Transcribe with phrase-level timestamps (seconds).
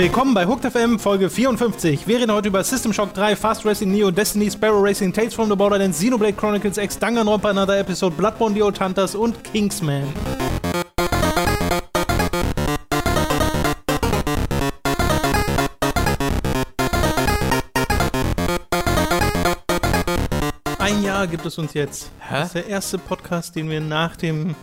[0.00, 2.06] Willkommen bei Hooked FM Folge 54.
[2.06, 5.50] Wir reden heute über System Shock 3, Fast Racing Neo, Destiny, Sparrow Racing, Tales from
[5.50, 10.04] the Borderlands, Xenoblade Chronicles X, Danganronpa Another Episode, Bloodborne The Old Hunters und Kingsman.
[20.78, 22.10] Ein Jahr gibt es uns jetzt.
[22.30, 24.54] Das ist der erste Podcast, den wir nach dem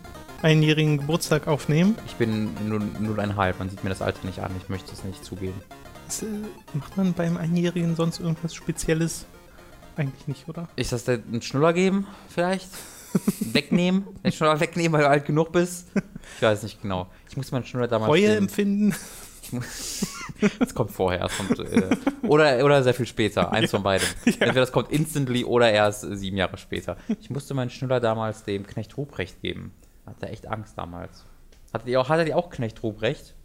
[0.42, 1.96] einjährigen Geburtstag aufnehmen.
[2.06, 5.04] Ich bin nur, nur einhalb, man sieht mir das Alter nicht an, ich möchte es
[5.04, 5.60] nicht zugeben.
[6.06, 6.26] Was, äh,
[6.74, 9.26] macht man beim Einjährigen sonst irgendwas Spezielles?
[9.96, 10.68] Eigentlich nicht, oder?
[10.76, 12.70] Ist das denn ein Schnuller geben, vielleicht?
[13.40, 14.06] wegnehmen?
[14.24, 15.88] Den Schnuller wegnehmen, weil du alt genug bist?
[16.36, 17.08] Ich weiß nicht genau.
[17.30, 18.10] Ich muss meinen Schnuller damals.
[18.10, 18.96] Reue empfinden?
[19.42, 20.06] Ich muss-
[20.60, 21.22] Das kommt vorher.
[21.22, 21.90] Das kommt, äh,
[22.22, 23.52] oder, oder sehr viel später.
[23.52, 24.08] Eins von beidem.
[24.26, 26.96] Entweder das kommt instantly oder erst sieben Jahre später.
[27.20, 29.72] Ich musste meinen Schnuller damals dem Knecht Ruprecht geben.
[30.08, 31.26] Hatte echt Angst damals.
[31.74, 33.36] Hattet ihr auch, hattet ihr auch Knecht Ruprecht?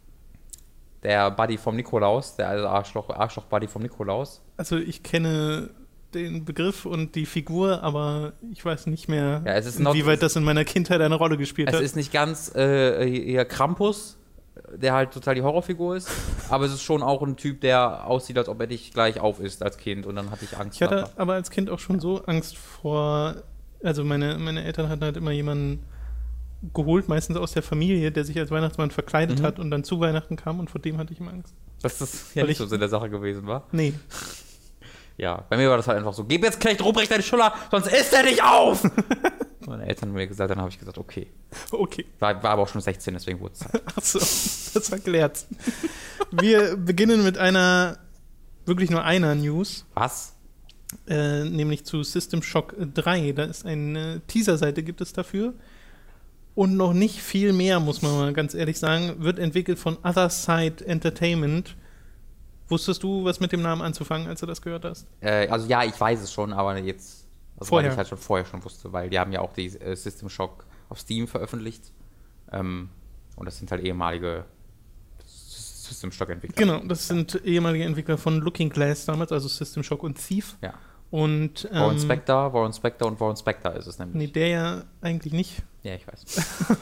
[1.03, 4.41] Der Buddy vom Nikolaus, der also Arschloch, Arschloch-Buddy vom Nikolaus.
[4.55, 5.69] Also ich kenne
[6.13, 10.35] den Begriff und die Figur, aber ich weiß nicht mehr, Ja, es ist inwieweit das
[10.37, 11.81] in meiner Kindheit eine Rolle gespielt Es hat.
[11.81, 14.17] ist nicht ganz äh, hier Krampus,
[14.75, 16.09] der halt total die Horrorfigur ist,
[16.49, 19.61] aber es ist schon auch ein Typ, der aussieht, als ob er dich gleich aufisst
[19.63, 20.75] als Kind und dann hatte ich Angst.
[20.77, 21.19] ich hatte nachher.
[21.19, 23.35] aber als Kind auch schon so Angst vor,
[23.83, 25.83] also meine, meine Eltern hatten halt immer jemanden
[26.73, 29.43] geholt, meistens aus der Familie, der sich als Weihnachtsmann verkleidet Mhm.
[29.43, 31.53] hat und dann zu Weihnachten kam und vor dem hatte ich immer Angst.
[31.81, 33.67] Dass das ja Weil nicht ich- so in der Sache gewesen war.
[33.71, 33.93] Nee,
[35.17, 37.85] Ja, bei mir war das halt einfach so, gib jetzt Knecht Ruprecht deine Schuller, sonst
[37.87, 38.83] isst er dich auf!
[39.67, 41.27] Meine Eltern haben mir gesagt, dann habe ich gesagt, okay.
[41.71, 42.05] okay.
[42.19, 43.81] War, war aber auch schon 16, deswegen wurde es Zeit.
[43.95, 45.45] Achso, das erklärt.
[46.31, 47.97] Wir beginnen mit einer,
[48.65, 49.85] wirklich nur einer News.
[49.93, 50.33] Was?
[51.07, 53.31] äh, nämlich zu System Shock 3.
[53.33, 55.53] Da ist eine Teaser-Seite, gibt es dafür.
[56.55, 59.15] Und noch nicht viel mehr, muss man mal ganz ehrlich sagen.
[59.17, 61.75] Wird entwickelt von Other Side Entertainment.
[62.67, 65.07] Wusstest du, was mit dem Namen anzufangen, als du das gehört hast?
[65.19, 67.27] Äh, also ja, ich weiß es schon, aber jetzt,
[67.57, 67.89] also Vorher.
[67.89, 70.29] weil ich halt schon vorher schon wusste, weil die haben ja auch die äh, System
[70.29, 71.91] Shock auf Steam veröffentlicht.
[72.51, 72.89] Ähm,
[73.35, 74.45] und das sind halt ehemalige
[75.25, 76.55] System Shock Entwickler.
[76.55, 80.55] Genau, das sind ehemalige Entwickler von Looking Glass damals, also System Shock und Thief.
[80.61, 80.73] Ja.
[81.13, 84.15] Und Warren ähm, Spector, Warren Spector und Warren Spector ist es nämlich.
[84.15, 85.61] nee, der ja eigentlich nicht.
[85.83, 86.75] Ja, ich weiß.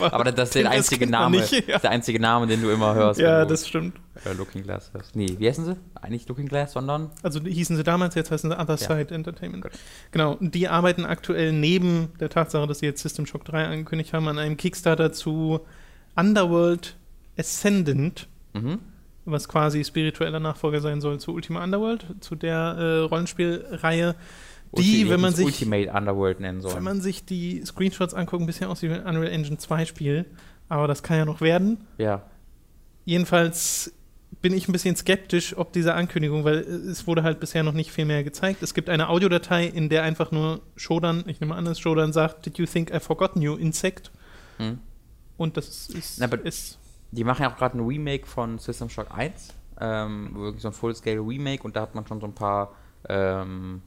[0.12, 1.78] Aber das ist der einzige Name, nicht, ja.
[1.78, 3.20] der einzige Name, den du immer hörst.
[3.20, 3.98] Ja, das stimmt.
[4.24, 5.14] äh, Looking Glass hörst.
[5.14, 5.76] Nee, wie heißen sie?
[5.94, 8.96] Eigentlich Looking Glass, sondern Also hießen sie damals, jetzt heißen sie Other Ja.
[8.96, 9.64] Side Entertainment.
[9.64, 9.72] Gut.
[10.10, 14.26] Genau, die arbeiten aktuell neben der Tatsache, dass sie jetzt System Shock 3 angekündigt haben,
[14.28, 15.60] an einem Kickstarter zu
[16.14, 16.96] Underworld
[17.36, 18.78] Ascendant, mhm.
[19.26, 24.14] Was quasi spiritueller Nachfolger sein soll zu Ultima Underworld, zu der äh, Rollenspielreihe,
[24.76, 26.74] die, Ulti- wenn man sich Ultimate Underworld nennen soll.
[26.76, 30.24] wenn man sich die Screenshots anguckt, ein bisschen aussieht wie ein Unreal Engine 2 Spiel,
[30.68, 31.78] aber das kann ja noch werden.
[31.98, 32.22] ja.
[33.04, 33.92] Jedenfalls
[34.42, 37.92] bin ich ein bisschen skeptisch, ob diese Ankündigung, weil es wurde halt bisher noch nicht
[37.92, 38.62] viel mehr gezeigt.
[38.62, 42.46] Es gibt eine Audiodatei, in der einfach nur Shodan, ich nehme an, dass Shodan sagt,
[42.46, 44.10] Did you think I forgotten you, Insect?
[44.58, 44.78] Hm.
[45.36, 46.78] Und das ist, Na, ist
[47.10, 49.54] Die machen ja auch gerade ein Remake von System Shock 1.
[49.80, 52.74] Ähm, wirklich so ein Full-Scale Remake und da hat man schon so ein paar,
[53.08, 53.82] ähm,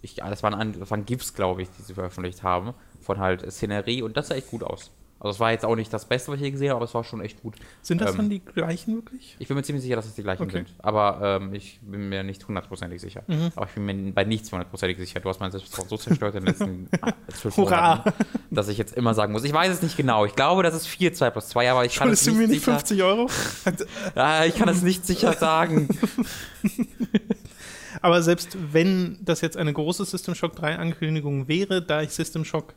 [0.00, 4.02] ich, das waren, das waren GIFs, glaube ich, die sie veröffentlicht haben, von halt Szenerie
[4.02, 4.90] und das sah echt gut aus.
[5.24, 6.92] Also es war jetzt auch nicht das Beste, was ich je gesehen habe, aber es
[6.92, 7.54] war schon echt gut.
[7.80, 9.36] sind das ähm, dann die gleichen wirklich?
[9.38, 10.58] Ich bin mir ziemlich sicher, dass es die gleichen Okay.
[10.58, 10.74] sind.
[10.78, 13.22] Aber ähm, ich bin mir nicht hundertprozentig sicher.
[13.26, 13.50] Mhm.
[13.56, 15.20] Aber ich bin mir bei nichts hundertprozentig sicher.
[15.20, 17.96] Du hast mein Selbstvertrauen so zerstört in den letzten ah, zwölf Hurra!
[17.96, 18.12] Monaten,
[18.50, 19.44] dass ich jetzt immer sagen muss.
[19.44, 20.26] Ich weiß es nicht genau.
[20.26, 22.48] Ich glaube, das ist 4, 2 plus 2, aber ich kann es Schuldest du mir
[22.48, 22.78] nicht nicht sicher.
[22.78, 23.30] 50 Euro?
[24.46, 25.88] Ich kann es nicht sicher sagen.
[28.02, 32.44] Aber selbst wenn das jetzt eine große System Shock 3 Ankündigung wäre, da ich System
[32.44, 32.74] Shock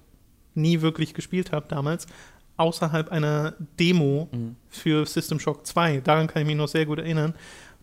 [0.56, 2.08] nie wirklich gespielt habe damals,
[2.58, 4.56] außerhalb einer Demo Mhm.
[4.68, 7.34] für System Shock 2, daran kann ich mich noch sehr gut erinnern,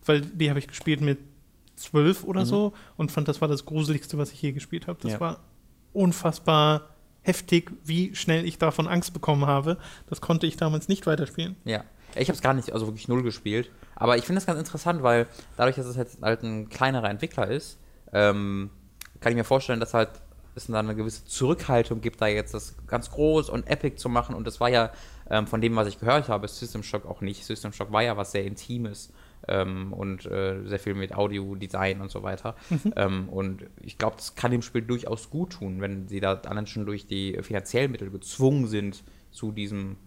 [0.05, 1.17] weil die habe ich gespielt mit
[1.77, 2.45] 12 oder Mhm.
[2.45, 4.99] so und fand, das war das Gruseligste, was ich je gespielt habe.
[5.01, 5.19] Das Ja.
[5.19, 5.39] war
[5.93, 6.89] unfassbar
[7.21, 9.77] heftig, wie schnell ich davon Angst bekommen habe.
[10.07, 11.55] Das konnte ich damals nicht weiterspielen.
[11.65, 11.83] Ja.
[12.15, 13.71] Ich habe es gar nicht, also wirklich null gespielt.
[13.95, 15.27] Aber ich finde das ganz interessant, weil
[15.57, 17.77] dadurch, dass es jetzt halt ein kleinerer Entwickler ist,
[18.13, 18.69] ähm,
[19.19, 20.09] kann ich mir vorstellen, dass halt
[20.55, 24.35] es dann eine gewisse Zurückhaltung gibt, da jetzt das ganz groß und epic zu machen.
[24.35, 24.91] Und das war ja
[25.29, 27.43] ähm, von dem, was ich gehört habe, System Shock auch nicht.
[27.43, 29.11] System Shock war ja was sehr Intimes
[29.47, 32.55] ähm, und äh, sehr viel mit Audio, Design und so weiter.
[32.95, 36.67] Ähm, und ich glaube, das kann dem Spiel durchaus gut tun, wenn sie da allein
[36.67, 39.97] schon durch die finanziellen Mittel gezwungen sind, zu diesem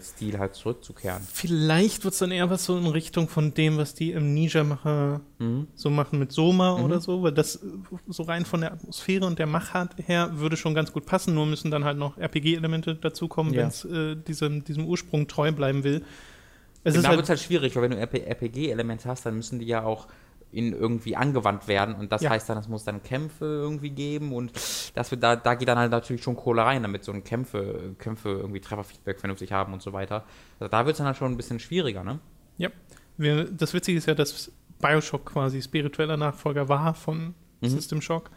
[0.00, 1.22] Stil halt zurückzukehren.
[1.30, 5.66] Vielleicht wird es dann eher was so in Richtung von dem, was die Amnesia-Macher Mhm.
[5.74, 6.84] so machen mit Soma Mhm.
[6.84, 7.68] oder so, weil das äh,
[8.08, 11.44] so rein von der Atmosphäre und der Machart her würde schon ganz gut passen, nur
[11.46, 13.60] müssen dann halt noch RPG-Elemente dazukommen, Ja.
[13.62, 16.02] wenn es äh, diesem, diesem Ursprung treu bleiben will.
[16.84, 19.34] Es da ist wird halt, es halt schwierig, weil wenn du RP RPG-Elemente hast, dann
[19.36, 20.06] müssen die ja auch
[20.50, 22.30] in irgendwie angewandt werden und das Ja.
[22.30, 24.52] heißt dann, es muss dann Kämpfe irgendwie geben und
[24.94, 27.94] das wird, da, da geht dann halt natürlich schon Kohle rein, damit so ein Kämpfe,
[27.98, 30.24] Kämpfe irgendwie Trefferfeedback vernünftig haben und so weiter.
[30.58, 32.18] Also da wird es dann halt schon ein bisschen schwieriger, ne?
[32.56, 32.70] ja.
[33.50, 37.68] Das Witzige ist ja, dass Bioshock quasi spiritueller Nachfolger war von Mhm.
[37.68, 38.30] System Shock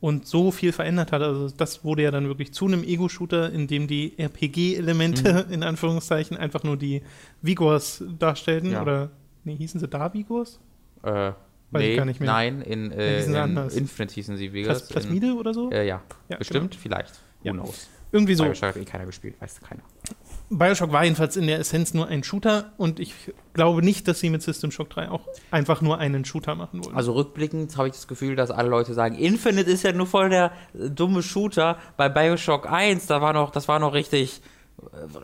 [0.00, 1.20] und so viel verändert hat.
[1.20, 5.52] Also das wurde ja dann wirklich zu einem Ego-Shooter, in dem die RPG-Elemente Mhm.
[5.52, 7.02] in Anführungszeichen einfach nur die
[7.42, 8.70] Vigors darstellten.
[8.72, 8.82] Ja.
[8.82, 9.10] Oder,
[9.44, 10.58] nee, hießen sie da Vigors?
[11.06, 11.32] Äh,
[11.72, 12.30] Weiß ich gar nicht mehr.
[12.30, 13.56] Nein, in, äh, in.
[13.56, 14.88] Infinite hießen sie, wie Plas.
[14.88, 15.66] Plasmide oder so?
[15.68, 17.14] In, äh, ja, Ja, bestimmt, vielleicht.
[17.42, 17.52] Who Ja.
[17.52, 17.88] knows?
[18.12, 18.44] Irgendwie so.
[18.44, 19.82] Bioshock hat eh keiner gespielt, weiß keiner.
[20.48, 23.14] Bioshock war jedenfalls in der Essenz nur ein Shooter und ich
[23.52, 26.94] glaube nicht, dass sie mit System Shock 3 auch einfach nur einen Shooter machen wollen.
[26.96, 30.30] Also rückblickend habe ich das Gefühl, dass alle Leute sagen, Infinite ist ja nur voll
[30.30, 31.78] der dumme Shooter.
[31.96, 34.40] Bei Bioshock 1, da war noch, das war noch richtig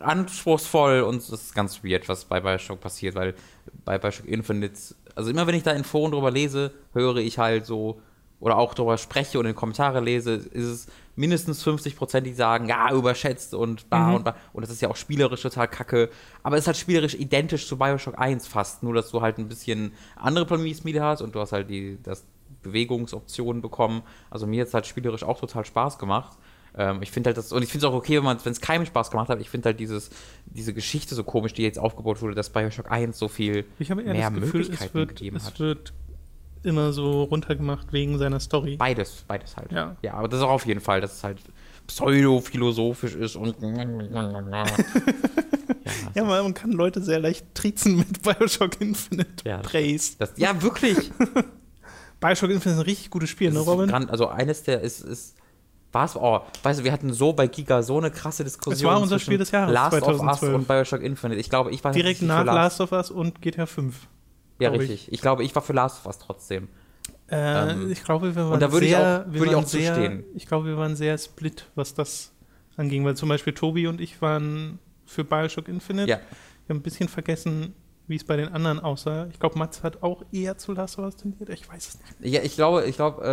[0.03, 3.35] anspruchsvoll und es ist ganz weird, was bei Bioshock passiert, weil
[3.85, 4.77] bei Bioshock Infinite,
[5.15, 8.01] also immer wenn ich da in Foren drüber lese, höre ich halt so,
[8.39, 12.67] oder auch drüber spreche und in Kommentare lese, ist es mindestens 50 Prozent, die sagen,
[12.67, 14.15] ja, überschätzt und bla Mhm.
[14.15, 14.35] und bla.
[14.51, 16.09] Und das ist ja auch spielerisch total kacke.
[16.41, 19.47] Aber es ist halt spielerisch identisch zu Bioshock 1 fast, nur dass du halt ein
[19.47, 22.25] bisschen andere Planetsmiede hast und du hast halt die das
[22.63, 24.03] Bewegungsoptionen bekommen.
[24.29, 26.37] Also mir hat es halt spielerisch auch total Spaß gemacht.
[26.75, 29.11] Ähm, ich finde halt das, und ich finde es auch okay, wenn es keinem Spaß
[29.11, 30.09] gemacht hat, ich finde halt dieses,
[30.45, 33.95] diese Geschichte so komisch, die jetzt aufgebaut wurde, dass Bioshock 1 so viel mehr das
[34.33, 35.59] Gefühl, Möglichkeiten es wird, gegeben es hat.
[35.59, 35.93] wird
[36.63, 38.77] immer so runtergemacht wegen seiner Story.
[38.77, 39.71] Beides, beides halt.
[39.71, 39.95] Ja.
[40.01, 41.37] ja, aber das ist auch auf jeden Fall, dass es halt
[41.87, 43.55] pseudo-philosophisch ist und.
[43.61, 44.65] ja,
[46.15, 49.57] Ja, man kann Leute sehr leicht trizen mit Bioshock Infinite Ja.
[49.57, 50.13] Praise.
[50.19, 50.97] das, ja, wirklich.
[52.19, 53.89] Bioshock Infinite ist ein richtig gutes Spiel, Das ne, Robin?
[53.89, 55.35] gran- also eines der ist, ist
[55.93, 56.15] was?
[56.15, 58.73] Oh, weißt du, wir hatten so bei Giga so eine krasse Diskussion.
[58.73, 60.41] Es war unser Spiel des Jahres, Last of 2012.
[60.53, 61.39] Us und Bioshock Infinite.
[61.39, 63.95] Ich glaube, ich war Direkt nach für Last of Us und GTA 5.
[64.59, 64.89] Ja, glaub ich.
[64.89, 65.13] richtig.
[65.13, 65.21] Ich.
[65.21, 66.67] glaube, ich war für Last of Us trotzdem.
[67.27, 69.65] Äh, Ähm, ich glaube, wir waren da würde ich sehr, auch- wir würde ich auch
[69.65, 70.23] sehr, zustehen.
[70.35, 72.31] Ich glaube, wir waren sehr split, was das
[72.77, 76.09] anging, weil zum Beispiel Tobi und ich waren für Bioshock Infinite.
[76.09, 76.17] Ja.
[76.65, 77.73] Wir haben ein bisschen vergessen,
[78.07, 79.27] wie es bei den anderen aussah.
[79.31, 81.49] Ich glaube, Mats hat auch eher zu Last of Us tendiert.
[81.49, 82.33] Ich weiß es nicht.
[82.33, 83.23] Ja, ich glaube, ich glaube,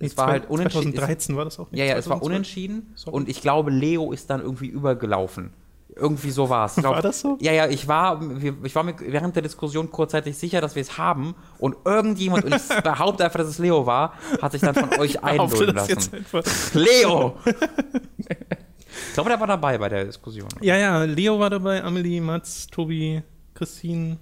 [0.00, 0.92] äh, es Nee, war halt unentschieden.
[0.94, 1.78] 2013 war das auch nicht.
[1.78, 2.26] Ja, ja, es war 2012.
[2.26, 3.16] unentschieden Sorry.
[3.16, 5.52] und ich glaube, Leo ist dann irgendwie übergelaufen.
[5.96, 6.82] Irgendwie so war es.
[6.82, 7.36] War das so?
[7.40, 8.20] Ja, ja, ich war,
[8.62, 12.54] ich war mir während der Diskussion kurzzeitig sicher, dass wir es haben und irgendjemand, und
[12.54, 16.12] ich behaupte einfach, dass es Leo war, hat sich dann von euch einlullen das jetzt
[16.12, 16.16] lassen.
[16.40, 16.74] einfach.
[16.74, 17.34] Leo!
[18.16, 20.48] ich glaube, der war dabei bei der Diskussion.
[20.60, 23.22] Ja, ja, Leo war dabei, Amelie, Mats, Tobi,
[23.60, 24.16] Christine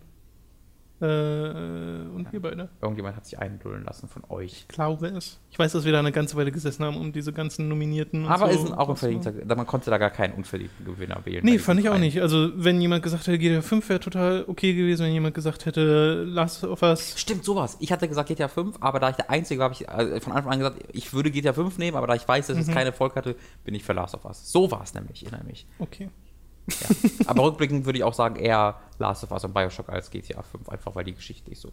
[1.01, 2.71] äh, und wir beide.
[2.83, 4.53] Irgendjemand hat sich einlullen lassen von euch.
[4.53, 5.39] Ich glaube es.
[5.49, 8.53] Ich weiß, dass wir da eine ganze Weile gesessen haben, um diese ganzen Nominierten Aber
[8.53, 8.65] so.
[8.65, 9.55] ist auch ein und so.
[9.55, 11.45] man konnte da gar keinen unverdienten Gewinner wählen.
[11.45, 12.21] Nee, fand ich auch nicht.
[12.21, 16.25] Also, wenn jemand gesagt hätte, GTA 5 wäre total okay gewesen, wenn jemand gesagt hätte,
[16.25, 17.15] Last of Us.
[17.17, 17.77] Stimmt, sowas.
[17.79, 20.33] Ich hatte gesagt GTA 5, aber da ich der Einzige war, habe ich äh, von
[20.33, 22.63] Anfang an gesagt, ich würde GTA 5 nehmen, aber da ich weiß, dass Mhm.
[22.63, 24.51] es keinen Erfolg hatte, bin ich für Last of Us.
[24.51, 25.65] So war es nämlich, erinnere mich.
[25.79, 26.09] Okay.
[26.69, 27.11] Ja.
[27.27, 30.69] aber rückblickend würde ich auch sagen, eher Last of Us und Bioshock als GTA 5,
[30.69, 31.71] einfach weil die geschichtlich so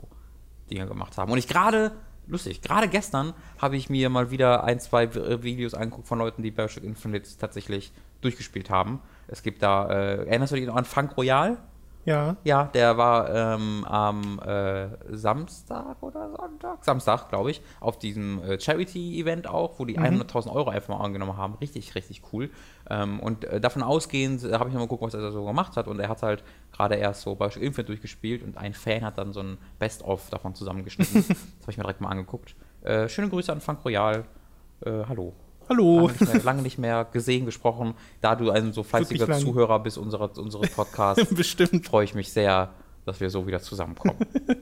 [0.69, 1.31] Dinge gemacht haben.
[1.31, 1.91] Und ich gerade,
[2.27, 6.43] lustig, gerade gestern habe ich mir mal wieder ein, zwei äh, Videos angeguckt von Leuten,
[6.43, 9.01] die Bioshock Infinite tatsächlich durchgespielt haben.
[9.27, 11.57] Es gibt da, äh, erinnerst du dich noch an Funk Royal?
[12.05, 12.37] Ja.
[12.43, 16.85] Ja, der war ähm, am äh, Samstag oder Sonntag?
[16.85, 21.35] Samstag, glaube ich, auf diesem äh, Charity-Event auch, wo die 100.000 Euro einfach mal angenommen
[21.35, 21.55] haben.
[21.55, 22.51] Richtig, richtig cool.
[22.89, 25.75] Ähm, und äh, davon ausgehend äh, habe ich mal geguckt, was er da so gemacht
[25.77, 25.87] hat.
[25.87, 29.33] Und er hat halt gerade erst so Bioshock Infinite durchgespielt und ein Fan hat dann
[29.33, 31.25] so ein Best-of davon zusammengeschnitten.
[31.27, 32.55] das habe ich mir direkt mal angeguckt.
[32.83, 34.25] Äh, schöne Grüße an Funk Royal.
[34.81, 35.33] Äh, hallo.
[35.69, 36.07] Hallo.
[36.07, 37.95] Lange nicht, mehr, lange nicht mehr gesehen, gesprochen.
[38.21, 39.31] Da du ein so fleißiger.
[39.33, 41.85] Zuhörer bist unserer, unseres Podcasts, Bestimmt.
[41.85, 42.69] freue ich mich sehr,
[43.05, 44.17] dass wir so wieder zusammenkommen.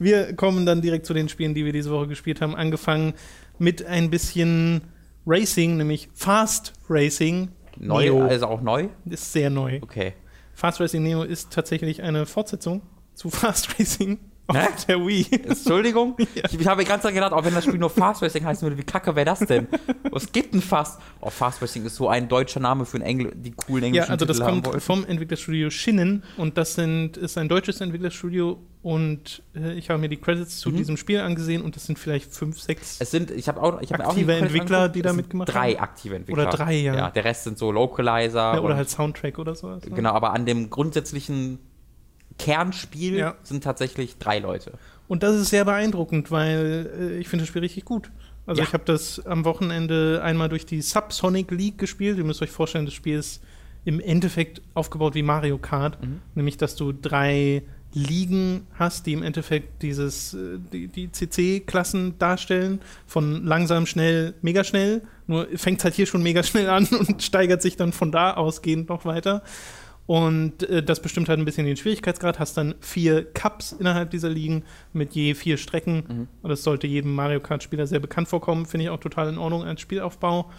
[0.00, 2.56] Wir kommen dann direkt zu den Spielen, die wir diese Woche gespielt haben.
[2.56, 3.14] Angefangen
[3.60, 4.82] mit ein bisschen
[5.24, 7.52] Racing, nämlich Fast Racing.
[7.76, 8.22] Neu, Neo.
[8.24, 8.88] also auch neu?
[9.08, 9.78] Ist sehr neu.
[9.82, 10.14] Okay.
[10.52, 12.82] Fast Racing Neo ist tatsächlich eine Fortsetzung
[13.14, 14.18] zu Fast Racing.
[14.46, 14.66] Auf Hä?
[14.88, 15.26] der Wii.
[15.44, 16.16] Entschuldigung?
[16.34, 18.62] Ich, ich habe die ganze Zeit gedacht, auch wenn das Spiel nur Fast Racing heißen
[18.66, 19.66] würde, wie kacke wäre das denn?
[20.10, 21.00] Was gibt denn Fast?
[21.20, 24.12] Oh, Fast Racing ist so ein deutscher Name für einen Engl die coolen englischen Ja,
[24.12, 28.58] also das Titel haben kommt vom Entwicklerstudio Shinnen und das sind, ist ein deutsches Entwicklerstudio
[28.82, 30.76] und äh, ich habe mir die Credits zu Mhm.
[30.76, 32.96] diesem Spiel angesehen und das sind vielleicht fünf, sechs.
[33.00, 34.96] Es sind, ich habe auch, ich hab auch Aktive Entwickler, angeguckt.
[34.96, 35.82] die da mitgemacht drei haben?
[35.82, 36.42] aktive Entwickler.
[36.48, 36.94] Oder drei, ja.
[36.94, 38.54] Ja, der Rest sind so Localizer.
[38.54, 39.84] ja, oder halt Soundtrack oder sowas.
[39.84, 39.94] ne?
[39.94, 41.60] Genau, aber an dem grundsätzlichen
[42.38, 43.34] Kernspiel Ja.
[43.42, 44.72] sind tatsächlich drei Leute.
[45.08, 48.10] Und das ist sehr beeindruckend, weil äh, ich finde das Spiel richtig gut.
[48.46, 48.68] Also Ja.
[48.68, 52.18] ich habe das am Wochenende einmal durch die Subsonic League gespielt.
[52.18, 53.42] Ihr müsst euch vorstellen, das Spiel ist
[53.84, 56.02] im Endeffekt aufgebaut wie Mario Kart.
[56.02, 56.20] Mhm.
[56.34, 57.62] Nämlich, dass du drei
[57.96, 62.80] Ligen hast, die im Endeffekt dieses, äh, die, die CC-Klassen darstellen.
[63.06, 65.02] Von langsam, schnell, mega schnell.
[65.26, 68.34] Nur fängt es halt hier schon mega schnell an und steigert sich dann von da
[68.34, 69.42] ausgehend noch weiter.
[70.06, 72.38] Und äh, das bestimmt halt ein bisschen den Schwierigkeitsgrad.
[72.38, 76.04] Hast dann vier Cups innerhalb dieser Ligen mit je vier Strecken.
[76.06, 76.28] Mhm.
[76.42, 78.66] Und das sollte jedem Mario Kart-Spieler sehr bekannt vorkommen.
[78.66, 80.50] Finde ich auch total in Ordnung als Spielaufbau.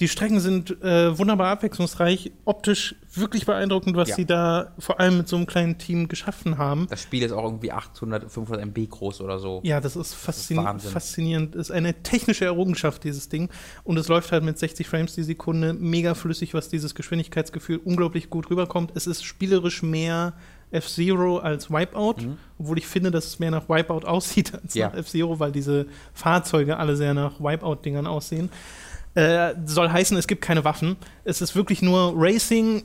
[0.00, 4.14] Die Strecken sind äh, wunderbar abwechslungsreich, optisch wirklich beeindruckend, was Ja.
[4.14, 6.86] sie da vor allem mit so einem kleinen Team geschaffen haben.
[6.88, 9.60] Das Spiel ist auch irgendwie 800, 500 MB groß oder so.
[9.64, 10.92] Ja, das ist, faszini Wahnsinn.
[10.92, 11.56] faszinierend.
[11.56, 13.48] Das ist eine technische Errungenschaft, dieses Ding.
[13.82, 18.30] Und es läuft halt mit 60 Frames die Sekunde mega flüssig, was dieses Geschwindigkeitsgefühl unglaublich
[18.30, 18.92] gut rüberkommt.
[18.94, 20.34] Es ist spielerisch mehr
[20.70, 22.16] F-Zero als Wipeout,
[22.58, 24.80] obwohl ich finde, dass es mehr nach Wipeout aussieht als Mhm.
[24.80, 24.88] Ja.
[24.90, 28.50] nach F-Zero, weil diese Fahrzeuge alle sehr nach Wipeout-Dingern aussehen.
[29.18, 30.96] Äh, soll heißen, es gibt keine Waffen.
[31.24, 32.84] Es ist wirklich nur Racing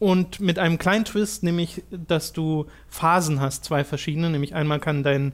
[0.00, 4.28] und mit einem kleinen Twist, nämlich, dass du Phasen hast, zwei verschiedene.
[4.30, 5.32] Nämlich einmal kann dein,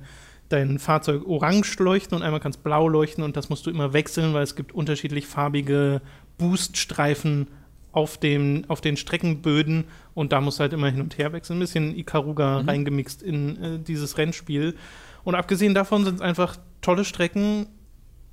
[0.50, 3.94] dein Fahrzeug orange leuchten und einmal kann es blau leuchten und das musst du immer
[3.94, 6.02] wechseln, weil es gibt unterschiedlich farbige
[6.36, 7.46] Booststreifen
[7.92, 11.56] auf, dem, auf den Streckenböden und da musst du halt immer hin und her wechseln.
[11.56, 12.68] Ein bisschen Ikaruga Mhm.
[12.68, 14.76] reingemixt in äh, dieses Rennspiel.
[15.24, 17.66] Und abgesehen davon sind es einfach tolle Strecken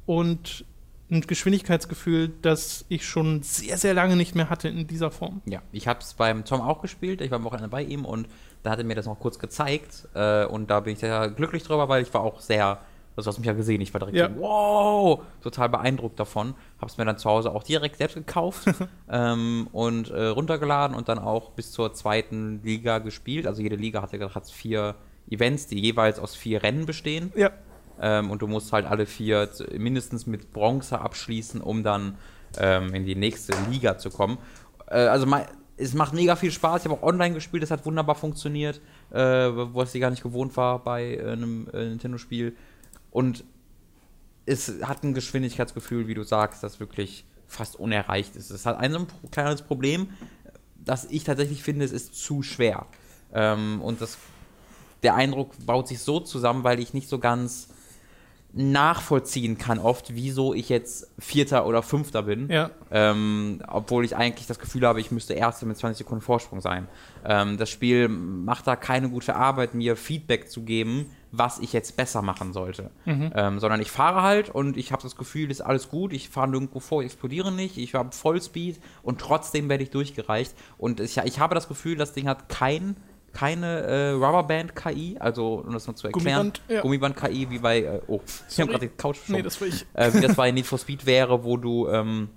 [0.06, 0.66] und
[1.12, 5.42] ein Geschwindigkeitsgefühl, das ich schon sehr, sehr lange nicht mehr hatte in dieser Form.
[5.46, 7.22] Ja, ich habe es beim Tom auch gespielt.
[7.22, 8.28] Ich war am Wochenende bei ihm und
[8.64, 10.08] da hat er mir das noch kurz gezeigt.
[10.16, 12.80] Äh, und da bin ich sehr glücklich drüber, weil ich war auch sehr,
[13.16, 14.30] also du hast mich ja gesehen, ich war direkt Ja.
[14.30, 16.56] so, wow, total beeindruckt davon.
[16.80, 18.66] Habe es mir dann zu Hause auch direkt selbst gekauft
[19.10, 23.46] ähm, und äh, runtergeladen und dann auch bis zur zweiten Liga gespielt.
[23.46, 24.96] Also jede Liga hat ja hat vier
[25.30, 27.32] Events, die jeweils aus vier Rennen bestehen.
[27.36, 27.52] Ja,
[28.02, 32.18] Ähm, und du musst halt alle vier mindestens mit Bronze abschließen, um dann
[32.58, 34.38] ähm, in die nächste Liga zu kommen.
[34.88, 35.28] Äh, also
[35.78, 36.82] es macht mega viel Spaß.
[36.82, 40.56] Ich habe auch online gespielt, das hat wunderbar funktioniert, äh, was ich gar nicht gewohnt
[40.58, 42.56] war bei äh, einem äh, Nintendo-Spiel.
[43.12, 43.44] Und
[44.46, 48.52] es hat ein Geschwindigkeitsgefühl, wie du sagst, das wirklich fast unerreicht ist.
[48.52, 50.10] Es hat ein kleines Problem,
[50.84, 52.86] dass ich tatsächlich finde, es ist zu schwer.
[53.34, 54.18] Ähm, und das,
[55.04, 57.70] der Eindruck baut sich so zusammen, weil ich nicht so ganz
[58.56, 62.50] nachvollziehen kann oft, wieso ich jetzt Vierter oder Fünfter bin.
[62.50, 62.72] ja.
[62.90, 66.88] Ähm, obwohl ich eigentlich das Gefühl habe, ich müsste Erster mit 20 Sekunden Vorsprung sein.
[67.26, 71.98] Ähm, das Spiel macht da keine gute Arbeit, mir Feedback zu geben, was ich jetzt
[71.98, 72.92] besser machen sollte.
[73.36, 76.48] Ähm, sondern ich fahre halt und ich habe das Gefühl, ist alles gut, ich fahre
[76.48, 80.54] nirgendwo vor, ich explodiere nicht, ich habe Vollspeed und trotzdem werde ich durchgereicht.
[80.78, 82.96] Und ich, ich habe das Gefühl, das Ding hat kein
[83.36, 86.82] keine äh, Rubberband-KI, also um das mal zu erklären, Gummiband, ja.
[86.82, 89.86] Gummiband-KI wie bei, äh, oh, ich habe gerade die Couch Nee, verschoben das war ich.
[89.94, 92.30] äh, wie das bei Need for Speed wäre, wo du ähm,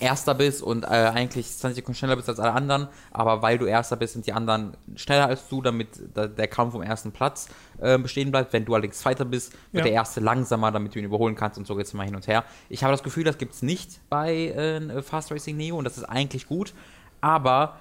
[0.00, 3.66] Erster bist und äh, eigentlich 20 Sekunden schneller bist als alle anderen, aber weil du
[3.66, 7.48] Erster bist, sind die anderen schneller als du, damit da, der Kampf um ersten Platz
[7.80, 8.52] äh, bestehen bleibt.
[8.52, 9.82] Wenn du allerdings Zweiter bist, wird Ja.
[9.82, 12.28] der Erste langsamer, damit du ihn überholen kannst und so geht es immer hin und
[12.28, 12.44] her.
[12.68, 15.98] Ich habe das Gefühl, das gibt es nicht bei äh, Fast Racing Neo und das
[15.98, 16.74] ist eigentlich gut,
[17.20, 17.76] aber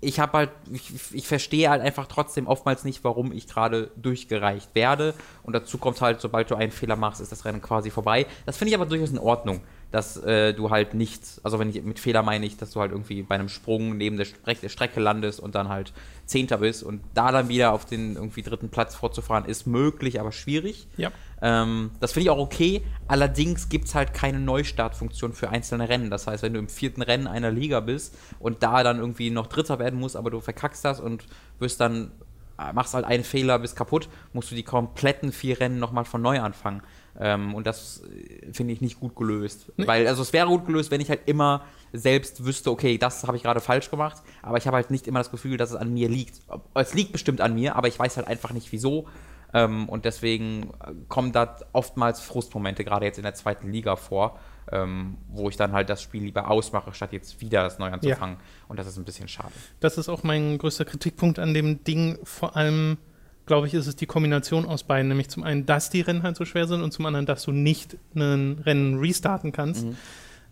[0.00, 4.74] ich habe halt, ich, ich verstehe halt einfach trotzdem oftmals nicht, warum ich gerade durchgereicht
[4.74, 5.14] werde.
[5.42, 8.26] Und dazu kommt halt, sobald du einen Fehler machst, ist das Rennen quasi vorbei.
[8.44, 11.82] Das finde ich aber durchaus in Ordnung, dass äh, du halt nicht, also wenn ich
[11.82, 14.68] mit Fehler meine ich, dass du halt irgendwie bei einem Sprung neben der, Sprech der
[14.68, 15.92] Strecke landest und dann halt
[16.26, 20.32] Zehnter bist und da dann wieder auf den irgendwie dritten Platz vorzufahren, ist möglich, aber
[20.32, 20.88] schwierig.
[20.96, 21.12] Ja.
[21.40, 22.82] Ähm, das finde ich auch okay.
[23.06, 26.10] Allerdings gibt es halt keine Neustartfunktion für einzelne Rennen.
[26.10, 29.46] Das heißt, wenn du im vierten Rennen einer Liga bist und da dann irgendwie noch
[29.46, 31.24] Dritter werden musst, aber du verkackst das und
[31.58, 32.10] wirst dann,
[32.58, 36.22] äh, machst halt einen Fehler, bist kaputt, musst du die kompletten vier Rennen nochmal von
[36.22, 36.82] neu anfangen.
[37.18, 39.72] Ähm, und das äh, finde ich nicht gut gelöst.
[39.76, 39.86] Nee.
[39.86, 43.36] Weil, also es wäre gut gelöst, wenn ich halt immer selbst wüsste, okay, das habe
[43.36, 45.92] ich gerade falsch gemacht, aber ich habe halt nicht immer das Gefühl, dass es an
[45.94, 46.40] mir liegt.
[46.74, 49.06] Es liegt bestimmt an mir, aber ich weiß halt einfach nicht wieso.
[49.54, 54.38] Ähm, und deswegen äh, kommen da oftmals Frustmomente, gerade jetzt in der zweiten Liga vor,
[54.70, 58.38] ähm, wo ich dann halt das Spiel lieber ausmache, statt jetzt wieder das neu anzufangen.
[58.68, 59.52] Und das ist ein bisschen schade.
[59.80, 62.18] Das ist auch mein größter Kritikpunkt an dem Ding.
[62.24, 62.98] Vor allem,
[63.46, 65.08] glaube ich, ist es die Kombination aus beiden.
[65.08, 67.52] Nämlich zum einen, dass die Rennen halt so schwer sind und zum anderen, dass du
[67.52, 69.86] nicht ein Rennen restarten kannst.
[69.86, 69.96] Mhm.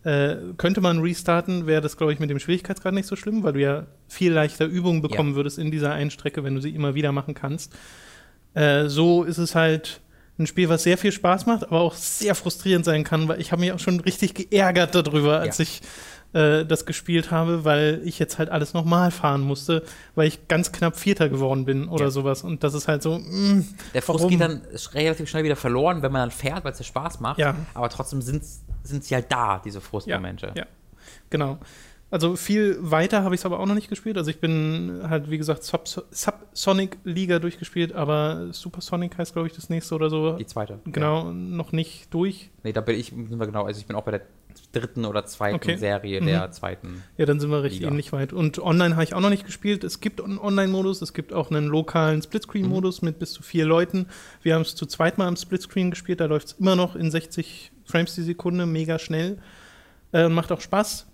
[0.03, 3.53] Äh, könnte man restarten, wäre das, glaube ich, mit dem Schwierigkeitsgrad nicht so schlimm, weil
[3.53, 5.35] du ja viel leichter Übungen bekommen Ja.
[5.35, 7.73] würdest in dieser einen Strecke, wenn du sie immer wieder machen kannst.
[8.53, 10.01] Äh, so ist es halt
[10.37, 13.51] ein Spiel, was sehr viel Spaß macht, aber auch sehr frustrierend sein kann, weil ich
[13.51, 15.63] habe mich auch schon richtig geärgert darüber, als Ja.
[15.63, 15.81] ich
[16.35, 19.83] äh, das gespielt habe, weil ich jetzt halt alles nochmal fahren musste,
[20.15, 22.11] weil ich ganz knapp Vierter geworden bin oder Ja.
[22.11, 22.43] sowas.
[22.43, 24.29] Und das ist halt so, mm, Der Frust Warum?
[24.31, 24.61] geht dann
[24.93, 27.39] relativ schnell wieder verloren, wenn man dann fährt, weil es ja Spaß macht.
[27.39, 27.55] Ja.
[27.73, 28.43] Aber trotzdem sind,
[28.83, 30.51] sind sie halt da, diese Frustmomente.
[30.55, 30.65] Ja,
[31.29, 31.57] genau.
[32.11, 34.17] Also viel weiter habe ich es aber auch noch nicht gespielt.
[34.17, 39.53] Also ich bin halt, wie gesagt, Sub Subsonic Liga durchgespielt, aber Supersonic heißt, glaube ich,
[39.55, 40.33] das nächste oder so.
[40.37, 40.79] Die zweite.
[40.85, 42.51] Genau, noch nicht durch.
[42.63, 44.21] Nee, da bin ich, sind wir genau, also ich bin auch bei der
[44.71, 45.77] dritten oder zweiten Okay.
[45.77, 46.25] Serie Mhm.
[46.27, 47.03] der zweiten.
[47.17, 47.89] Ja, dann sind wir recht Liga.
[47.89, 48.33] ähnlich weit.
[48.33, 49.83] Und online habe ich auch noch nicht gespielt.
[49.83, 54.07] Es gibt einen Online-Modus, es gibt auch einen lokalen Splitscreen-Modus mit bis zu vier Leuten.
[54.41, 57.11] Wir haben es zu zweit mal im Splitscreen gespielt, da läuft es immer noch in
[57.11, 59.37] 60 Frames die Sekunde, mega schnell.
[60.13, 61.07] Äh, macht auch Spaß.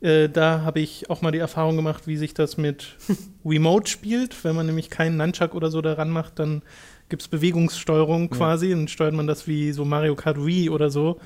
[0.00, 2.96] Äh, da habe ich auch mal die Erfahrung gemacht, wie sich das mit
[3.44, 4.42] Remote spielt.
[4.44, 6.62] Wenn man nämlich keinen Nunchuck oder so daran macht, dann
[7.08, 8.36] gibt es Bewegungssteuerung Ja.
[8.36, 11.20] quasi und steuert man das wie so Mario Kart Wii oder so.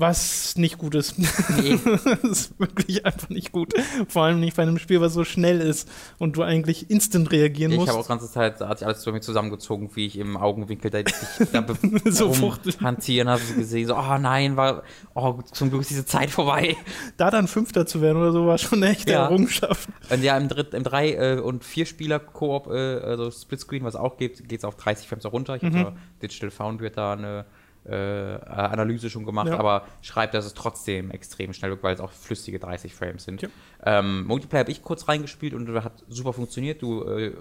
[0.00, 1.18] Was nicht gut ist.
[1.18, 1.76] Nee.
[2.04, 3.74] das ist wirklich einfach nicht gut.
[4.08, 5.88] Vor allem nicht bei einem Spiel, was so schnell ist
[6.18, 7.88] und du eigentlich instant reagieren Ich musst.
[7.90, 10.36] habe auch die ganze Zeit, da hat sich alles zu mir zusammengezogen, wie ich im
[10.36, 11.06] Augenwinkel da, ich
[11.52, 11.66] da
[12.10, 12.32] So
[12.80, 16.76] hantieren habe gesehen, so, oh nein, war, oh, zum Glück ist diese Zeit vorbei.
[17.16, 19.24] da dann Fünfter zu werden oder so, war schon eine echte Ja.
[19.24, 19.88] Errungenschaft.
[20.10, 23.96] Und ja, im, Dritt, im drei äh, und vier Spieler Koop, äh, also Splitscreen, was
[23.96, 25.56] auch gibt, geht es auf 30 Frames runter.
[25.56, 25.76] Ich Mhm.
[25.76, 27.44] habe Digital Foundry da eine
[27.88, 29.58] äh, Analyse schon gemacht, Ja.
[29.58, 33.42] aber schreibt, dass es trotzdem extrem schnell wird, weil es auch flüssige 30 Frames sind.
[33.42, 33.48] Ja.
[33.84, 36.82] Ähm, Multiplayer habe ich kurz reingespielt und hat super funktioniert.
[36.82, 37.32] Du äh,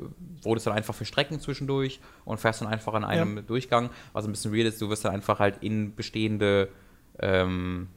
[0.43, 4.31] wurdest dann einfach für Strecken zwischendurch und fährst dann einfach an einem Durchgang, was ein
[4.31, 4.81] bisschen weird ist.
[4.81, 6.69] Du wirst dann einfach halt in bestehende
[7.19, 7.87] ähm,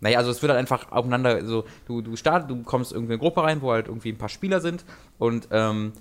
[0.00, 3.20] naja, also es wird halt einfach aufeinander, so, du, du startest, du kommst irgendwie in
[3.20, 4.84] eine Gruppe rein, wo halt irgendwie ein paar Spieler sind
[5.18, 5.92] und ähm,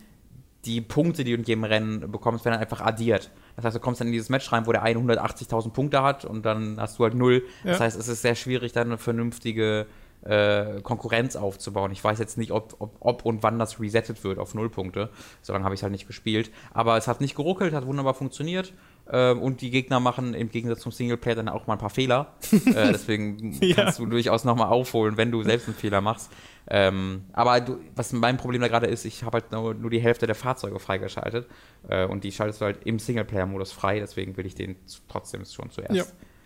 [0.66, 3.32] die Punkte, die du in jedem Rennen bekommst, werden dann einfach addiert.
[3.56, 6.26] Das heißt, du kommst dann in dieses Match rein, wo der eine 180.000 Punkte hat
[6.26, 7.44] und dann hast du halt null.
[7.64, 7.86] Das Ja.
[7.86, 9.86] heißt, es ist sehr schwierig, dann eine vernünftige
[10.22, 11.92] äh, Konkurrenz aufzubauen.
[11.94, 15.10] Ich weiß jetzt nicht, ob, ob, ob und wann das resettet wird auf null Punkte.
[15.42, 16.52] So lange habe ich es halt nicht gespielt.
[16.74, 18.74] Aber es hat nicht geruckelt, hat wunderbar funktioniert.
[19.10, 22.34] Ähm, und die Gegner machen im Gegensatz zum Singleplayer dann auch mal ein paar Fehler.
[22.52, 23.76] äh, deswegen Ja.
[23.76, 26.30] kannst du durchaus nochmal aufholen, wenn du selbst einen Fehler machst.
[26.72, 30.00] Ähm, aber du, was mein Problem da gerade ist, ich habe halt nur, nur die
[30.00, 31.48] Hälfte der Fahrzeuge freigeschaltet.
[31.88, 34.00] Äh, und die schaltest du halt im Singleplayer-Modus frei.
[34.00, 34.76] Deswegen will ich den
[35.08, 36.04] trotzdem schon zuerst Ja.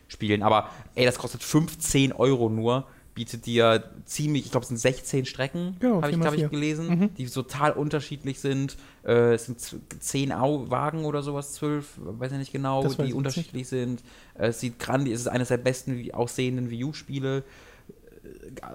[0.07, 0.41] spielen.
[0.43, 2.87] Aber ey, das kostet 15 Euro nur.
[3.15, 6.25] Bietet dir ziemlich, ich glaube, es sind 16 Strecken, Ja, habe ich, 4x4.
[6.25, 7.13] hab ich gelesen, Mhm.
[7.13, 8.75] die total unterschiedlich sind.
[9.05, 12.97] Äh, es sind z- 10 Au Wagen oder sowas, 12, weiß ich nicht genau, Das
[12.97, 14.01] die unterschiedlich sind.
[14.33, 17.43] Äh, es sieht grandi, es ist eines der besten aussehenden Wii U-Spiele.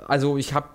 [0.06, 0.68] Also ich habe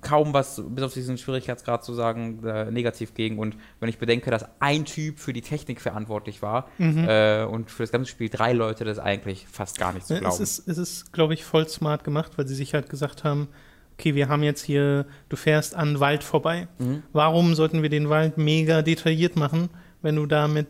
[0.00, 3.38] kaum was, bis auf diesen Schwierigkeitsgrad zu sagen, äh, negativ gegen.
[3.38, 7.06] Und wenn ich bedenke, dass ein Typ für die Technik verantwortlich war Mhm.
[7.08, 10.18] äh, und für das ganze Spiel drei Leute, das ist eigentlich fast gar nicht zu
[10.18, 10.34] glauben.
[10.34, 13.48] es ist, es ist glaube ich, voll smart gemacht, weil sie sich halt gesagt haben,
[13.98, 16.68] okay, wir haben jetzt hier, du fährst an Wald vorbei.
[16.78, 17.02] Mhm.
[17.12, 19.70] Warum sollten wir den Wald mega detailliert machen,
[20.02, 20.66] wenn du da mit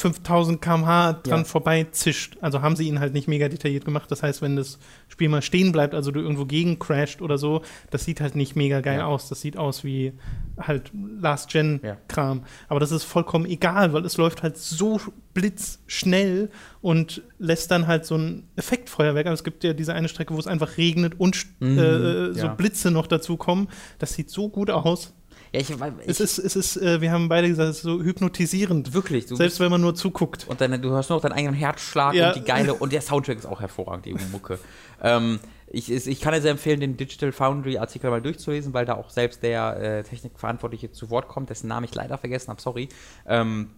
[0.00, 1.44] 5000 km/h dran Ja.
[1.44, 2.36] vorbei zischt?
[2.40, 4.08] Also haben sie ihn halt nicht mega detailliert gemacht.
[4.12, 7.62] Das heißt, wenn das Spiel mal stehen bleibt, also du irgendwo gegen crasht oder so,
[7.90, 9.06] das sieht halt nicht mega geil Ja.
[9.06, 9.28] aus.
[9.28, 10.12] Das sieht aus wie
[10.56, 12.38] halt Last-Gen-Kram.
[12.38, 12.44] Ja.
[12.68, 15.00] Aber das ist vollkommen egal, weil es läuft halt so
[15.34, 19.26] blitzschnell und lässt dann halt so ein Effektfeuerwerk.
[19.26, 22.46] Also es gibt ja diese eine Strecke, wo es einfach regnet und Mhm, äh, so
[22.46, 22.54] ja.
[22.54, 23.68] Blitze noch dazu kommen.
[23.98, 25.12] Das sieht so gut aus.
[25.52, 28.02] Ja, ich, ich, Es ist, es ist, äh, wir haben beide gesagt, es ist so
[28.02, 28.92] hypnotisierend.
[28.94, 29.26] wirklich.
[29.28, 30.46] Selbst wenn man nur zuguckt.
[30.48, 32.28] und dann, du hörst nur noch deinen eigenen Herzschlag Ja.
[32.28, 34.58] und die geile und der Soundtrack ist auch hervorragend, die Mucke.
[35.02, 38.86] ähm, ich, ich ich kann dir sehr empfehlen, den Digital Foundry Artikel mal durchzulesen, weil
[38.86, 42.60] da auch selbst der äh, Technikverantwortliche zu Wort kommt, dessen Namen ich leider vergessen habe,
[42.60, 42.88] sorry.
[43.26, 43.70] Ähm,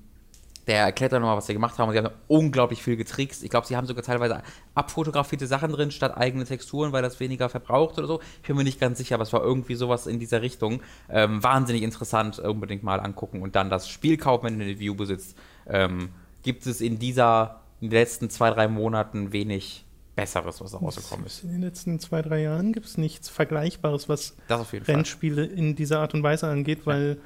[0.67, 1.89] der erklärt dann nochmal, was sie gemacht haben.
[1.89, 3.43] Und sie haben unglaublich viel getrickst.
[3.43, 4.43] Ich glaube, sie haben sogar teilweise
[4.75, 8.21] abfotografierte Sachen drin, statt eigene Texturen, weil das weniger verbraucht oder so.
[8.43, 10.83] Ich bin mir nicht ganz sicher, aber es war irgendwie sowas in dieser Richtung.
[11.09, 13.43] Ähm, wahnsinnig interessant, unbedingt mal angucken.
[13.43, 15.37] Und dann das Spiel kaufen, wenn du eine View besitzt.
[15.67, 16.11] Ähm,
[16.43, 19.85] gibt es in dieser, in den letzten zwei, drei Monaten wenig
[20.17, 21.45] Besseres, was da rausgekommen ist.
[21.45, 24.37] In den letzten zwei, drei Jahren gibt es nichts Vergleichbares, was
[24.73, 24.97] jeden Fall.
[24.97, 27.19] Rennspiele in dieser Art und Weise angeht, weil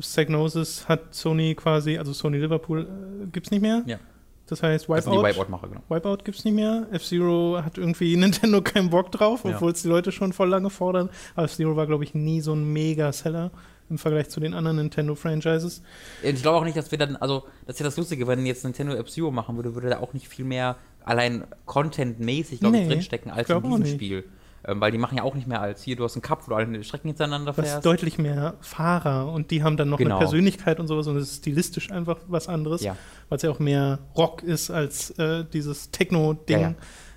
[0.00, 3.82] Psygnosis hat Sony quasi, also Sony Liverpool äh, gibt es nicht mehr.
[3.86, 3.98] Ja.
[4.46, 5.82] Das heißt, sind Wipeout, die Wipeout-Macher, genau.
[5.88, 6.86] Wipeout gibt es nicht mehr.
[6.90, 9.54] F-Zero hat irgendwie Nintendo keinen Bock drauf, Ja.
[9.54, 11.08] obwohl es die Leute schon voll lange fordern.
[11.34, 13.50] Aber F-Zero war, glaube ich, nie so ein Mega-Seller
[13.88, 15.82] im Vergleich zu den anderen Nintendo-Franchises.
[16.22, 18.64] Ich glaube auch nicht, dass wir dann, also, das ist ja das Lustige, wenn jetzt
[18.64, 22.88] Nintendo F-Zero machen würde, würde da auch nicht viel mehr allein Content-mäßig, glaube ich, Nee,
[22.88, 23.86] drinstecken als ich in diesem.
[23.86, 24.24] Spiel.
[24.64, 26.50] Ähm, weil die machen ja auch nicht mehr als hier, du hast einen Cup, wo
[26.50, 27.84] du alle Strecken hintereinander fährst.
[27.84, 30.16] deutlich mehr Fahrer und die haben dann noch Genau.
[30.16, 32.96] eine Persönlichkeit und sowas und es ist stilistisch einfach was anderes, Ja.
[33.28, 36.56] weil es ja auch mehr Rock ist als äh, dieses Techno-Ding.
[36.60, 36.74] Ja, ja.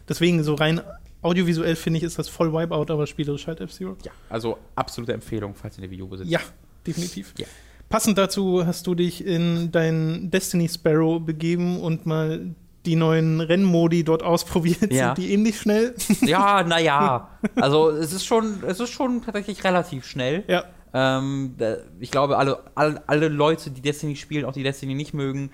[0.09, 0.81] Deswegen so rein
[1.21, 3.95] audiovisuell finde ich, ist das voll Wipeout, aber spielerisch halt F-Zero.
[4.03, 6.29] Ja, also absolute Empfehlung, falls ihr eine U besitzt.
[6.31, 6.39] Ja,
[6.85, 7.33] definitiv.
[7.37, 7.45] Ja.
[7.89, 12.55] Passend dazu hast du dich in dein Destiny Sparrow begeben und mal
[12.85, 14.91] die neuen Rennmodi dort ausprobiert.
[14.91, 15.07] Ja.
[15.15, 15.95] Sind die ähnlich schnell?
[16.21, 17.29] Ja, naja.
[17.55, 20.43] Also es ist schon, es ist schon tatsächlich relativ schnell.
[20.47, 20.63] ja.
[20.97, 21.55] Ähm,
[21.99, 25.51] ich glaube, alle, alle, alle Leute, die Destiny spielen, auch die Destiny nicht mögen,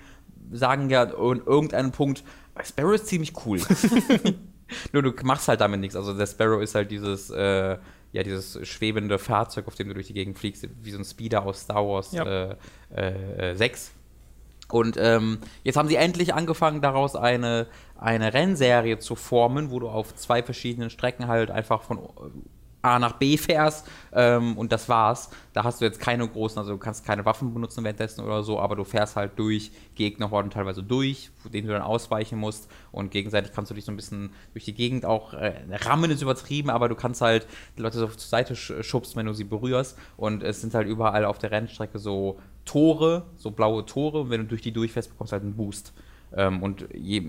[0.52, 2.22] sagen ja an irgendeinem Punkt,
[2.62, 3.60] Sparrow ist ziemlich cool.
[4.92, 5.96] Nur du machst halt damit nichts.
[5.96, 7.76] Also der Sparrow ist halt dieses, äh,
[8.12, 11.44] ja, dieses schwebende Fahrzeug, auf dem du durch die Gegend fliegst, wie so ein Speeder
[11.44, 12.24] aus Star Wars Ja.
[12.24, 12.56] äh,
[12.94, 13.90] äh, äh, 6.
[14.72, 17.66] Und ähm, jetzt haben sie endlich angefangen, daraus eine,
[17.98, 22.00] eine Rennserie zu formen, wo du auf zwei verschiedenen Strecken halt einfach von
[22.82, 23.86] A nach B fährst.
[24.12, 25.30] Ähm, und das war's.
[25.52, 28.58] Da hast du jetzt keine großen, also du kannst keine Waffen benutzen währenddessen oder so,
[28.58, 32.68] aber du fährst halt durch Gegnerhorden teilweise durch, denen du dann ausweichen musst.
[32.90, 35.54] Und gegenseitig kannst du dich so ein bisschen durch die Gegend auch äh,
[35.84, 39.26] rammen ist übertrieben, aber du kannst halt die Leute so zur Seite sch schubst, wenn
[39.26, 39.96] du sie berührst.
[40.16, 44.42] Und es sind halt überall auf der Rennstrecke so Tore, so blaue Tore und wenn
[44.42, 45.92] du durch die durchfährst, bekommst du halt einen Boost.
[46.36, 47.22] Ähm, und je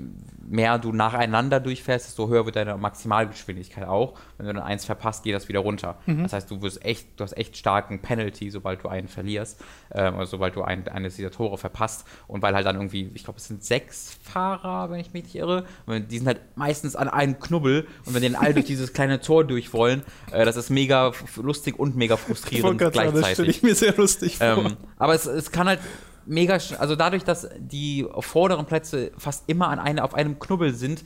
[0.46, 4.14] mehr du nacheinander durchfährst, desto höher wird deine Maximalgeschwindigkeit auch.
[4.38, 5.98] Wenn du dann eins verpasst, geht das wieder runter.
[6.06, 9.64] Das heißt, du wirst echt, du hast echt starken Penalty, sobald du einen verlierst,
[9.94, 12.06] ähm, oder sobald du ein, eines dieser Tore verpasst.
[12.28, 15.36] Und weil halt dann irgendwie, ich glaube, es sind sechs Fahrer, wenn ich mich nicht
[15.36, 18.66] irre, und die sind halt meistens an einem Knubbel und wenn die dann alle durch
[18.66, 22.94] dieses kleine Tor durch wollen, äh, das ist mega lustig und mega frustrierend sagen, das
[22.94, 23.34] gleichzeitig.
[23.34, 24.48] stelle ich mir sehr lustig vor.
[24.48, 25.80] Ähm, aber es, es kann halt
[26.26, 31.04] mega, also dadurch, dass die vorderen Plätze fast immer an eine, auf einem Knubbel sind,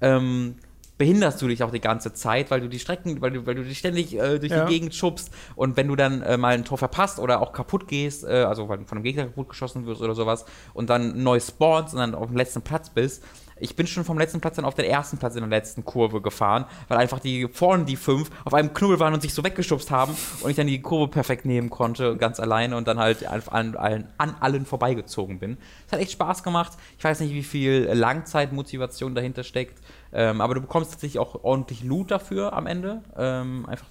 [0.00, 0.56] ähm,
[0.98, 3.64] behinderst du dich auch die ganze Zeit, weil du die Strecken, weil du, weil du
[3.64, 4.66] dich ständig äh, durch Ja.
[4.66, 7.88] die Gegend schubst und wenn du dann äh, mal ein Tor verpasst oder auch kaputt
[7.88, 11.22] gehst, äh, also weil du von einem Gegner kaputt geschossen wirst oder sowas und dann
[11.22, 13.24] neu spawnst und dann auf dem letzten Platz bist,
[13.60, 16.20] ich bin schon vom letzten Platz dann auf den ersten Platz in der letzten Kurve
[16.20, 19.90] gefahren, weil einfach die vorne die fünf auf einem Knubbel waren und sich so weggeschubst
[19.90, 23.76] haben und ich dann die Kurve perfekt nehmen konnte, ganz alleine und dann halt an
[23.76, 25.58] allen, an allen vorbeigezogen bin.
[25.86, 26.72] Es hat echt Spaß gemacht.
[26.98, 29.78] Ich weiß nicht, wie viel Langzeitmotivation dahinter steckt,
[30.12, 33.02] ähm, aber du bekommst tatsächlich auch ordentlich Loot dafür am Ende.
[33.16, 33.86] Ähm, einfach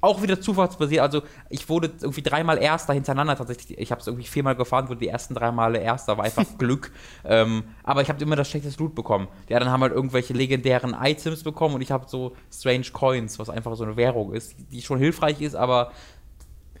[0.00, 1.00] auch wieder zufallsbasiert.
[1.00, 3.78] Also ich wurde irgendwie dreimal Erster hintereinander tatsächlich.
[3.78, 6.92] Ich habe es irgendwie viermal gefahren, wurde die ersten drei Male Erster, war einfach Glück.
[7.24, 9.28] Ähm, aber ich habe immer das schlechteste Loot bekommen.
[9.48, 13.48] Die anderen haben halt irgendwelche legendären Items bekommen und ich habe so Strange Coins, was
[13.48, 15.92] einfach so eine Währung ist, die schon hilfreich ist, aber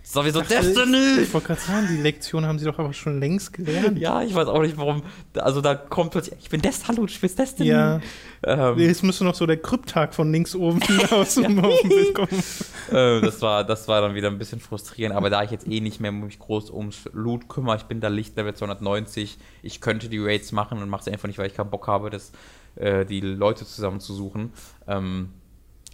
[0.04, 1.22] sowieso Destiny!
[1.22, 3.98] Ich wollte gerade sagen, die Lektion haben sie doch aber schon längst gelernt.
[3.98, 5.02] Ja, ich weiß auch nicht, warum.
[5.34, 7.70] Also da kommt plötzlich, ich bin Dest, hallo, du spielst Destiny.
[7.70, 8.00] Ja.
[8.42, 12.42] Ähm, Jetzt müsste noch so der Kryptag von links oben aus dem Bild kommen.
[12.90, 15.80] äh, das, war, das war dann wieder ein bisschen frustrierend, aber da ich jetzt eh
[15.80, 20.18] nicht mehr mich groß ums Loot kümmere, ich bin da Lichtlevel 290, ich könnte die
[20.18, 22.32] Raids machen und mache es einfach nicht, weil ich keinen Bock habe, das,
[22.76, 24.52] äh, die Leute zusammenzusuchen.
[24.86, 25.30] Ähm,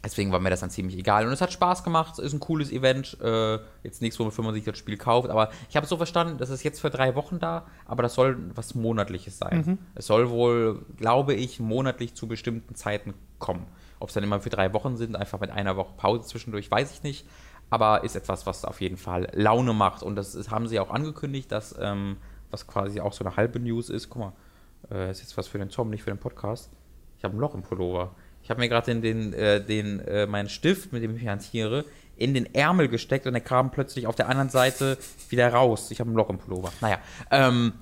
[0.04, 1.26] deswegen war mir das dann ziemlich egal.
[1.26, 3.18] Und es hat Spaß gemacht, es ist ein cooles Event.
[3.20, 6.50] Äh, jetzt nichts, wofür man sich das Spiel kauft, aber ich habe so verstanden, das
[6.50, 9.78] ist jetzt für drei Wochen da, aber das soll was Monatliches sein.
[9.94, 13.66] Es soll wohl, glaube ich, monatlich zu bestimmten Zeiten kommen.
[13.98, 16.92] Ob es dann immer für drei Wochen sind, einfach mit einer Woche Pause zwischendurch, weiß
[16.92, 17.26] ich nicht.
[17.68, 20.02] Aber ist etwas, was auf jeden Fall Laune macht.
[20.02, 22.16] Und das ist, haben sie auch angekündigt, dass, ähm,
[22.50, 24.10] was quasi auch so eine halbe News ist.
[24.10, 24.32] Guck mal,
[24.90, 26.70] äh, ist jetzt was für den Tom, nicht für den Podcast.
[27.18, 28.16] Ich habe ein Loch im Pullover.
[28.42, 31.84] Ich habe mir gerade den, den, äh, den, äh, meinen Stift, mit dem ich hantiere,
[32.16, 34.98] in den Ärmel gesteckt und der kam plötzlich auf der anderen Seite
[35.30, 35.90] wieder raus.
[35.90, 36.72] Ich habe ein Loch im Pullover.
[36.80, 36.98] Naja,
[37.30, 37.72] ähm,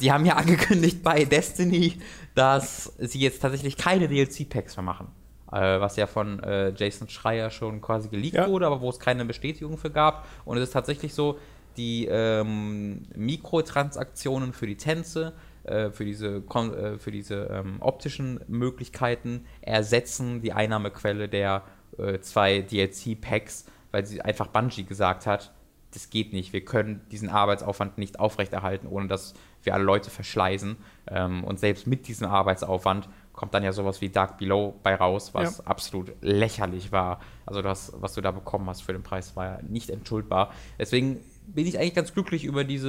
[0.00, 1.98] die haben ja angekündigt bei Destiny,
[2.34, 5.08] dass sie jetzt tatsächlich keine DLC-Packs mehr machen.
[5.50, 8.48] Äh, was ja von äh, Jason Schreier schon quasi geleakt Ja.
[8.48, 10.26] wurde, aber wo es keine Bestätigung für gab.
[10.44, 11.38] Und es ist tatsächlich so,
[11.76, 15.32] die ähm, Mikrotransaktionen für die Tänze,
[15.66, 21.62] äh, für diese, äh, für diese ähm, optischen Möglichkeiten ersetzen die Einnahmequelle der
[21.98, 25.52] äh, zwei DLC-Packs, weil sie einfach Bungie gesagt hat,
[25.92, 30.76] das geht nicht, wir können diesen Arbeitsaufwand nicht aufrechterhalten, ohne dass wir alle Leute verschleißen.
[31.08, 35.32] Ähm, und selbst mit diesem Arbeitsaufwand kommt dann ja sowas wie Dark Below bei raus,
[35.34, 35.64] was Ja.
[35.64, 37.20] absolut lächerlich war.
[37.46, 40.52] Also das, was du da bekommen hast für den Preis, war ja nicht entschuldbar.
[40.78, 42.88] Deswegen bin ich eigentlich ganz glücklich über diese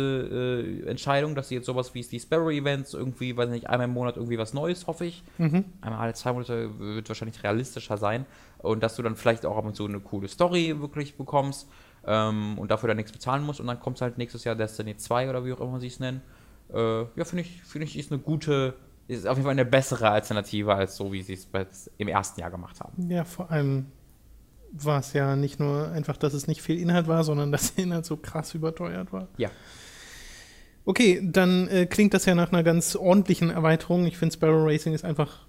[0.86, 4.18] äh, Entscheidung, dass sie jetzt sowas wie die Sparrow-Events irgendwie, weiß nicht, einmal im Monat
[4.18, 5.24] irgendwie was Neues, hoffe ich.
[5.38, 5.66] Mhm.
[5.82, 8.26] Einmal alle zwei Monate wird wahrscheinlich realistischer sein.
[8.58, 11.70] Und dass du dann vielleicht auch ab und zu eine coole Story wirklich bekommst
[12.06, 13.60] ähm, und dafür dann nichts bezahlen musst.
[13.60, 16.22] Und dann kommt halt nächstes Jahr Destiny 2 oder wie auch immer sie es nennen.
[16.74, 18.74] Äh, ja, finde ich, finde ich, ist eine gute,
[19.08, 22.52] ist auf jeden Fall eine bessere Alternative als so, wie sie es im ersten Jahr
[22.52, 23.10] gemacht haben.
[23.10, 23.88] Ja, vor allem
[24.72, 27.86] war es ja nicht nur einfach, dass es nicht viel Inhalt war, sondern dass der
[27.86, 29.28] Inhalt so krass überteuert war.
[29.38, 29.50] Ja.
[30.86, 34.06] Okay, dann äh, klingt das ja nach einer ganz ordentlichen Erweiterung.
[34.06, 35.46] Ich finde, Sparrow Racing ist einfach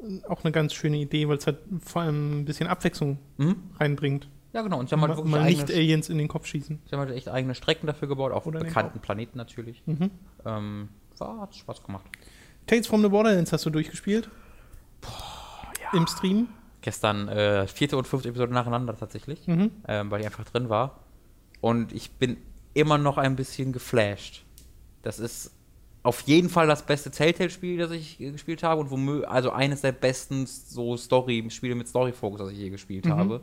[0.00, 3.56] äh, auch eine ganz schöne Idee, weil es halt vor allem ein bisschen Abwechslung Mhm.
[3.78, 4.28] reinbringt.
[4.52, 4.80] Ja, genau.
[4.80, 6.80] Und sie haben halt wirklich mal nicht Aliens in den Kopf schießen.
[6.84, 9.82] sie haben halt echt eigene Strecken dafür gebaut, auf Oder bekannten Planeten natürlich.
[9.86, 10.10] Mhm.
[10.44, 12.04] Ähm, war, hat Spaß gemacht.
[12.66, 14.28] Tales from the Borderlands hast du durchgespielt?
[15.80, 15.96] ja.
[15.98, 16.48] Im Stream?
[16.82, 19.70] Gestern äh, vierte und fünfte Episode nacheinander tatsächlich, Mhm.
[19.88, 21.00] ähm, weil ich einfach drin war.
[21.60, 22.36] Und ich bin
[22.74, 24.44] immer noch ein bisschen geflasht.
[25.02, 25.52] Das ist
[26.02, 29.92] auf jeden Fall das beste Telltale-Spiel, das ich gespielt habe und womö also eines der
[29.92, 33.10] besten so Story-Spiele mit Story-Fokus, das ich je gespielt Mhm.
[33.16, 33.40] habe.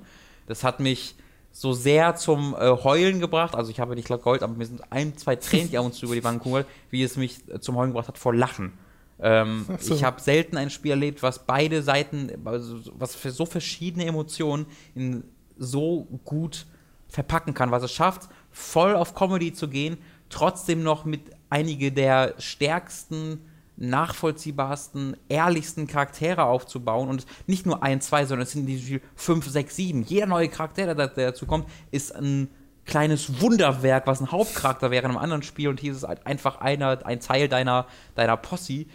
[0.47, 1.15] Das hat mich
[1.51, 3.55] so sehr zum äh, Heulen gebracht.
[3.55, 6.05] Also ich habe nicht Gold, aber mir sind ein, zwei Tränen, die ab und zu
[6.05, 8.73] über die Wangen kugeln, wie es mich äh, zum Heulen gebracht hat vor Lachen.
[9.21, 9.95] Ähm, so.
[9.95, 14.65] Ich habe selten ein Spiel erlebt, was beide Seiten, also was für so verschiedene Emotionen
[14.95, 15.23] in
[15.57, 16.65] so gut
[17.07, 19.97] verpacken kann, was es schafft, voll auf Comedy zu gehen,
[20.29, 23.41] trotzdem noch mit einige der stärksten,
[23.77, 29.01] nachvollziehbarsten, ehrlichsten Charaktere aufzubauen und nicht nur ein, zwei, sondern es sind in diesem Spiel
[29.15, 30.03] fünf, sechs, sieben.
[30.03, 32.49] Jeder neue Charakter, der, dazu kommt, ist ein
[32.85, 36.25] kleines Wunderwerk, was ein Hauptcharakter wäre in einem anderen Spiel und hier ist es halt
[36.25, 38.85] einfach einer, ein Teil deiner, deiner Posse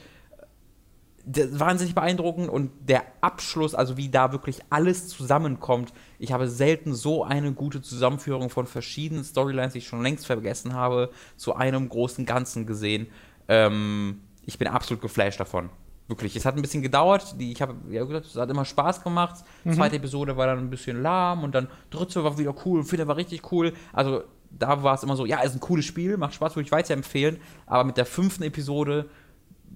[1.26, 5.92] wahnsinnig beeindruckend und der Abschluss, also wie da wirklich alles zusammenkommt.
[6.18, 10.74] Ich habe selten so eine gute Zusammenführung von verschiedenen Storylines, die ich schon längst vergessen
[10.74, 13.06] habe, zu einem großen Ganzen gesehen.
[13.48, 15.70] Ähm, ich bin absolut geflasht davon.
[16.06, 16.36] Wirklich.
[16.36, 17.40] Es hat ein bisschen gedauert.
[17.40, 19.42] Die, ich habe, ja gesagt, es hat immer Spaß gemacht.
[19.70, 23.16] Zweite Episode war dann ein bisschen lahm und dann dritte war wieder cool, vierte war
[23.16, 23.72] richtig cool.
[23.94, 26.72] Also da war es immer so, ja, ist ein cooles Spiel, macht Spaß, würde ich
[26.72, 27.38] weiterempfehlen.
[27.66, 29.08] Aber mit der fünften Episode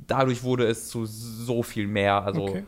[0.07, 2.23] dadurch wurde es zu so viel mehr.
[2.25, 2.65] Also, Okay.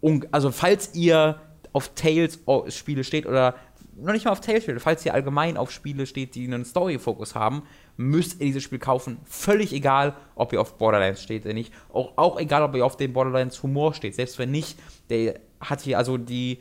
[0.00, 1.40] un- also falls ihr
[1.72, 3.54] auf Tales-Spiele steht oder
[3.96, 7.62] noch nicht mal auf Tales-Spiele, falls ihr allgemein auf Spiele steht, die einen Story-Fokus haben,
[7.96, 9.18] müsst ihr dieses Spiel kaufen.
[9.24, 11.72] Völlig egal, ob ihr auf Borderlands steht oder nicht.
[11.92, 14.14] Auch, auch egal, ob ihr auf dem Borderlands-Humor steht.
[14.14, 14.78] Selbst wenn nicht,
[15.10, 16.58] der hat hier also die.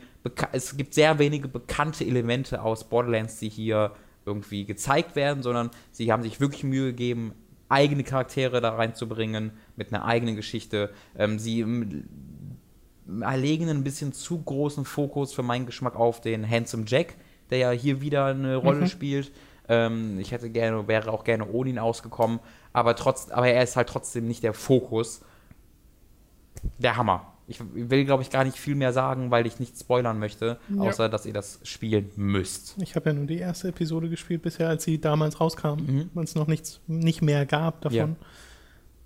[0.52, 3.92] Es gibt sehr wenige bekannte Elemente aus Borderlands, die hier
[4.26, 7.34] irgendwie gezeigt werden, sondern sie haben sich wirklich Mühe gegeben,
[7.70, 9.52] eigene Charaktere da reinzubringen,
[9.82, 10.92] mit einer eigenen Geschichte.
[11.18, 12.04] Ähm, sie ähm,
[13.08, 17.16] legen ein bisschen zu großen Fokus für meinen Geschmack auf den Handsome Jack,
[17.50, 18.88] der ja hier wieder eine Rolle Mhm.
[18.88, 19.32] spielt.
[19.68, 22.40] Ähm, ich hätte gerne, wäre auch gerne ohne ihn ausgekommen,
[22.74, 25.22] aber trotz, aber er ist halt trotzdem nicht der Fokus.
[26.78, 27.28] Der Hammer.
[27.48, 30.82] Ich will, glaube ich, gar nicht viel mehr sagen, weil ich nicht spoilern möchte, Ja.
[30.84, 32.76] außer dass ihr das spielen müsst.
[32.82, 36.10] Ich habe ja nur die erste Episode gespielt bisher, als sie damals rauskam, Mhm.
[36.14, 38.16] weil es noch nichts, nicht mehr gab davon.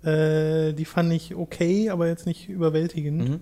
[0.06, 3.28] Äh, die fand ich okay, aber jetzt nicht überwältigend.
[3.28, 3.40] Mhm.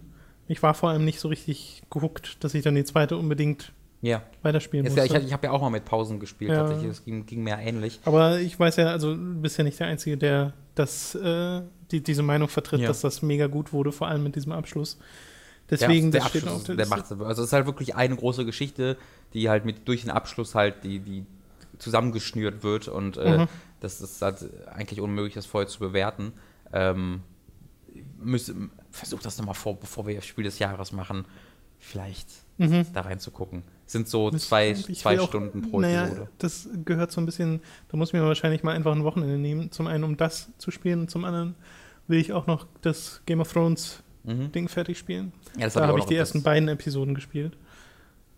[0.49, 3.73] Ich war vor allem nicht so richtig gehuckt, dass ich dann die zweite unbedingt
[4.03, 4.23] Ja.
[4.43, 5.19] weiterspielen Jetzt, ja, musste.
[5.19, 6.59] ich ich habe ja auch mal mit Pausen gespielt, Ja.
[6.61, 6.89] tatsächlich.
[6.89, 8.01] Das ging, ging mir ähnlich.
[8.05, 12.03] aber ich weiß ja, also du bist ja nicht der Einzige, der das, äh, die,
[12.03, 12.89] diese Meinung vertritt, Ja.
[12.89, 14.99] dass das mega gut wurde, vor allem mit diesem Abschluss.
[15.71, 18.15] Deswegen, der, der steht Abschluss, auf der der macht Also es ist halt wirklich eine
[18.17, 18.97] große Geschichte,
[19.33, 21.25] die halt mit durch den Abschluss halt die, die
[21.79, 23.49] zusammengeschnürt wird und äh, Mhm.
[23.81, 24.39] das ist halt
[24.73, 26.33] eigentlich unmöglich, das vorher zu bewerten.
[26.75, 27.23] Ähm,
[28.19, 28.53] müsst,
[28.91, 31.25] versucht das nochmal vor, bevor wir das Spiel des Jahres machen,
[31.79, 32.87] vielleicht Mhm.
[32.93, 33.63] da reinzugucken.
[33.87, 36.29] Sind so Müsste zwei, zwei will auch- Stunden pro naja, Episode.
[36.39, 39.71] Das gehört so ein bisschen, da muss ich mir wahrscheinlich mal einfach ein Wochenende nehmen.
[39.71, 41.55] Zum einen, um das zu spielen und zum anderen
[42.09, 44.53] will ich auch noch das Game of Thrones Mhm.
[44.53, 45.33] Ding fertig spielen.
[45.57, 47.57] Ja, das Da hab habe ich noch- die das- ersten beiden Episoden gespielt.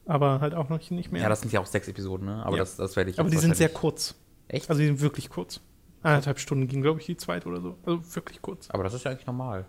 [0.04, 1.22] Aber halt auch noch nicht mehr.
[1.22, 2.44] Ja, das sind ja auch sechs Episoden, ne?
[2.44, 2.62] Aber Ja.
[2.62, 4.14] das, das werde ich Aber die sind sehr kurz.
[4.48, 4.68] Echt?
[4.70, 5.60] Also die sind wirklich kurz.
[6.06, 7.76] Anderthalb Stunden ging, glaube ich, die zweite oder so.
[7.84, 8.70] Also wirklich kurz.
[8.70, 9.64] Aber das ist ja eigentlich normal,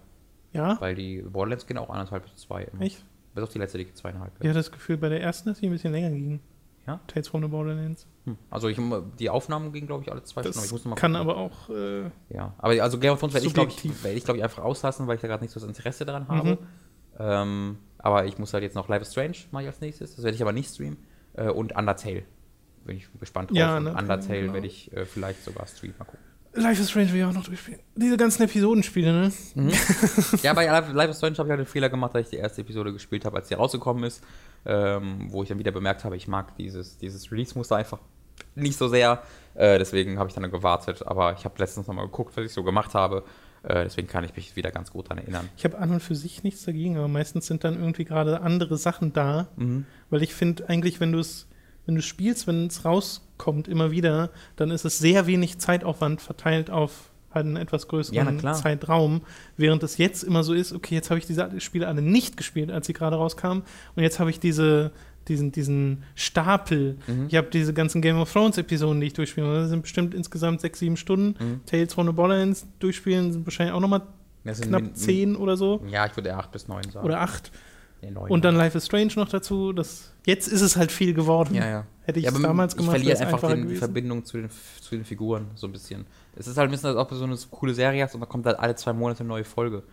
[0.53, 0.77] Ja?
[0.79, 2.63] weil die Borderlands gehen auch anderthalb bis zwei.
[2.63, 2.81] Immer.
[2.83, 3.03] Echt?
[3.33, 4.31] Bis auf die letzte, die geht zweieinhalb.
[4.39, 6.39] Ich hatte das Gefühl, bei der ersten, dass die ein bisschen länger ging.
[6.87, 6.99] Ja?
[7.07, 8.07] Tales from the Borderlands.
[8.25, 8.37] Hm.
[8.49, 8.79] Also ich,
[9.19, 10.57] die Aufnahmen gingen, glaube ich, alle zwei Stunden.
[10.57, 11.29] Das ich muss noch mal kann gucken.
[11.29, 11.69] aber auch.
[11.69, 14.43] Äh, Ja, aber also Game of Thrones werde ich, glaube ich, werd ich, glaub ich,
[14.43, 16.51] einfach auslassen, weil ich da gerade nicht so das Interesse daran habe.
[16.51, 16.57] Mhm.
[17.19, 20.15] Ähm, aber ich muss halt jetzt noch Life is Strange mache ich als nächstes.
[20.15, 20.97] Das werde ich aber nicht streamen.
[21.33, 22.23] Äh, und Undertale.
[22.85, 23.57] Bin ich gespannt drauf.
[23.57, 24.53] Ja, Undertale, Undertale genau.
[24.53, 25.95] werde ich äh, vielleicht sogar streamen.
[25.99, 26.19] Mal gucken.
[26.57, 27.79] Life is Strange will ich auch noch durchspielen.
[27.95, 29.31] Diese ganzen Episodenspiele, ne?
[30.43, 32.37] ja, bei Life Life is Strange habe ich halt den Fehler gemacht, dass ich die
[32.37, 34.23] erste Episode gespielt habe, als sie rausgekommen ist.
[34.65, 37.99] Ähm, wo ich dann wieder bemerkt habe, ich mag dieses, dieses Release-Muster einfach
[38.55, 39.23] nicht so sehr.
[39.55, 41.05] Äh, deswegen habe ich dann gewartet.
[41.05, 43.23] Aber ich habe letztens nochmal geguckt, was ich so gemacht habe.
[43.63, 45.49] Äh, deswegen kann ich mich wieder ganz gut daran erinnern.
[45.57, 48.77] Ich habe an und für sich nichts dagegen, aber meistens sind dann irgendwie gerade andere
[48.77, 49.47] Sachen da.
[49.55, 49.85] Mhm.
[50.09, 51.47] Weil ich finde eigentlich, wenn du es
[51.87, 56.69] wenn du spielst, wenn es rauskommt, immer wieder, dann ist es sehr wenig Zeitaufwand verteilt
[56.69, 58.53] auf halt einen etwas Ja, größeren klar.
[58.53, 59.21] Zeitraum,
[59.57, 62.71] während es jetzt immer so ist, okay, jetzt habe ich diese Spiele alle nicht gespielt,
[62.71, 63.63] als sie gerade rauskamen
[63.95, 64.91] und jetzt habe ich diese
[65.27, 66.97] diesen, diesen Stapel.
[67.05, 67.25] Mhm.
[67.27, 69.61] Ich habe diese ganzen Game of Thrones Episoden, die ich durchspiele.
[69.61, 71.35] Das sind bestimmt insgesamt sechs, sieben Stunden.
[71.43, 71.65] Mhm.
[71.65, 74.03] Tales from the Borderlands durchspielen sind wahrscheinlich auch nochmal
[74.45, 75.83] knapp zehn oder so.
[75.89, 77.05] Ja, ich würde eher 8 bis 9 sagen.
[77.05, 77.51] Oder acht.
[78.29, 79.73] Und dann Life is Strange noch dazu.
[79.73, 81.55] Das, jetzt ist es halt viel geworden.
[81.55, 81.85] Ja, ja.
[82.03, 83.75] Hätte ich ja, es damals ich gemacht, verliere wäre es einfach die.
[83.75, 86.05] Verbindung zu den, zu den Figuren so ein bisschen.
[86.35, 88.25] Es ist halt ein bisschen, als ob du so eine coole Serie hast und da
[88.27, 89.83] kommt halt alle zwei Monate eine neue Folge.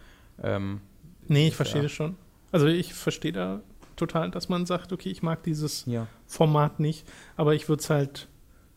[0.43, 0.81] Ähm,
[1.27, 1.57] Nee, ich Ja.
[1.57, 2.17] verstehe das schon.
[2.53, 3.63] Also ich verstehe da
[3.97, 6.07] total, dass man sagt, okay, ich mag dieses ja.
[6.27, 8.29] Format nicht, aber ich würde es halt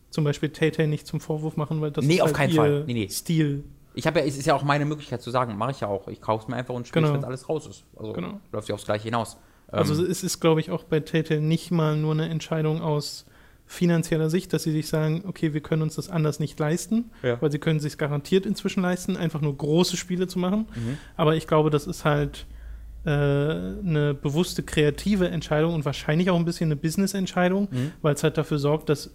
[0.10, 2.56] zum Beispiel Tay-Tay nicht zum Vorwurf machen, weil das Nee, ist auf halt keinen ihr
[2.56, 2.84] Fall.
[2.86, 3.08] Nee, nee.
[3.10, 3.66] Stil.
[3.98, 6.08] Ich habe ja, es ist ja auch meine Möglichkeit zu sagen, mache ich ja auch.
[6.08, 7.18] Ich kaufe es mir einfach und spiele Genau.
[7.18, 7.84] wenn alles raus ist.
[7.96, 8.40] Also Genau.
[8.52, 9.38] läuft ja aufs Gleiche hinaus.
[9.70, 13.26] Also Ähm, es ist, glaube ich, auch bei Tay-Tay nicht mal nur eine Entscheidung aus
[13.66, 17.42] finanzieller Sicht, dass sie sich sagen, okay, wir können uns das anders nicht leisten, Ja.
[17.42, 20.68] weil sie können sich garantiert inzwischen leisten, einfach nur große Spiele zu machen.
[20.74, 20.98] mhm.
[21.18, 22.46] Aber ich glaube, das ist halt
[23.06, 27.92] äh, eine bewusste kreative Entscheidung und wahrscheinlich auch ein bisschen eine Business-Entscheidung, Mhm.
[28.02, 29.12] weil es halt dafür sorgt, dass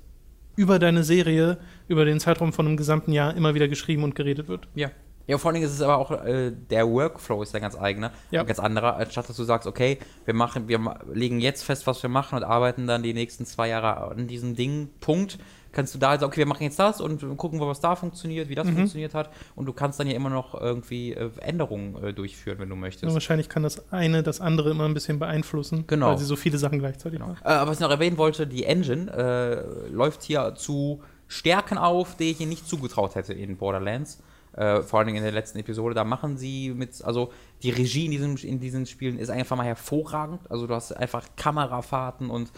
[0.57, 4.49] über deine Serie, über den Zeitraum von einem gesamten Jahr immer wieder geschrieben und geredet
[4.49, 4.69] wird.
[4.75, 4.91] Ja.
[5.29, 8.11] Ja, vor allen Dingen ist es aber auch, äh, der Workflow ist ja ganz eigener,
[8.33, 8.43] Ja.
[8.43, 10.81] ganz anderer, anstatt dass du sagst, okay, wir machen, wir
[11.13, 14.57] legen jetzt fest, was wir machen und arbeiten dann die nächsten zwei Jahre an diesem
[14.57, 15.39] Ding, Punkt.
[15.73, 18.55] Kannst du da sagen, okay, wir machen jetzt das und gucken, was da funktioniert, wie
[18.55, 18.75] das Mhm.
[18.77, 19.31] funktioniert hat.
[19.57, 23.05] Und du kannst dann ja immer noch irgendwie äh, Änderungen äh, durchführen, wenn du möchtest.
[23.05, 26.09] Und wahrscheinlich kann das eine das andere immer ein bisschen beeinflussen, Genau.
[26.11, 27.33] weil sie so viele Sachen gleichzeitig Genau.
[27.33, 27.43] machen.
[27.45, 32.17] Äh, aber was ich noch erwähnen wollte, die Engine äh, läuft hier zu Stärken auf,
[32.17, 34.23] die ich ihnen nicht zugetraut hätte in Borderlands.
[34.55, 37.33] Äh, vor allen Dingen in der letzten Episode, da machen sie mit, also
[37.63, 40.41] die Regie in, diesem, in diesen Spielen ist einfach mal hervorragend.
[40.51, 42.53] Also du hast einfach Kamerafahrten und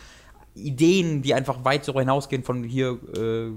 [0.54, 3.50] Ideen, die einfach weit darüber hinausgehen von hier, äh,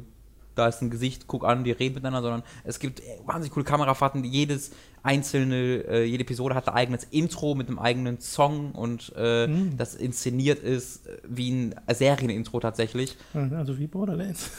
[0.56, 3.66] da ist ein Gesicht, guck an, die reden miteinander, sondern es gibt äh, wahnsinnig coole
[3.66, 4.24] Kamerafahrten.
[4.24, 4.72] Jedes
[5.04, 9.78] einzelne, äh, jede Episode hat ein eigenes Intro mit einem eigenen Song und äh, Mhm.
[9.78, 13.16] das inszeniert ist äh, wie ein Serienintro tatsächlich.
[13.34, 14.50] Also wie Borderlands.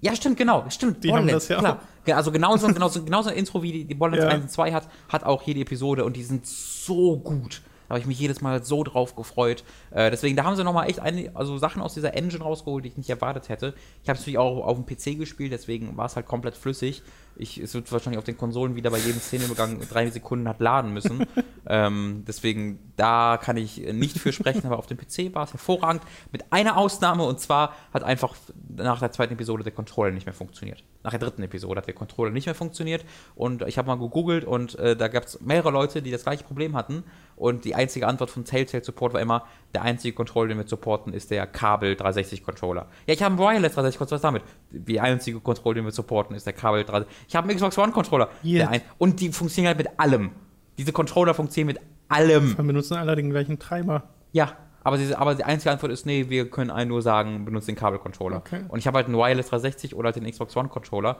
[0.00, 1.02] Ja, stimmt, genau, stimmt.
[1.02, 1.80] Die haben das ja klar.
[2.06, 4.36] Ja, Also genauso, genauso, genauso ein Intro wie die, die Borderlands Ja.
[4.36, 7.62] 1 und 2 hat, hat auch jede Episode und die sind so gut.
[7.92, 9.64] Da habe ich mich jedes Mal so drauf gefreut.
[9.90, 12.88] Äh, deswegen, da haben sie nochmal echt eine, also Sachen aus dieser Engine rausgeholt, die
[12.88, 13.74] ich nicht erwartet hätte.
[14.02, 17.02] Ich habe es natürlich auch auf dem PC gespielt, deswegen war es halt komplett flüssig.
[17.36, 20.94] Ich, es wird wahrscheinlich auf den Konsolen wieder bei jedem Szeneübergang drei Sekunden hat laden
[20.94, 21.26] müssen.
[21.66, 26.02] ähm, deswegen, da kann ich nicht für sprechen, aber auf dem PC war es hervorragend.
[26.30, 28.34] Mit einer Ausnahme und zwar hat einfach
[28.74, 30.82] nach der zweiten Episode der Controller nicht mehr funktioniert.
[31.02, 34.44] Nach der dritten Episode hat der Controller nicht mehr funktioniert und ich habe mal gegoogelt
[34.44, 37.04] und äh, da gab es mehrere Leute, die das gleiche Problem hatten
[37.36, 41.12] und die einzige Antwort von Telltale Support war immer, der einzige Controller, den wir supporten,
[41.12, 42.86] ist der Kabel 360 Controller.
[43.06, 44.42] Ja, ich habe einen Wireless 360 Controller, was damit?
[44.70, 47.26] Die einzige Controller, den wir supporten, ist der Kabel 360.
[47.28, 48.28] Ich habe einen Xbox One Controller.
[48.42, 50.30] Der ein und die funktionieren halt mit allem.
[50.78, 52.56] Diese Controller funktionieren mit allem.
[52.56, 54.04] Wir benutzen alle den gleichen Treiber.
[54.32, 57.68] Ja, aber, diese, aber die einzige Antwort ist, nee, wir können einen nur sagen, benutzt
[57.68, 58.38] den Kabelcontroller.
[58.38, 58.62] Okay.
[58.68, 61.18] Und ich habe halt einen Wireless 360 oder halt den Xbox One Controller,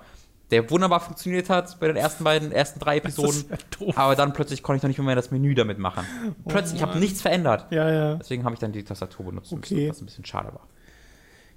[0.50, 3.44] der wunderbar funktioniert hat bei den ersten beiden, ersten drei Episoden.
[3.50, 3.96] Ja doof.
[3.96, 6.04] aber dann plötzlich konnte ich noch nicht mehr das Menü damit machen.
[6.46, 7.66] Plötzlich, ich habe nichts verändert.
[7.70, 8.14] Ja, ja.
[8.16, 9.88] Deswegen habe ich dann die Tastatur benutzt, müssen, Okay.
[9.88, 10.66] was ein bisschen schade war.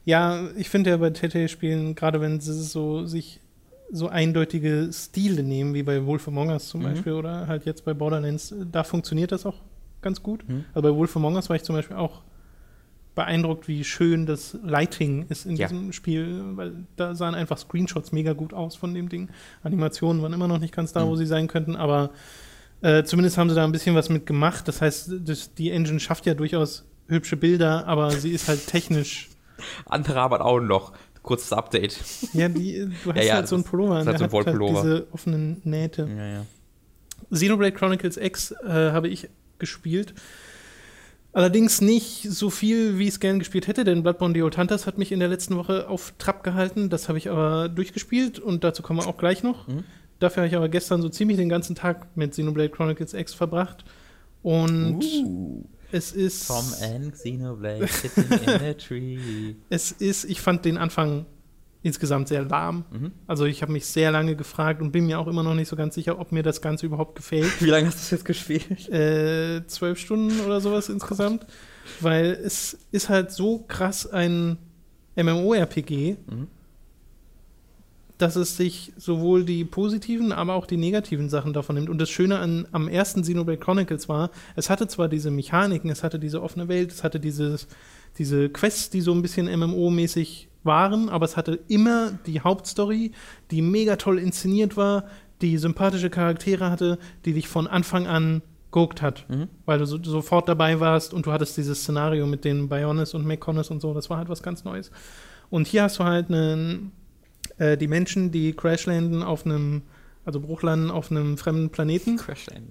[0.06, 3.41] Ja, ich finde ja bei Telltale-Spielen, gerade wenn sie so sich
[3.91, 6.86] so eindeutige Stile nehmen, wie bei Wolf Among Us zum Mhm.
[6.86, 9.56] Beispiel oder halt jetzt bei Borderlands, da funktioniert das auch
[10.06, 10.48] ganz gut.
[10.48, 10.63] Mhm.
[10.74, 12.22] Also bei Wolf Among Us war ich zum Beispiel auch
[13.15, 15.68] beeindruckt, wie schön das Lighting ist in Ja.
[15.68, 19.30] diesem Spiel, weil da sahen einfach Screenshots mega gut aus von dem Ding.
[19.63, 21.18] Animationen waren immer noch nicht ganz da, wo Mhm.
[21.18, 22.12] sie sein könnten, aber
[22.82, 24.68] äh, zumindest haben sie da ein bisschen was mit gemacht.
[24.68, 29.30] Das heißt, das, die Engine schafft ja durchaus hübsche Bilder, aber sie ist halt technisch
[29.86, 30.91] Andere haben auch noch.
[31.24, 31.98] Kurzes Update.
[32.34, 34.24] Ja, die, du hast Ja, ja, halt so einen das Pullover, ist an, halt so
[34.26, 34.82] ein hat halt Wollpullover.
[34.84, 36.08] diese offenen Nähte.
[36.15, 36.46] Ja, ja.
[37.32, 40.13] Xenoblade Chronicles X äh, habe ich gespielt.
[41.34, 44.88] Allerdings nicht so viel, wie ich es gern gespielt hätte, denn Bloodborne The Old Hunters
[44.88, 46.89] hat mich in der letzten Woche auf Trab gehalten.
[46.89, 49.68] Das habe ich aber durchgespielt und dazu kommen wir auch gleich noch.
[49.68, 49.84] Mhm.
[50.20, 53.84] Dafür habe ich aber gestern so ziemlich den ganzen Tag mit Xenoblade Chronicles X verbracht.
[54.44, 56.48] Und Uh, es ist.
[56.48, 59.56] Tom and Xenoblade sitting in a tree.
[59.70, 61.26] Es ist, ich fand den Anfang
[61.86, 62.84] insgesamt sehr lahm.
[62.91, 63.12] Mhm.
[63.28, 65.76] Also ich habe mich sehr lange gefragt und bin mir auch immer noch nicht so
[65.76, 67.52] ganz sicher, ob mir das Ganze überhaupt gefällt.
[67.62, 68.89] Wie lange hast du das jetzt gespielt?
[68.89, 71.45] Äh, zwölf Stunden oder sowas insgesamt.
[72.02, 74.58] Weil es ist halt so krass ein
[75.15, 76.17] MMORPG.
[76.26, 76.48] Mhm.
[78.17, 81.89] dass es sich sowohl die positiven, aber auch die negativen Sachen davon nimmt.
[81.89, 86.02] Und das Schöne an, am ersten Xenoblade Chronicles war, es hatte zwar diese Mechaniken, es
[86.02, 87.67] hatte diese offene Welt, es hatte dieses,
[88.17, 93.12] diese Quests, die so ein bisschen MMO-mäßig waren, aber es hatte immer die Hauptstory,
[93.52, 95.06] die mega toll inszeniert war,
[95.42, 98.42] die sympathische Charaktere hatte, die dich von Anfang an
[98.72, 99.48] geguckt hat, Mhm.
[99.66, 103.26] weil du so, sofort dabei warst und du hattest dieses Szenario mit den Bionis und
[103.26, 104.92] Mekonis und so, das war halt was ganz Neues.
[105.50, 106.92] Und hier hast du halt einen,
[107.58, 109.84] äh, die Menschen, die crashlanden auf einem,
[110.26, 112.18] also Bruchlanden auf einem fremden Planeten,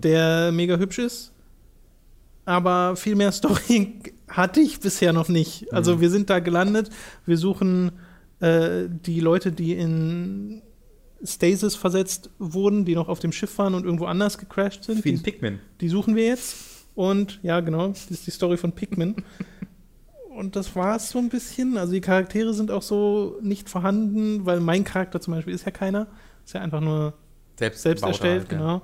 [0.02, 1.32] der mega hübsch ist.
[2.44, 5.72] Aber viel mehr Story hatte ich bisher noch nicht.
[5.72, 6.00] Also Mhm.
[6.00, 6.90] wir sind da gelandet,
[7.26, 7.92] wir suchen
[8.40, 10.62] äh, die Leute, die in
[11.22, 15.04] Stasis versetzt wurden, die noch auf dem Schiff waren und irgendwo anders gecrashed sind.
[15.04, 15.58] Wie Die, ein Pikmin.
[15.80, 16.56] die suchen wir jetzt.
[16.94, 19.16] Und ja, genau, das ist die Story von Pikmin.
[20.36, 21.78] Und das war es so ein bisschen.
[21.78, 25.70] Also die Charaktere sind auch so nicht vorhanden, weil mein Charakter zum Beispiel ist ja
[25.70, 26.08] keiner.
[26.44, 27.14] Ist ja einfach nur
[27.56, 28.82] Selbst, selbst erstellt, halt, ja.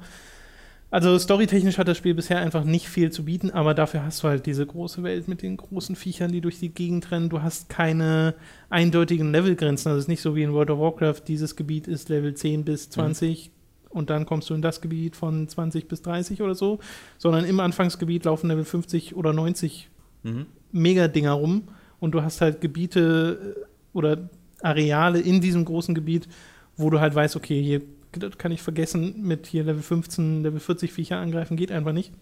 [0.90, 4.28] Also storytechnisch hat das Spiel bisher einfach nicht viel zu bieten, aber dafür hast du
[4.28, 7.28] halt diese große Welt mit den großen Viechern, die durch die Gegend rennen.
[7.28, 8.34] Du hast keine
[8.70, 9.88] eindeutigen Levelgrenzen.
[9.88, 12.64] Also es ist nicht so wie in World of Warcraft, dieses Gebiet ist Level 10
[12.64, 13.52] bis 20
[13.88, 16.80] und dann kommst du in das Gebiet von 20 bis 30 oder so,
[17.18, 19.90] sondern im Anfangsgebiet laufen Level 50 oder 90
[20.22, 20.46] Mhm.
[20.72, 21.62] Mega-Dinger rum
[21.98, 24.28] und du hast halt Gebiete äh, oder
[24.60, 26.28] Areale in diesem großen Gebiet,
[26.76, 27.80] wo du halt weißt, okay, hier
[28.12, 32.12] das kann ich vergessen, mit hier Level 15, Level 40 Viecher angreifen, geht einfach nicht.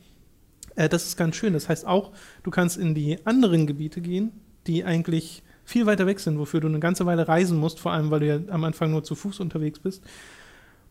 [0.76, 1.52] Äh, das ist ganz schön.
[1.52, 2.12] Das heißt auch,
[2.42, 4.32] du kannst in die anderen Gebiete gehen,
[4.66, 8.10] die eigentlich viel weiter weg sind, wofür du eine ganze Weile reisen musst, vor allem
[8.10, 10.02] weil du ja am Anfang nur zu Fuß unterwegs bist.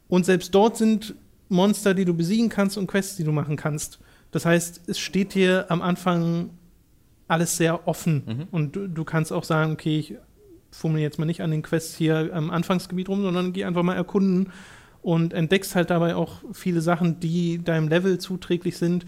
[0.08, 1.16] Und selbst dort sind
[1.50, 4.00] Monster, die du besiegen kannst und Quests, die du machen kannst.
[4.32, 6.52] Das heißt, es steht dir am Anfang
[7.28, 8.24] alles sehr offen.
[8.26, 8.48] Mhm.
[8.52, 10.16] Und du, du kannst auch sagen, okay, ich
[10.72, 13.96] fummel jetzt mal nicht an den Quests hier am Anfangsgebiet rum, sondern geh einfach mal
[13.96, 14.52] erkunden
[15.08, 19.06] und entdeckst halt dabei auch viele Sachen, die deinem Level zuträglich sind.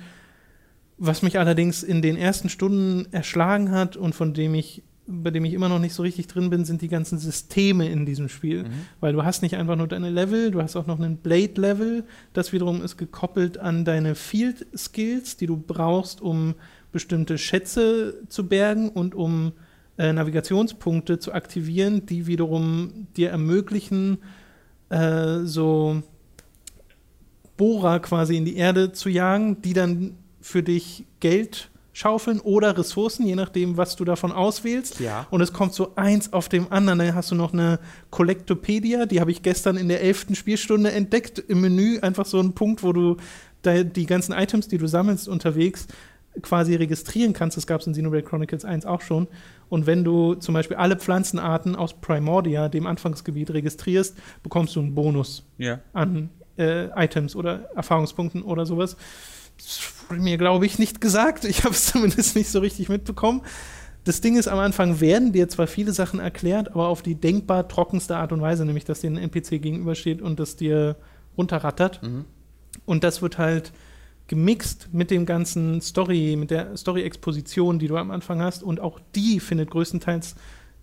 [0.98, 5.44] Was mich allerdings in den ersten Stunden erschlagen hat und von dem ich, bei dem
[5.44, 8.64] ich immer noch nicht so richtig drin bin, sind die ganzen Systeme in diesem Spiel.
[8.64, 8.70] Mhm.
[9.02, 12.06] Weil du hast nicht einfach nur deine Level, du hast auch noch einen Blade-Level.
[12.32, 16.56] Das wiederum ist gekoppelt an deine Field-Skills, die du brauchst, um
[16.94, 19.52] bestimmte Schätze zu bergen und um
[19.98, 24.20] äh, Navigationspunkte zu aktivieren, die wiederum dir ermöglichen,
[24.90, 26.02] äh, so
[27.58, 33.26] Bohrer quasi in die Erde zu jagen, die dann für dich Geld schaufeln oder Ressourcen,
[33.26, 35.02] je nachdem, was du davon auswählst.
[35.02, 35.28] Ja.
[35.32, 37.00] Und es kommt so eins auf dem anderen.
[37.00, 37.80] Dann hast du noch eine
[38.10, 42.00] Kollektopedia, die habe ich gestern in der elften Spielstunde entdeckt im Menü.
[42.00, 43.18] Einfach so ein Punkt, wo du
[43.66, 45.88] die ganzen Items, die du sammelst unterwegs,
[46.42, 47.58] quasi registrieren kannst.
[47.58, 49.28] Das gab es in Xenoblade Chronicles 1 auch schon.
[49.70, 54.96] Und wenn du zum Beispiel alle Pflanzenarten aus Primordia, dem Anfangsgebiet, registrierst, bekommst du einen
[54.96, 55.80] Bonus Ja.
[55.94, 58.98] an äh, Items oder Erfahrungspunkten oder sowas.
[59.58, 61.46] Das wurde mir, glaube ich, nicht gesagt.
[61.46, 63.42] Ich habe es zumindest nicht so richtig mitbekommen.
[64.06, 67.68] Das Ding ist, am Anfang werden dir zwar viele Sachen erklärt, aber auf die denkbar
[67.68, 70.96] trockenste Art und Weise, nämlich dass dir ein NPC gegenübersteht und das dir
[71.38, 72.02] runterrattert.
[72.02, 72.26] Mhm.
[72.86, 73.72] Und das wird halt
[74.30, 78.64] gemixt mit dem ganzen Story, mit der Story-Exposition, die du am Anfang hast.
[78.64, 80.36] Und auch die findet größtenteils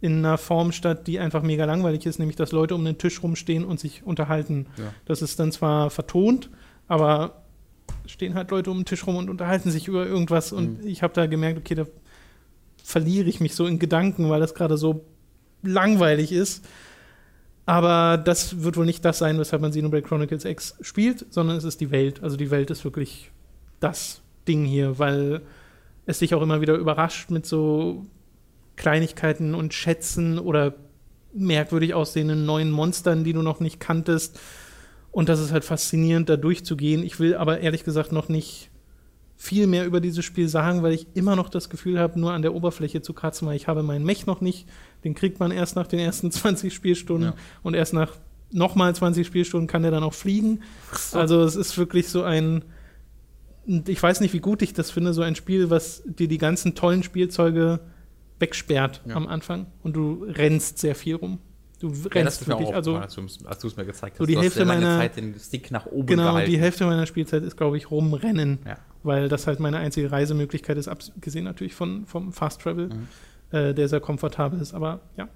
[0.02, 3.22] in einer Form statt, die einfach mega langweilig ist, nämlich dass Leute um den Tisch
[3.22, 4.66] rumstehen und sich unterhalten.
[4.76, 4.92] Ja.
[5.06, 6.50] Das ist dann zwar vertont,
[6.86, 7.42] aber
[8.04, 10.52] stehen halt Leute um den Tisch rum und unterhalten sich über irgendwas.
[10.52, 10.86] Und Mhm.
[10.88, 11.86] ich habe da gemerkt, okay, da
[12.82, 15.04] verliere ich mich so in Gedanken, weil das gerade so
[15.62, 16.64] langweilig ist.
[17.64, 21.64] Aber das wird wohl nicht das sein, weshalb man Xenoblade Chronicles X spielt, sondern es
[21.64, 22.22] ist die Welt.
[22.22, 23.32] Also die Welt ist wirklich
[23.80, 25.42] das Ding hier, weil
[26.06, 28.06] es dich auch immer wieder überrascht mit so
[28.76, 30.74] Kleinigkeiten und Schätzen oder
[31.32, 34.38] merkwürdig aussehenden neuen Monstern, die du noch nicht kanntest.
[35.10, 37.02] Und das ist halt faszinierend, da durchzugehen.
[37.02, 38.70] Ich will aber ehrlich gesagt noch nicht
[39.38, 42.40] viel mehr über dieses Spiel sagen, weil ich immer noch das Gefühl habe, nur an
[42.42, 44.66] der Oberfläche zu kratzen, weil ich habe meinen Mech noch nicht.
[45.04, 47.34] Den kriegt man erst nach den ersten 20 Spielstunden Ja.
[47.62, 48.12] und erst nach
[48.50, 50.60] nochmal 20 Spielstunden kann der dann auch fliegen.
[51.12, 52.64] Also es ist wirklich so ein,
[53.66, 56.38] und ich weiß nicht, wie gut ich das finde, so ein Spiel, was dir die
[56.38, 57.80] ganzen tollen Spielzeuge
[58.38, 59.14] wegsperrt Ja.
[59.16, 61.38] am Anfang und du rennst sehr viel rum.
[61.80, 64.18] Du Ja, das rennst ist mir wirklich, auch also als du- es mir gezeigt hast.
[64.18, 66.50] So die Hälfte meiner- Zeit den Stick nach oben genau, gehalten.
[66.50, 68.78] die Hälfte meiner Spielzeit ist, glaube ich, rumrennen, Ja.
[69.02, 73.08] weil das halt meine einzige Reisemöglichkeit ist, abgesehen natürlich von, vom Fast Travel, Mhm.
[73.56, 75.28] äh, der sehr komfortabel ist, aber ja.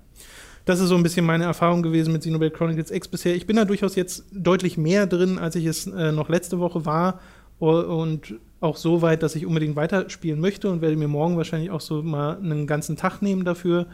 [0.66, 3.34] Das ist so ein bisschen meine Erfahrung gewesen mit Xenoblade Chronicles X bisher.
[3.34, 6.84] Ich bin da durchaus jetzt deutlich mehr drin, als ich es äh, noch letzte Woche
[6.84, 7.20] war
[7.68, 11.80] und auch so weit, dass ich unbedingt weiterspielen möchte und werde mir morgen wahrscheinlich auch
[11.80, 13.86] so mal einen ganzen Tag nehmen dafür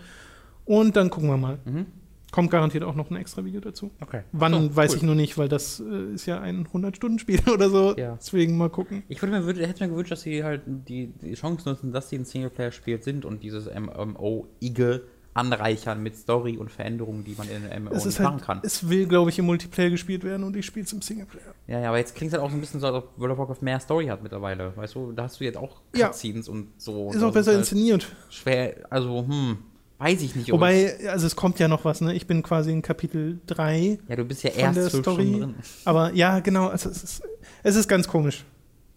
[0.64, 1.58] und dann gucken wir mal.
[1.64, 1.86] Mhm.
[2.32, 3.92] Kommt garantiert auch noch ein extra Video dazu.
[4.00, 4.22] Okay.
[4.32, 4.96] Wann, So, weiß cool.
[4.96, 7.96] ich nur nicht, weil das äh, ist ja ein 100-Stunden-Spiel oder so.
[7.96, 8.16] Ja.
[8.16, 9.04] Deswegen mal gucken.
[9.08, 12.16] Ich würde mir, hätte mir gewünscht, dass sie halt die, die Chance nutzen, dass sie
[12.16, 15.02] ein Singleplayer-Spiel sind und dieses MMO-Ige
[15.37, 18.61] anreichern mit Story und Veränderungen, die man in einem MMO Es machen halt, kann.
[18.64, 21.55] es will, glaube ich, im Multiplayer gespielt werden und ich spiele es im Singleplayer.
[21.66, 23.32] Ja, ja, aber jetzt klingt es halt auch so ein bisschen so, als ob World
[23.32, 24.76] of Warcraft mehr Story hat mittlerweile.
[24.76, 26.09] Weißt du, da hast du jetzt auch Ja.
[26.09, 27.11] Cutscenes und so.
[27.11, 28.07] Ist Und auch besser halt inszeniert.
[28.30, 29.59] Schwer, also, hm,
[29.99, 30.53] weiß ich nicht.
[30.53, 32.14] ob Wobei, also es kommt ja noch was, ne?
[32.14, 35.55] Ich bin quasi in Kapitel 3, es- ja, du bist ja erst der Story- drin.
[35.84, 37.22] aber ja, genau, also es ist,
[37.62, 38.45] es ist ganz komisch.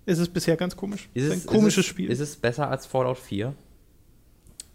[0.06, 1.08] Es ist bisher ganz komisch.
[1.14, 2.10] Ist es ein komisches ist es, Spiel.
[2.10, 3.54] Ist es besser als Fallout 4?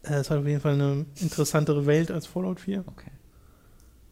[0.05, 2.85] Äh, es hat auf jeden Fall eine interessantere Welt als Fallout 4.
[2.87, 3.11] Okay.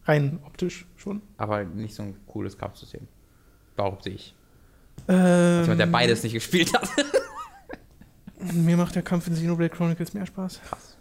[0.05, 1.21] Rein optisch schon.
[1.37, 3.07] Aber nicht so ein cooles Kampfsystem.
[3.75, 4.35] Behaupte ich.
[5.07, 6.87] Ähm, Als jemand, der beides nicht gespielt hat.
[8.53, 10.61] Mir macht der Kampf in Xenoblade Chronicles mehr Spaß.
[10.67, 10.97] Krass.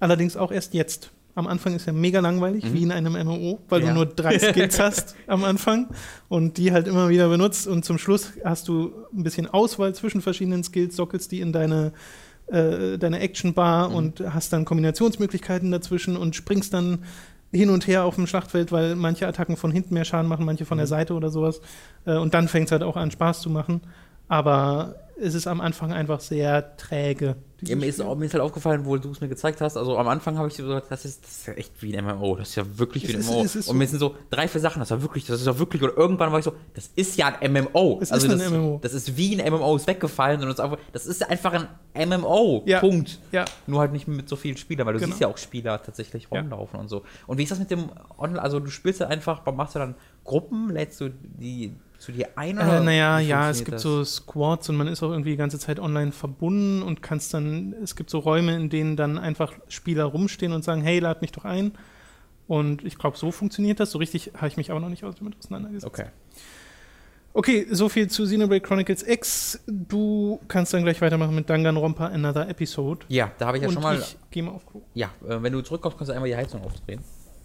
[0.00, 1.10] Allerdings auch erst jetzt.
[1.34, 2.72] Am Anfang ist er mega langweilig, Mhm.
[2.74, 3.88] wie in einem MMO, weil Ja.
[3.88, 5.88] du nur drei Skills hast am Anfang
[6.28, 10.20] und die halt immer wieder benutzt und zum Schluss hast du ein bisschen Auswahl zwischen
[10.20, 11.92] verschiedenen Skills, sockelst die in deine,
[12.52, 13.94] äh, deine Action-Bar Mhm.
[13.94, 17.00] und hast dann Kombinationsmöglichkeiten dazwischen und springst dann
[17.52, 20.64] hin und her auf dem Schlachtfeld, weil manche Attacken von hinten mehr Schaden machen, manche
[20.64, 20.90] von der Mhm.
[20.90, 21.60] Seite oder sowas.
[22.06, 23.80] Äh, und dann fängt es halt auch an, Spaß zu machen.
[24.32, 27.36] Aber es ist am Anfang einfach sehr träge.
[27.60, 29.76] Ja, mir, ist, mir ist halt aufgefallen, wo du es mir gezeigt hast.
[29.76, 32.02] Also am Anfang habe ich so gesagt, das ist, das ist ja echt wie ein
[32.04, 32.36] MMO.
[32.36, 33.42] Das ist ja wirklich wie ein ist- MMO.
[33.44, 35.82] ist und mir sind so drei, vier Sachen, das war wirklich, das ist ja wirklich.
[35.82, 37.98] Und irgendwann war ich so, das ist ja ein MMO.
[38.00, 38.78] Es also ist ein das, MMO.
[38.82, 40.42] Das ist wie ein MMO, ist weggefallen.
[40.42, 42.62] Und ist einfach, das ist einfach ein MMO.
[42.64, 42.80] Ja.
[42.80, 43.20] Punkt.
[43.32, 45.10] Ja, Nur halt nicht mit so vielen Spielern, weil du Genau.
[45.10, 47.02] siehst ja auch Spieler tatsächlich rumlaufen und so.
[47.26, 48.40] Und wie ist das mit dem Online?
[48.42, 52.58] Also du spielst ja einfach, machst du dann Gruppen, lädst du die zu dir ein?
[52.58, 53.82] Äh, oder naja, wie ja, es gibt das?
[53.82, 57.74] so Squads und man ist auch irgendwie die ganze Zeit online verbunden und kannst dann,
[57.82, 61.32] es gibt so Räume, in denen dann einfach Spieler rumstehen und sagen, hey, lad mich
[61.32, 61.72] doch ein.
[62.48, 63.92] Und ich glaube, so funktioniert das.
[63.92, 65.86] So richtig habe ich mich aber noch nicht aus- damit auseinandergesetzt.
[65.86, 66.06] Okay.
[67.34, 69.60] Okay, so viel zu Xenoblade Chronicles X.
[69.66, 73.06] Du kannst dann gleich weitermachen mit Danganronpa Another Episode.
[73.08, 73.98] Ja, da habe ich ja und schon mal.
[73.98, 74.82] ich gehe mal auf Klo.
[74.92, 77.00] Ja, äh, wenn du zurückkommst, kannst du einmal die Heizung aufdrehen.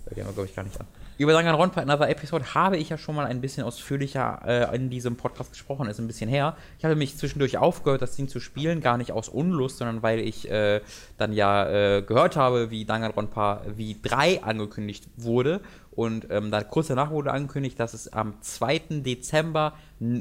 [0.05, 0.87] Da gehen wir, glaube ich, gar nicht an.
[1.17, 5.15] Über Danganronpa Another Episode habe ich ja schon mal ein bisschen ausführlicher äh, in diesem
[5.15, 6.55] Podcast gesprochen, ist ein bisschen her.
[6.77, 10.19] Ich habe mich zwischendurch aufgehört, das Ding zu spielen, gar nicht aus Unlust, sondern weil
[10.19, 10.79] ich äh,
[11.17, 15.61] dann ja äh, gehört habe, wie Danganronpa V3 angekündigt wurde.
[15.89, 19.01] Und ähm, dann kurz danach wurde angekündigt, dass es am 2.
[19.01, 19.73] Dezember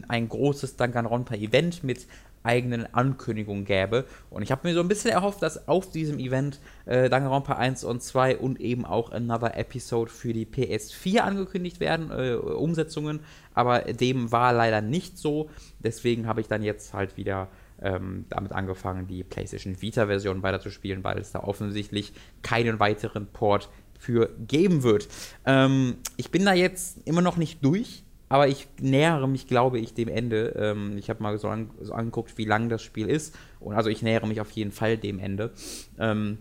[0.09, 2.07] ein großes Danganronpa-Event mit
[2.47, 4.05] eigenen Ankündigungen gäbe.
[4.31, 7.85] Und ich habe mir so ein bisschen erhofft, dass auf diesem Event äh, Danganronpa 1
[7.85, 13.21] und 2 und eben auch Another Episode für die PS4 angekündigt werden, äh, Umsetzungen.
[13.53, 15.51] Aber dem war leider nicht so.
[15.81, 17.49] Deswegen habe ich dann jetzt halt wieder
[17.83, 23.69] ähm, damit angefangen, die PlayStation Vita-Version weiterzuspielen, weil es da offensichtlich keinen weiteren Port
[23.99, 25.09] für geben wird.
[25.45, 28.05] Ähm, ich bin da jetzt immer noch nicht durch.
[28.29, 30.55] Aber ich nähere mich, glaube ich, dem Ende.
[30.57, 33.37] Ähm, ich habe mal so, an, so angeguckt, wie lang das Spiel ist.
[33.61, 35.53] Und also ich nähere mich auf jeden Fall dem Ende.
[35.99, 36.39] Ähm,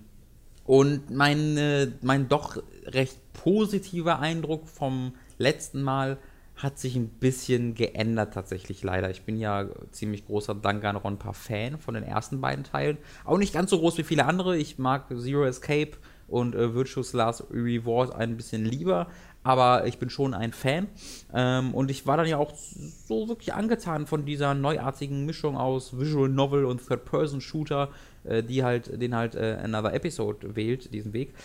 [0.66, 6.18] und mein, äh, mein doch recht positiver Eindruck vom letzten Mal
[6.56, 9.10] hat sich ein bisschen geändert tatsächlich leider.
[9.12, 12.98] Ich bin ja ziemlich großer Danganronpa-Fan von den ersten beiden Teilen.
[13.26, 14.58] Auch nicht ganz so groß wie viele andere.
[14.58, 15.92] Ich mag Zero Escape
[16.28, 19.08] und äh, Virtuous Last Reward ein bisschen lieber.
[19.46, 20.88] Aber ich bin schon ein Fan.
[21.32, 26.00] Ähm, und ich war dann ja auch so wirklich angetan von dieser neuartigen Mischung aus
[26.00, 27.90] Visual Novel und Third-Person-Shooter,
[28.24, 31.36] äh, die halt, den halt äh, Another Episode wählt, diesen Weg.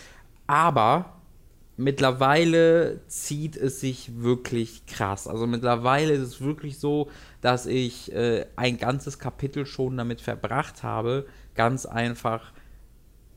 [0.47, 1.13] Aber
[1.77, 5.27] mittlerweile zieht es sich wirklich krass.
[5.27, 10.81] Also mittlerweile ist es wirklich so, dass ich äh, ein ganzes Kapitel schon damit verbracht
[10.81, 12.51] habe, ganz einfach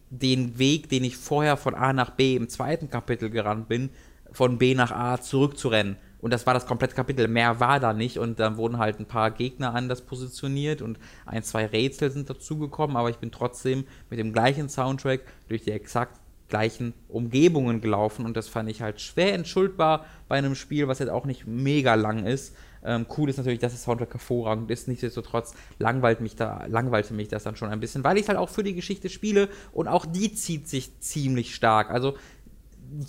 [0.09, 3.91] den Weg, den ich vorher von A nach B im zweiten Kapitel gerannt bin,
[4.35, 5.97] von B nach A zurückzurennen.
[6.21, 7.29] Und das war das komplette Kapitel.
[7.29, 8.19] Mehr war da nicht.
[8.19, 12.97] Und dann wurden halt ein paar Gegner anders positioniert und ein, zwei Rätsel sind dazugekommen.
[12.97, 16.19] Aber ich bin trotzdem mit dem gleichen Soundtrack durch die exakt
[16.49, 18.25] gleichen Umgebungen gelaufen.
[18.25, 21.95] Und das fand ich halt schwer entschuldbar bei einem Spiel, was jetzt auch nicht mega
[21.95, 22.57] lang ist.
[22.85, 24.89] Ähm, cool ist natürlich, dass der Soundtrack hervorragend ist.
[24.89, 28.51] Nichtsdestotrotz langweilt mich da, langweilte mich das dann schon ein bisschen, weil ich halt auch
[28.51, 31.91] für die Geschichte spiele und auch die zieht sich ziemlich stark.
[31.91, 32.17] Also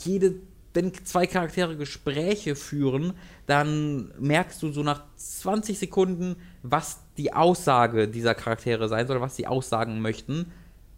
[0.03, 0.35] jede,
[0.75, 3.13] wenn zwei Charaktere Gespräche führen,
[3.45, 9.35] dann merkst du so nach 20 Sekunden, was die Aussage dieser Charaktere sein soll, was
[9.35, 10.51] sie aussagen möchten.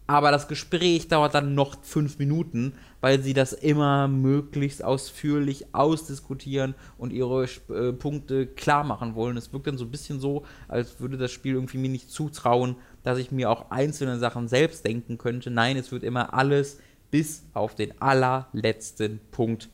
[0.08, 2.72] Aber das Gespräch dauert dann noch fünf Minuten,
[3.02, 9.36] weil sie das immer möglichst ausführlich ausdiskutieren und ihre äh, Punkte klar machen wollen.
[9.36, 12.76] Es wirkt dann so ein bisschen so, als würde das Spiel irgendwie mir nicht zutrauen,
[13.02, 15.50] dass ich mir auch einzelne Sachen selbst denken könnte.
[15.50, 16.78] Nein, es wird immer alles
[17.10, 19.68] bis auf den allerletzten Punkt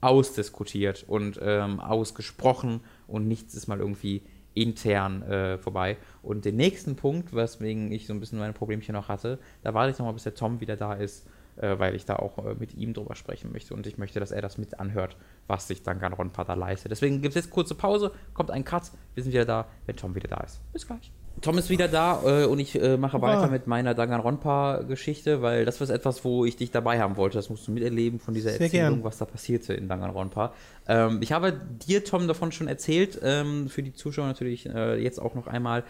[0.00, 4.22] ausdiskutiert und ähm, ausgesprochen und nichts ist mal irgendwie
[4.54, 5.96] intern äh, vorbei.
[6.22, 9.92] Und den nächsten Punkt, weswegen ich so ein bisschen meine Problemchen noch hatte, da warte
[9.92, 11.26] ich nochmal, bis der Tom wieder da ist,
[11.56, 14.32] äh, weil ich da auch äh, mit ihm drüber sprechen möchte und ich möchte, dass
[14.32, 15.16] er das mit anhört,
[15.46, 16.90] was sich dann Danganronpa da leistet.
[16.90, 20.14] Deswegen gibt es jetzt kurze Pause, kommt ein Cut, wir sind wieder da, wenn Tom
[20.14, 20.60] wieder da ist.
[20.72, 21.12] Bis gleich.
[21.40, 25.80] Tom ist wieder da äh, und ich äh, mache weiter mit meiner Danganronpa-Geschichte, weil das
[25.80, 27.38] war etwas, wo ich dich dabei haben wollte.
[27.38, 29.04] Das musst du miterleben von dieser Sehr Erzählung, gern.
[29.04, 30.52] was da passierte in Danganronpa.
[30.86, 35.20] Ähm, ich habe dir, Tom, davon schon erzählt, ähm, für die Zuschauer natürlich äh, jetzt
[35.20, 35.84] auch noch einmal.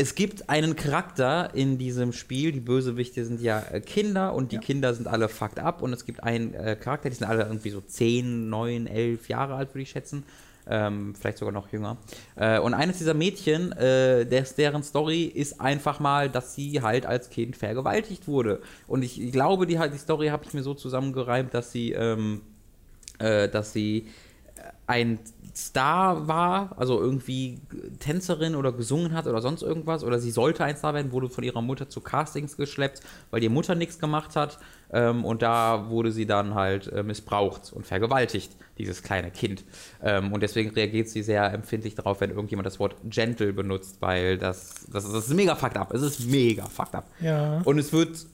[0.00, 4.56] Es gibt einen Charakter in diesem Spiel, die Bösewichte sind ja äh, Kinder und die
[4.56, 4.60] Ja.
[4.62, 7.70] Kinder sind alle fucked up und es gibt einen äh, Charakter, die sind alle irgendwie
[7.70, 10.22] so 10, 9, 11 Jahre alt, würde ich schätzen.
[10.68, 11.96] Ähm, vielleicht sogar noch jünger.
[12.36, 17.06] Äh, und eines dieser Mädchen, äh, des, deren Story ist einfach mal, dass sie halt
[17.06, 18.60] als Kind vergewaltigt wurde.
[18.86, 22.42] Und ich, glaube, die, die Story habe ich mir so zusammengereimt, dass sie, ähm,
[23.18, 24.08] äh, dass sie
[24.86, 25.18] ein
[25.58, 27.60] Star war, also irgendwie
[27.98, 31.42] Tänzerin oder gesungen hat oder sonst irgendwas, oder sie sollte ein Star werden, wurde von
[31.42, 33.00] ihrer Mutter zu Castings geschleppt,
[33.30, 34.58] weil die Mutter nichts gemacht hat.
[34.92, 39.64] Ähm, und da wurde sie dann halt äh, missbraucht und vergewaltigt, dieses kleine Kind.
[40.02, 44.38] Ähm, und deswegen reagiert sie sehr empfindlich darauf, wenn irgendjemand das Wort gentle benutzt, weil
[44.38, 45.92] das, das, das ist mega fucked up.
[45.92, 47.10] Es ist mega fucked up.
[47.20, 47.60] Ja.
[47.64, 48.26] Und es wird.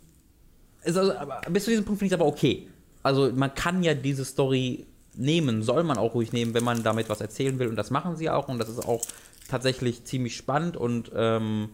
[0.83, 1.15] Es also,
[1.51, 2.69] bis zu diesem Punkt finde ich es aber okay.
[3.03, 7.09] Also, man kann ja diese Story nehmen, soll man auch ruhig nehmen, wenn man damit
[7.09, 7.69] was erzählen will.
[7.69, 8.49] Und das machen sie auch.
[8.49, 9.03] Und das ist auch
[9.49, 11.71] tatsächlich ziemlich spannend und ähm,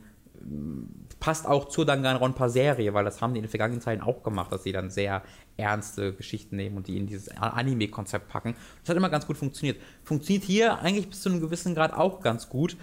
[1.20, 4.62] passt auch zur Danganronpa-Serie, weil das haben die in den vergangenen Zeiten auch gemacht, dass
[4.62, 5.22] sie dann sehr
[5.56, 8.54] ernste Geschichten nehmen und die in dieses Anime-Konzept packen.
[8.80, 9.80] Das hat immer ganz gut funktioniert.
[10.02, 12.76] Funktioniert hier eigentlich bis zu einem gewissen Grad auch ganz gut,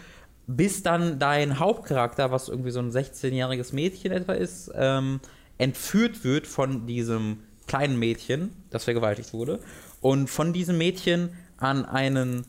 [0.45, 5.19] bis dann dein Hauptcharakter, was irgendwie so ein 16-jähriges Mädchen etwa ist, ähm,
[5.57, 9.59] entführt wird von diesem kleinen Mädchen, das vergewaltigt wurde,
[10.01, 12.45] und von diesem Mädchen an einen,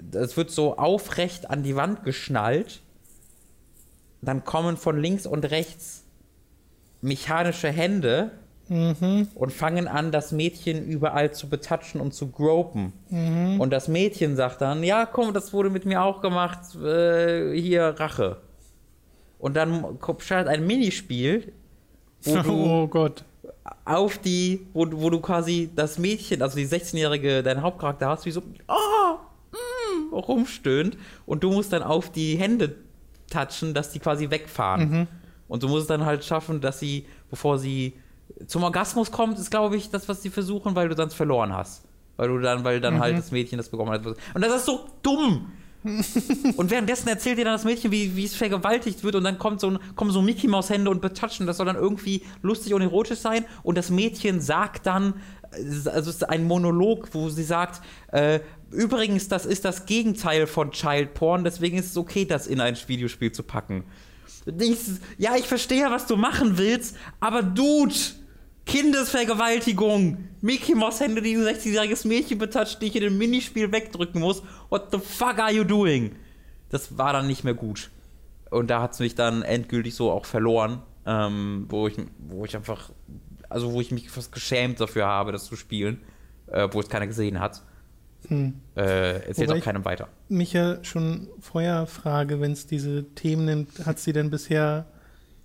[0.00, 2.80] das wird so aufrecht an die Wand geschnallt,
[4.22, 6.04] dann kommen von links und rechts
[7.00, 8.32] mechanische Hände
[8.70, 9.26] Mhm.
[9.34, 12.92] und fangen an, das Mädchen überall zu betatschen und zu gropen.
[13.08, 13.60] Mhm.
[13.60, 17.82] Und das Mädchen sagt dann, ja, komm, das wurde mit mir auch gemacht, äh, hier
[17.98, 18.36] Rache.
[19.40, 21.52] Und dann startet ein Minispiel,
[22.22, 23.24] wo du Oh Gott.
[23.84, 28.26] Auf die, wo, du- wo du quasi das Mädchen, also die 16-jährige, deinen Hauptcharakter hast,
[28.26, 29.16] wie so, oh,
[29.52, 30.96] mm, rumstöhnt.
[31.26, 32.76] Und du musst dann auf die Hände
[33.30, 35.08] touchen, dass die quasi wegfahren.
[35.48, 37.94] Und du musst es dann halt schaffen, dass sie, bevor sie
[38.46, 41.84] zum Orgasmus kommt, ist, glaube ich, das, was sie versuchen, weil du sonst verloren hast.
[42.16, 44.04] Weil du dann, weil dann halt das Mädchen das bekommen hat.
[44.06, 45.52] Und das ist so dumm.
[46.56, 49.70] und währenddessen erzählt dir dann das Mädchen, wie, es vergewaltigt wird und dann kommt so
[49.70, 51.46] ein, kommen so Mickey Maus Hände und betatschen.
[51.46, 53.46] Das soll dann irgendwie lustig und erotisch sein.
[53.62, 55.14] Und das Mädchen sagt dann,
[55.52, 57.80] äh, also es ist ein Monolog, wo sie sagt,
[58.12, 62.60] äh, übrigens, das ist das Gegenteil von Child Porn, deswegen ist es okay, das in
[62.60, 63.84] ein Videospiel zu packen.
[64.58, 64.78] Ich,
[65.18, 67.94] ja, ich verstehe, was du machen willst, aber Dude,
[68.66, 74.20] Kindesvergewaltigung, Mickey Mouse Hände, die ein 16-jähriges Mädchen betatscht, die ich in dem Minispiel wegdrücken
[74.20, 74.42] muss.
[74.68, 76.16] What the fuck are you doing?
[76.68, 77.90] Das war dann nicht mehr gut.
[78.50, 82.56] Und da hat es mich dann endgültig so auch verloren, ähm, wo, ich, wo ich
[82.56, 82.90] einfach,
[83.48, 86.00] also wo ich mich fast geschämt dafür habe, das zu spielen,
[86.46, 87.62] äh, wo es keiner gesehen hat.
[88.28, 88.60] Hm.
[88.76, 90.08] Äh, erzählt auch keinem weiter.
[90.28, 94.86] Mich ja schon vorher frage, wenn es diese Themen nimmt, hat sie denn bisher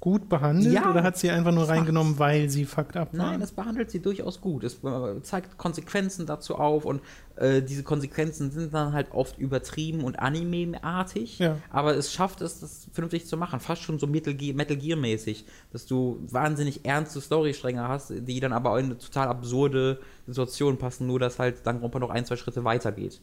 [0.05, 0.91] gut behandelt Ja.
[0.91, 3.31] oder hat sie einfach nur reingenommen, weil sie fucked up war?
[3.31, 4.63] Nein, das behandelt sie durchaus gut.
[4.63, 7.01] Es äh, zeigt Konsequenzen dazu auf und
[7.37, 11.39] äh, diese Konsequenzen sind dann halt oft übertrieben und anime-artig.
[11.39, 11.57] Ja.
[11.71, 13.59] Aber es schafft es, das vernünftig zu machen.
[13.59, 18.77] Fast schon so Metal Metal Gear-mäßig, dass du wahnsinnig ernste Storystränge hast, die dann aber
[18.77, 23.21] in eine total absurde Situation passen, nur dass halt Danganronpa noch ein, zwei Schritte weitergeht.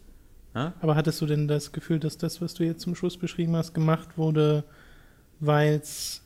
[0.53, 0.73] Ja?
[0.81, 3.73] Aber hattest du denn das Gefühl, dass das, was du jetzt zum Schluss beschrieben hast,
[3.73, 4.65] gemacht wurde,
[5.39, 6.22] weil es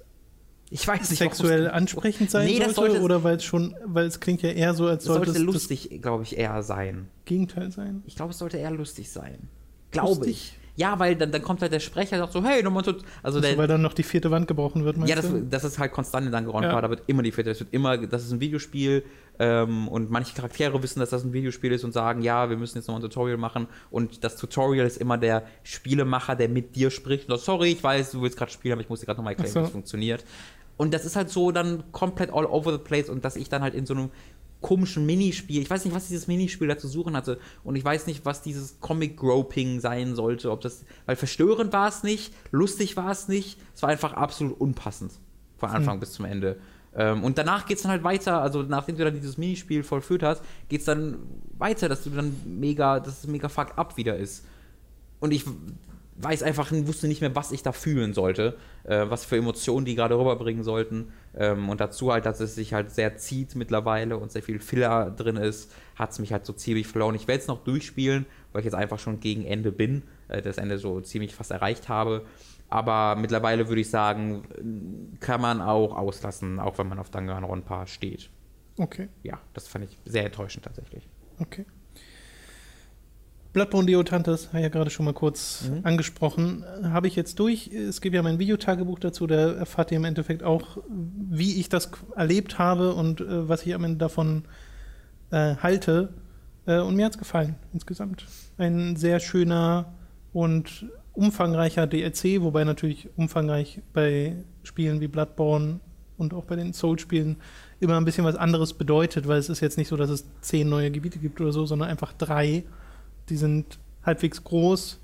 [0.70, 4.18] Ich weiß nicht, sexuell ansprechend sein Nee, sollte, sollte- oder weil es schon, weil es
[4.18, 7.08] klingt ja eher so, als sollte es lustig, glaube ich, eher sein.
[7.24, 8.02] Gegenteil sein.
[8.06, 9.48] Ich glaube, es sollte eher lustig sein.
[9.92, 10.56] Glaube ich.
[10.78, 12.94] Ja, weil dann, dann kommt halt der Sprecher und sagt so, hey, nochmal so.
[13.22, 15.78] Also der, weil dann noch die vierte Wand gebrochen wird, meinst ja, das, das ist
[15.78, 16.80] halt konstant in Danganronpa, Ja.
[16.82, 19.02] da wird immer die vierte, das wird immer, das ist ein Videospiel
[19.38, 22.76] ähm, und manche Charaktere wissen, dass das ein Videospiel ist und sagen, ja, wir müssen
[22.76, 26.90] jetzt noch ein Tutorial machen und das Tutorial ist immer der Spielemacher, der mit dir
[26.90, 29.16] spricht und sagt, sorry, ich weiß, du willst gerade spielen, aber ich muss dir gerade
[29.18, 29.60] nochmal erklären, so.
[29.60, 30.24] wie das funktioniert.
[30.76, 33.62] Und das ist halt so dann komplett all over the place und dass ich dann
[33.62, 34.10] halt in so einem
[34.60, 38.06] komischen Minispiel, ich weiß nicht, was dieses Minispiel da zu suchen hatte und ich weiß
[38.06, 43.10] nicht, was dieses Comic-Groping sein sollte, ob das, weil verstörend war es nicht, lustig war
[43.10, 45.12] es nicht, es war einfach absolut unpassend
[45.56, 46.58] von Anfang bis zum Ende.
[46.94, 50.22] Ähm, und danach geht es dann halt weiter, also nachdem du dann dieses Minispiel vollführt
[50.22, 51.18] hast, geht es dann
[51.58, 54.44] weiter, dass du dann mega, dass es mega fuck up wieder ist.
[55.20, 55.44] Und ich
[56.18, 59.94] weiß einfach, wusste nicht mehr, was ich da fühlen sollte, äh, was für Emotionen die
[59.94, 61.12] gerade rüberbringen sollten.
[61.36, 65.10] Ähm, und dazu halt, dass es sich halt sehr zieht mittlerweile und sehr viel Filler
[65.10, 67.14] drin ist, hat es mich halt so ziemlich verloren.
[67.14, 70.58] Ich werde es noch durchspielen, weil ich jetzt einfach schon gegen Ende bin, äh, das
[70.58, 72.24] Ende so ziemlich fast erreicht habe.
[72.68, 78.30] Aber mittlerweile würde ich sagen, kann man auch auslassen, auch wenn man auf Danganronpa steht.
[78.78, 79.08] Okay.
[79.22, 81.08] Ja, das fand ich sehr enttäuschend tatsächlich.
[81.38, 81.64] Okay.
[83.56, 85.80] Bloodborne Deotantes, habe ich ja gerade schon mal kurz mhm.
[85.82, 87.68] angesprochen, habe ich jetzt durch.
[87.68, 91.90] Es gibt ja mein Videotagebuch dazu, da erfahrt ihr im Endeffekt auch, wie ich das
[92.14, 94.44] erlebt habe und äh, was ich am Ende davon
[95.30, 96.12] äh, halte.
[96.66, 98.26] Äh, und mir hat es gefallen, insgesamt.
[98.58, 99.94] Ein sehr schöner
[100.34, 100.84] und
[101.14, 105.80] umfangreicher DLC, wobei natürlich umfangreich bei Spielen wie Bloodborne
[106.18, 107.36] und auch bei den Soul-Spielen
[107.80, 110.68] immer ein bisschen was anderes bedeutet, weil es ist jetzt nicht so, dass es zehn
[110.68, 112.64] neue Gebiete gibt oder so, sondern einfach drei.
[113.28, 115.00] Die sind halbwegs groß.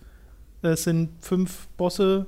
[0.63, 2.27] Es sind fünf Bosse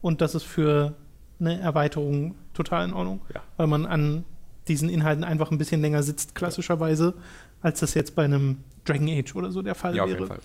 [0.00, 0.94] und das ist für
[1.40, 3.42] eine Erweiterung total in Ordnung, ja.
[3.56, 4.24] weil man an
[4.68, 7.14] diesen Inhalten einfach ein bisschen länger sitzt, klassischerweise,
[7.60, 10.14] als das jetzt bei einem Dragon Age oder so der Fall ja, wäre.
[10.14, 10.40] Auf jeden Fall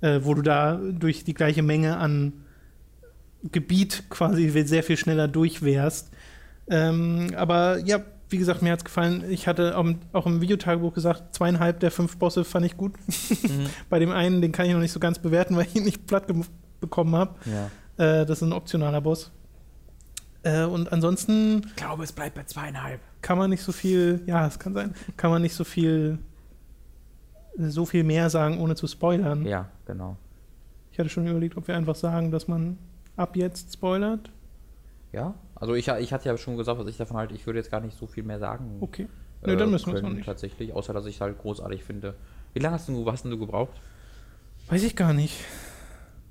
[0.00, 2.32] äh, wo du da durch die gleiche Menge an
[3.42, 6.10] Gebiet quasi sehr viel schneller durchwärst.
[6.68, 9.24] Ähm, aber ja, wie gesagt, mir hat es gefallen.
[9.30, 12.94] Ich hatte auch, auch im Videotagebuch gesagt, zweieinhalb der fünf Bosse fand ich gut.
[13.42, 13.66] Mhm.
[13.88, 16.06] Bei dem einen, den kann ich noch nicht so ganz bewerten, weil ich ihn nicht
[16.06, 16.24] platt
[16.80, 17.34] bekommen habe.
[17.44, 18.20] Ja.
[18.20, 19.30] Äh, das ist ein optionaler Boss.
[20.42, 21.62] Äh, und ansonsten.
[21.66, 23.00] Ich glaube, es bleibt bei zweieinhalb.
[23.22, 26.18] Kann man nicht so viel, ja, es kann sein, kann man nicht so viel
[27.58, 29.46] so viel mehr sagen, ohne zu spoilern.
[29.46, 30.16] Ja, genau.
[30.90, 32.78] Ich hatte schon überlegt, ob wir einfach sagen, dass man
[33.16, 34.30] ab jetzt spoilert.
[35.16, 37.34] Ja, also ich, ich hatte ja schon gesagt, was ich davon halte.
[37.34, 38.76] Ich würde jetzt gar nicht so viel mehr sagen.
[38.80, 39.08] Okay.
[39.46, 40.26] Nö, äh, dann müssen wir es noch nicht.
[40.26, 42.14] Tatsächlich, außer dass ich es halt großartig finde.
[42.52, 43.72] Wie lange hast du, hast du gebraucht?
[44.68, 45.42] Weiß ich gar nicht.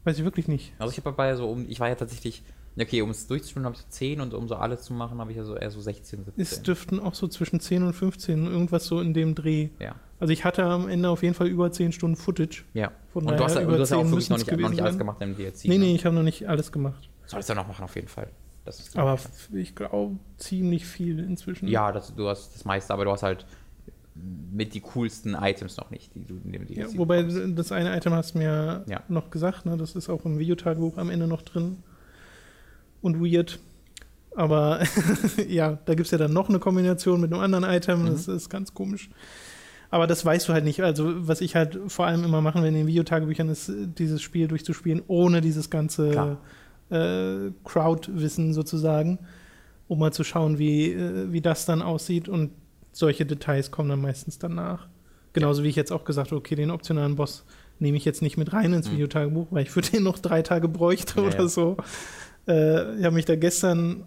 [0.04, 0.74] Weiß ich wirklich nicht.
[0.78, 2.44] Also ich habe dabei so um, ich war ja tatsächlich,
[2.80, 5.38] okay, um es durchzuspielen habe ich 10 und um so alles zu machen habe ich
[5.38, 6.42] ja so eher so 16, 17.
[6.44, 9.70] Es dürften auch so zwischen 10 und 15, irgendwas so in dem Dreh.
[9.80, 9.96] Ja.
[10.20, 12.66] Also ich hatte am Ende auf jeden Fall über 10 Stunden Footage.
[12.76, 12.92] Ja.
[13.14, 15.00] Von und du hast, über du hast ja auch wirklich noch nicht, noch nicht alles
[15.00, 15.66] gemacht im DLC.
[15.66, 15.96] Nee, nee, ne?
[15.96, 17.10] ich habe noch nicht alles gemacht.
[17.26, 18.30] Solltest du noch machen, auf jeden Fall.
[18.96, 19.20] Aber
[19.54, 21.68] ich glaube ziemlich viel inzwischen.
[21.68, 23.46] Ja, das, du hast das meiste, aber du hast halt
[24.16, 27.60] mit die coolsten Items noch nicht, die du in ja, Wobei bekommst.
[27.60, 29.02] das eine Item hast du mir ja.
[29.10, 29.76] noch gesagt, ne?
[29.78, 31.84] das ist auch im Videotagebuch am Ende noch drin.
[33.02, 33.60] Und weird.
[34.36, 34.82] Aber
[35.48, 38.08] ja, da gibt es ja dann noch eine Kombination mit einem anderen Item, mhm.
[38.08, 39.10] das ist ganz komisch.
[39.90, 40.82] Aber das weißt du halt nicht.
[40.82, 44.48] Also, was ich halt vor allem immer machen will in den Videotagebüchern, ist, dieses Spiel
[44.48, 46.38] durchzuspielen, ohne dieses ganze
[46.90, 49.20] äh, Crowd-Wissen sozusagen,
[49.88, 52.30] um mal zu schauen, wie, äh, wie das dann aussieht.
[52.30, 52.52] Und
[52.92, 54.88] solche Details kommen dann meistens danach.
[55.34, 57.46] Genauso wie ich jetzt auch gesagt habe, okay, den optionalen Boss
[57.80, 58.94] nehme ich jetzt nicht mit rein ins mhm.
[58.94, 61.48] Videotagebuch, weil ich für den noch drei Tage bräuchte ja, oder ja.
[61.48, 61.78] so.
[62.48, 64.06] Äh, ich habe mich da gestern,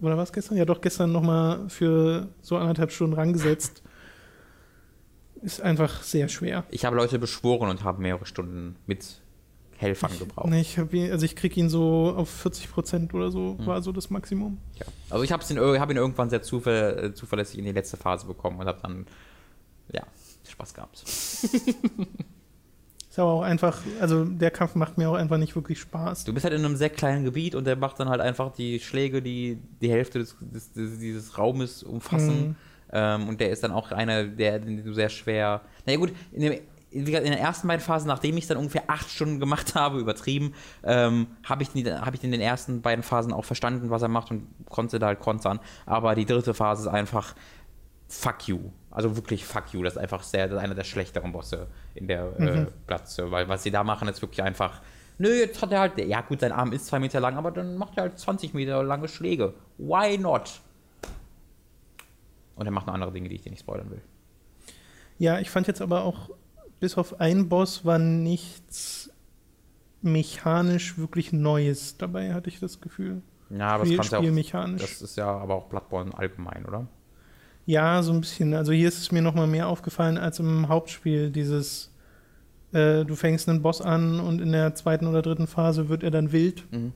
[0.00, 0.56] oder was gestern?
[0.56, 3.82] Ja, doch gestern nochmal für so anderthalb Stunden rangesetzt
[5.42, 6.64] ist einfach sehr schwer.
[6.70, 9.21] Ich habe Leute beschworen und habe mehrere Stunden mit
[9.82, 10.48] Helfern gebraucht.
[10.48, 13.66] Nee, ich ihn, also ich kriege ihn so auf 40 Prozent oder so, hm.
[13.66, 14.58] war so das Maximum.
[14.78, 14.86] Ja.
[15.10, 18.26] Also ich habe ihn, hab ihn irgendwann sehr zuver äh, zuverlässig in die letzte Phase
[18.26, 19.06] bekommen und habe dann,
[19.92, 20.02] ja,
[20.48, 21.02] Spaß gehabt.
[23.10, 26.24] Ist aber auch einfach, also der Kampf macht mir auch einfach nicht wirklich Spaß.
[26.24, 28.80] Du bist halt in einem sehr kleinen Gebiet und der macht dann halt einfach die
[28.80, 32.48] Schläge, die die Hälfte des, des, des dieses Raumes umfassen.
[32.48, 32.56] Mhm
[32.92, 35.62] ähm, und der ist dann auch einer, der den du sehr schwer.
[35.86, 36.60] Na ja, gut, in, dem,
[36.92, 40.54] in den ersten beiden Phasen, nachdem ich es dann ungefähr acht Stunden gemacht habe, übertrieben,
[40.84, 44.30] ähm, habe ich, hab ich in den ersten beiden Phasen auch verstanden, was er macht
[44.30, 45.60] und konnte da halt kontern.
[45.86, 47.34] Aber die dritte Phase ist einfach
[48.08, 48.58] fuck you.
[48.90, 49.82] Also wirklich fuck you.
[49.82, 52.48] Das ist einfach sehr, das ist einer der schlechteren Bosse in der äh, mhm.
[52.48, 53.18] äh, Platz.
[53.18, 54.82] Weil was sie da machen, ist wirklich einfach.
[55.18, 57.76] Nö, jetzt hat er halt, ja gut, sein Arm ist zwei Meter lang, aber dann
[57.76, 59.54] macht er halt 20 Meter lange Schläge.
[59.78, 60.60] Why not?
[62.56, 64.02] Und er macht noch andere Dinge, die ich dir nicht spoilern will.
[65.18, 66.30] Ja, ich fand jetzt aber auch,
[66.82, 69.08] bis auf einen Boss war nichts
[70.00, 73.22] mechanisch wirklich Neues dabei, hatte ich das Gefühl.
[73.50, 74.82] Ja, aber Spiel, das Spielmechanisch.
[74.82, 76.88] Ja das ist ja aber auch Bloodborne allgemein, oder?
[77.66, 78.52] Ja, so ein bisschen.
[78.54, 81.30] Also hier ist es mir noch mal mehr aufgefallen als im Hauptspiel.
[81.30, 81.92] Dieses,
[82.72, 86.10] äh, du fängst einen Boss an und in der zweiten oder dritten Phase wird er
[86.10, 86.64] dann wild.
[86.72, 86.92] Mhm.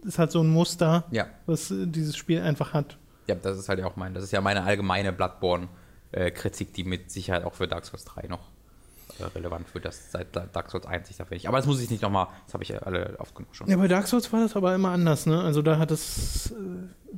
[0.00, 1.28] Das ist halt so ein Muster, ja.
[1.46, 2.98] was äh, dieses Spiel einfach hat.
[3.28, 7.12] Ja, das ist halt ja auch mein, das ist ja meine allgemeine Bloodborne-Kritik, die mit
[7.12, 8.59] Sicherheit auch für Dark Souls 3 noch äh,
[9.28, 11.48] relevant für das seit Dark Souls 1 sich da fertig.
[11.48, 13.68] Aber das muss ich nicht nochmal, das habe ich ja alle oft genug schon.
[13.68, 15.40] Ja, bei Dark Souls war das aber immer anders, ne?
[15.40, 16.54] Also da hat es, äh,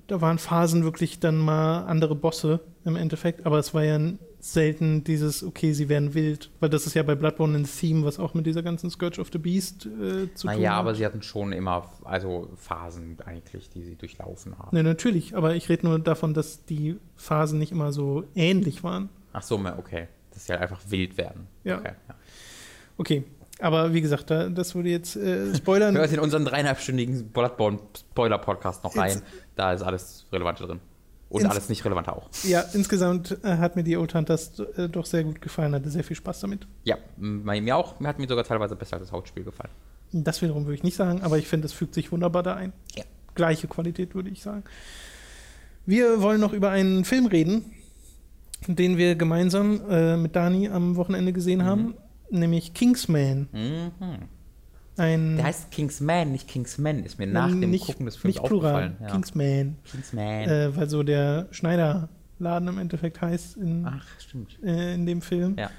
[0.06, 3.98] da waren Phasen wirklich dann mal andere Bosse im Endeffekt, aber es war ja
[4.42, 8.18] selten dieses, okay, sie werden wild, weil das ist ja bei Bloodborne ein Theme, was
[8.18, 10.58] auch mit dieser ganzen Scourge of the Beast äh, zu naja, tun hat.
[10.58, 14.76] Ja, aber sie hatten schon immer, also Phasen eigentlich, die sie durchlaufen haben.
[14.76, 19.10] Ne, natürlich, aber ich rede nur davon, dass die Phasen nicht immer so ähnlich waren.
[19.32, 20.08] Ach so, okay.
[20.32, 21.46] Dass sie halt einfach wild werden.
[21.64, 21.78] Ja.
[21.78, 22.14] Okay, ja.
[22.98, 23.24] Okay,
[23.62, 25.96] aber wie gesagt, da, das würde jetzt äh, spoilern.
[25.96, 29.10] Hört in unseren dreieinhalbstündigen Bloodborne-Spoiler-Podcast noch rein.
[29.10, 29.24] Jetzt,
[29.54, 30.80] da ist alles Relevante drin.
[31.28, 32.28] Und alles nicht Relevante auch.
[32.42, 36.04] Ja, insgesamt äh, hat mir die Old Hunters äh, doch sehr gut gefallen, hatte sehr
[36.04, 36.66] viel Spaß damit.
[36.84, 38.00] Ja, mir auch.
[38.00, 39.70] Mir hat mir sogar teilweise besser als das Hauptspiel gefallen.
[40.12, 42.74] Das wiederum würde ich nicht sagen, aber ich finde, es fügt sich wunderbar da ein.
[42.94, 43.04] Ja.
[43.34, 44.64] Gleiche Qualität, würde ich sagen.
[45.86, 47.72] Wir wollen noch über einen Film reden,
[48.68, 51.64] den wir gemeinsam äh, mit Dani am Wochenende gesehen mhm.
[51.64, 51.94] haben,
[52.30, 53.48] nämlich Kingsman.
[53.52, 53.90] Mhm.
[54.96, 58.44] Ein Der heißt Kingsman, nicht Kingsman, ist mir nach dem nicht, Gucken des Films nicht
[58.44, 58.96] plural, aufgefallen.
[59.00, 59.06] Ja.
[59.08, 59.76] Kingsman.
[59.90, 60.48] Kingsman.
[60.48, 64.58] Äh, weil so der Schneiderladen im Endeffekt heißt in, Ach, stimmt.
[64.62, 65.56] äh, in dem Film.
[65.58, 65.70] Ja.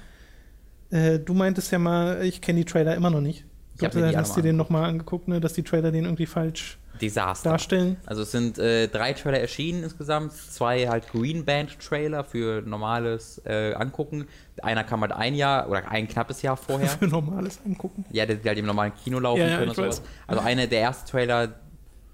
[0.90, 3.44] Äh, du meintest ja mal, ich kenne die Trailer immer noch nicht.
[3.74, 6.26] Ich Du hab mir die hast den nochmal angeguckt, ne, dass die Trailer den irgendwie
[6.26, 7.50] falsch Desaster.
[7.50, 7.96] darstellen.
[8.06, 13.42] Also es sind äh, drei Trailer erschienen insgesamt, zwei halt Green Band Trailer für normales
[13.44, 14.26] äh, Angucken.
[14.62, 16.88] Einer kam halt ein Jahr oder ein knappes Jahr vorher.
[17.00, 18.04] Für normales Angucken.
[18.12, 20.02] ja, die halt im normalen Kino laufen Ja, ja, können und sowas.
[20.28, 21.48] Also eine, der erste Trailer,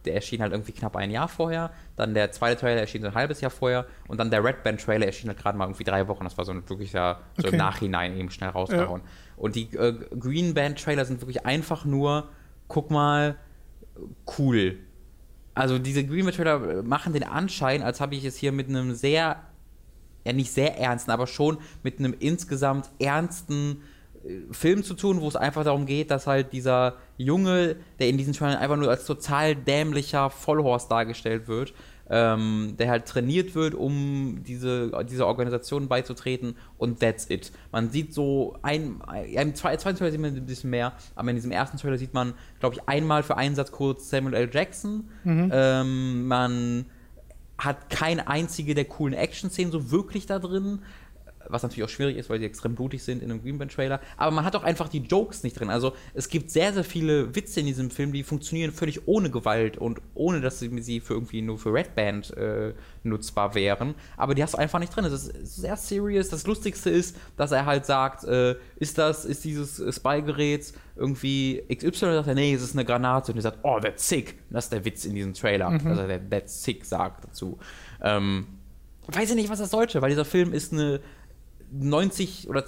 [0.07, 1.71] der erschien halt irgendwie knapp ein Jahr vorher.
[1.97, 3.85] Dann der zweite Trailer erschien so ein halbes Jahr vorher.
[4.09, 6.25] Und dann der Red Band Trailer erschien halt gerade mal irgendwie drei Wochen.
[6.25, 7.57] Das war so ein wirklicher, so Okay.
[7.57, 9.03] im Nachhinein eben schnell rausgehauen.
[9.41, 12.29] Und die äh, Green Band Trailer sind wirklich einfach nur,
[12.69, 13.37] guck mal,
[14.39, 14.79] cool.
[15.55, 18.95] Also diese Green Band Trailer machen den Anschein, als habe ich es hier mit einem
[18.95, 19.43] sehr,
[20.27, 23.83] ja nicht sehr ernsten, aber schon mit einem insgesamt ernsten
[24.25, 28.19] äh, Film zu tun, wo es einfach darum geht, dass halt dieser Junge, der in
[28.19, 31.73] diesen Trailern einfach nur als total dämlicher Vollhorst dargestellt wird,
[32.11, 37.53] ähm, der halt trainiert wird, um diese, dieser Organisation beizutreten und that's it.
[37.71, 39.01] Man sieht so, ein,
[39.33, 42.13] im zwei- zweiten Trailer sieht man ein bisschen mehr, aber in diesem ersten Trailer sieht
[42.13, 44.51] man, glaube ich, einmal für einen Satz kurz Samuel L.
[44.53, 45.09] Jackson.
[45.53, 46.87] Ähm, man
[47.59, 50.81] hat keine einzige der coolen Action-Szenen so wirklich da drin.
[51.51, 54.01] Was natürlich auch schwierig ist, weil sie extrem blutig sind in einem Green Band Trailer.
[54.17, 55.71] Aber man hat auch einfach die Jokes nicht drin.
[55.71, 59.79] Also es gibt sehr, sehr viele Witze in diesem Film, die funktionieren völlig ohne Gewalt
[59.79, 63.95] und ohne, dass sie, für irgendwie nur für Red Band äh, nutzbar wären.
[64.17, 65.05] Aber die hast du einfach nicht drin.
[65.05, 66.29] Es ist sehr serious.
[66.29, 71.87] Das Lustigste ist, dass er halt sagt, äh, ist das, ist dieses Spy-Gerät irgendwie XY?
[71.87, 73.33] Und sagt er, nee, es ist eine Granate.
[73.33, 74.39] Und er sagt, oh, that's sick.
[74.51, 75.69] Das ist der Witz in diesem Trailer.
[75.85, 77.59] Also der that's sick sagt dazu.
[78.03, 78.47] Ähm,
[79.09, 81.01] weiß ich nicht, was das sollte, weil dieser Film ist eine
[81.73, 82.65] 90 oder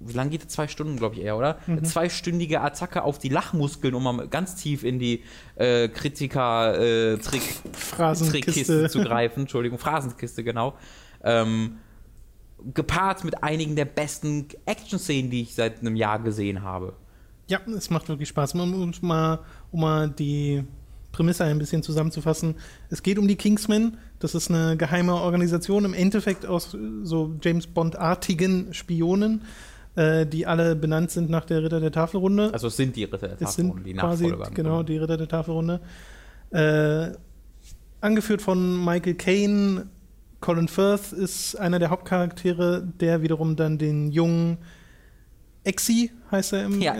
[0.00, 0.48] wie lange geht es?
[0.48, 1.58] Zwei Stunden, glaube ich eher, oder?
[1.66, 5.22] Eine zweistündige Attacke auf die Lachmuskeln, um mal ganz tief in die
[5.56, 7.42] äh, Kritiker-Trick
[7.72, 8.40] Phrasenkiste.
[8.40, 9.40] Trickkiste zu greifen.
[9.40, 10.74] Entschuldigung, Phrasenkiste, genau.
[11.22, 11.76] Ähm,
[12.72, 16.94] gepaart mit einigen der besten Action-Szenen, die ich seit einem Jahr gesehen habe.
[17.48, 18.54] Ja, es macht wirklich Spaß.
[18.54, 19.40] Um, um, mal,
[19.70, 20.64] um mal die
[21.16, 22.56] Prämisse ein bisschen zusammenzufassen.
[22.90, 23.96] Es geht um die Kingsmen.
[24.18, 29.42] Das ist eine geheime Organisation, im Endeffekt aus äh, so James Bond-artigen Spionen,
[29.94, 32.52] äh, die alle benannt sind nach der Ritter der Tafelrunde.
[32.52, 34.50] Also es sind die Ritter der Tafelrunde, sind die quasi Nachfolger.
[34.50, 35.80] genau die Ritter der Tafelrunde.
[36.50, 37.12] Äh,
[38.02, 39.86] angeführt von Michael Caine.
[40.40, 44.58] Colin Firth ist einer der Hauptcharaktere, der wiederum dann den jungen
[45.66, 46.94] Exi heißt er im, Ja,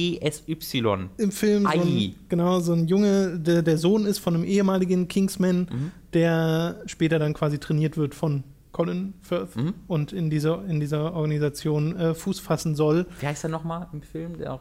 [0.00, 1.10] E-G-G-S-Y.
[1.18, 1.62] im Film.
[1.64, 5.90] So ein, genau, so ein Junge, der der Sohn ist von einem ehemaligen Kingsman, Mhm.
[6.12, 9.74] der später dann quasi trainiert wird von Colin Firth Mhm.
[9.88, 13.06] und in dieser, in dieser Organisation äh, Fuß fassen soll.
[13.20, 14.38] Wie heißt er nochmal im Film?
[14.38, 14.60] Der auch.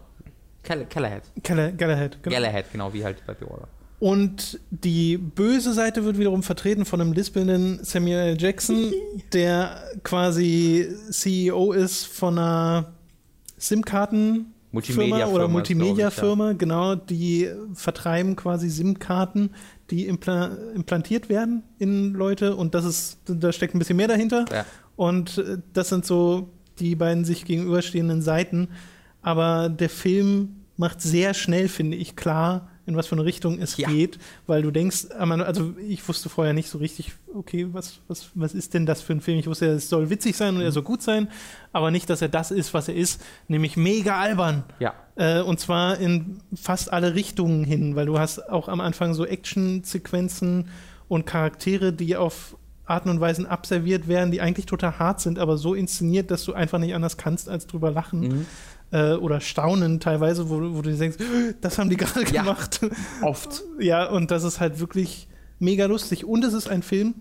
[0.63, 1.23] Galahad.
[1.41, 2.35] Galahad, genau.
[2.35, 3.67] Galahad, genau, wie halt bei The Order.
[3.99, 8.37] Und die böse Seite wird wiederum vertreten von einem lispelnden Samuel L.
[8.41, 8.93] Jackson,
[9.33, 12.93] der quasi CEO ist von einer
[13.59, 19.51] SIM-Karten Multimedia-Firma oder ist, Multimedia-Firma, genau, die vertreiben quasi SIM-Karten,
[19.89, 24.45] die impla implantiert werden in Leute und das ist, da steckt ein bisschen mehr dahinter.
[24.51, 24.65] Ja.
[24.95, 26.49] Und äh, das sind so
[26.79, 28.69] die beiden sich gegenüberstehenden Seiten.
[29.21, 33.77] Aber der Film macht sehr schnell, finde ich, klar, in was für eine Richtung es
[33.77, 33.87] Ja.
[33.89, 38.29] geht, weil du denkst, Ende- also ich wusste vorher nicht so richtig, okay, was, was,
[38.35, 39.39] was ist denn das für ein Film?
[39.39, 41.29] Ich wusste, es soll witzig sein und er soll gut sein,
[41.71, 44.63] aber nicht, dass er das ist, was er ist, nämlich mega albern.
[44.79, 44.93] Ja.
[45.15, 49.25] Äh, und zwar in fast alle Richtungen hin, weil du hast auch am Anfang so
[49.25, 50.67] Action-Sequenzen
[51.07, 55.57] und Charaktere, die auf Arten und Weisen abserviert werden, die eigentlich total hart sind, aber
[55.57, 58.19] so inszeniert, dass du einfach nicht anders kannst, als drüber lachen.
[58.21, 58.45] Mhm.
[58.91, 61.17] Äh, oder staunen teilweise, wo, wo du denkst,
[61.61, 62.41] das haben die gerade Ja.
[62.41, 62.81] gemacht.
[63.21, 63.63] Oft.
[63.79, 65.27] Ja, und das ist halt wirklich
[65.59, 66.25] mega lustig.
[66.25, 67.15] Und es ist ein Film,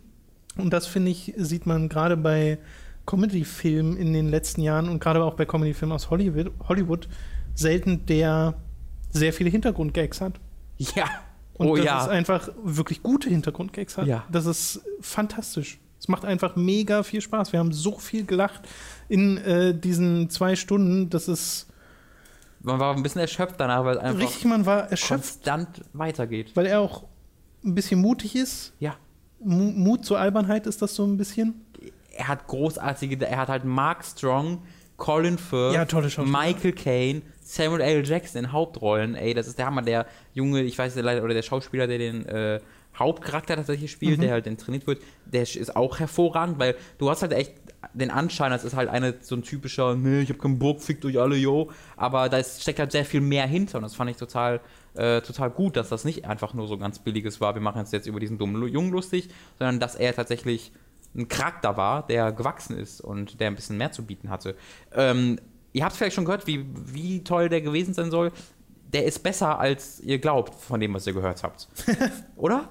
[0.57, 2.59] und das finde ich, sieht man gerade bei
[3.07, 7.09] Comedy-Filmen in den letzten Jahren und gerade auch bei Comedy-Filmen aus Hollywood, Hollywood
[7.55, 8.55] selten, der
[9.11, 10.35] sehr viele Hintergrundgags hat.
[10.79, 11.07] Ja.
[11.55, 12.03] Und oh das ja.
[12.03, 14.07] ist einfach wirklich gute Hintergrundgags hat.
[14.07, 14.25] Ja.
[14.31, 15.79] Das ist fantastisch.
[16.01, 17.53] Es macht einfach mega viel Spaß.
[17.53, 18.63] Wir haben so viel gelacht
[19.09, 21.11] in äh, diesen zwei Stunden.
[21.11, 21.67] Das ist
[22.61, 26.53] Man war ein bisschen erschöpft danach, weil es einfach richtig, man war erschöpft, konstant weitergeht.
[26.55, 27.05] weil er auch
[27.65, 28.73] ein bisschen mutig ist.
[28.79, 28.97] Ja.
[29.41, 31.65] Mu- Mut zur Albernheit ist das so ein bisschen.
[32.17, 34.63] Er hat großartige, er hat halt Mark Strong,
[34.97, 36.25] Colin Firth, Ja.
[36.25, 38.05] Michael Caine, Samuel L.
[38.07, 39.15] Jackson in Hauptrollen.
[39.15, 42.27] Ey, das ist der Hammer, der Junge, ich weiß leider, oder der Schauspieler, der den
[42.27, 42.61] äh,
[42.99, 44.23] Hauptcharakter tatsächlich spielt, Mhm.
[44.23, 47.53] der halt den trainiert wird, der ist auch hervorragend, weil du hast halt echt
[47.95, 51.05] den Anschein, das ist halt eine so ein typischer, nee, ich hab keinen Bock, fickt
[51.05, 51.71] euch alle, yo.
[51.97, 54.61] Aber da steckt halt sehr viel mehr hinter und das fand ich total,
[54.95, 57.93] äh, total gut, dass das nicht einfach nur so ganz billiges war, wir machen uns
[57.93, 59.29] jetzt über diesen dummen Jungen lustig,
[59.59, 60.73] sondern dass er tatsächlich
[61.15, 64.57] ein Charakter war, der gewachsen ist und der ein bisschen mehr zu bieten hatte.
[64.93, 65.39] Ähm,
[65.73, 68.33] ihr habt vielleicht schon gehört, wie, wie toll der gewesen sein soll.
[68.93, 71.69] Der ist besser, als ihr glaubt, von dem, was ihr gehört habt.
[72.37, 72.69] Oder?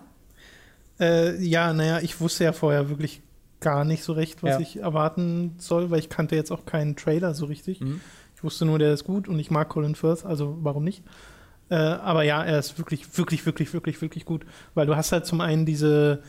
[1.00, 3.22] Äh, ja, naja, ich wusste ja vorher wirklich
[3.60, 4.60] gar nicht so recht, was Ja.
[4.60, 7.82] ich erwarten soll, weil ich kannte jetzt auch keinen Trailer so richtig.
[7.82, 8.02] Mhm.
[8.36, 11.04] Ich wusste nur, der ist gut und ich mag Colin Firth, also warum nicht?
[11.70, 14.46] Äh, aber ja, er ist wirklich, wirklich, wirklich, wirklich, wirklich gut,
[14.76, 16.22] weil du hast halt zum einen diese,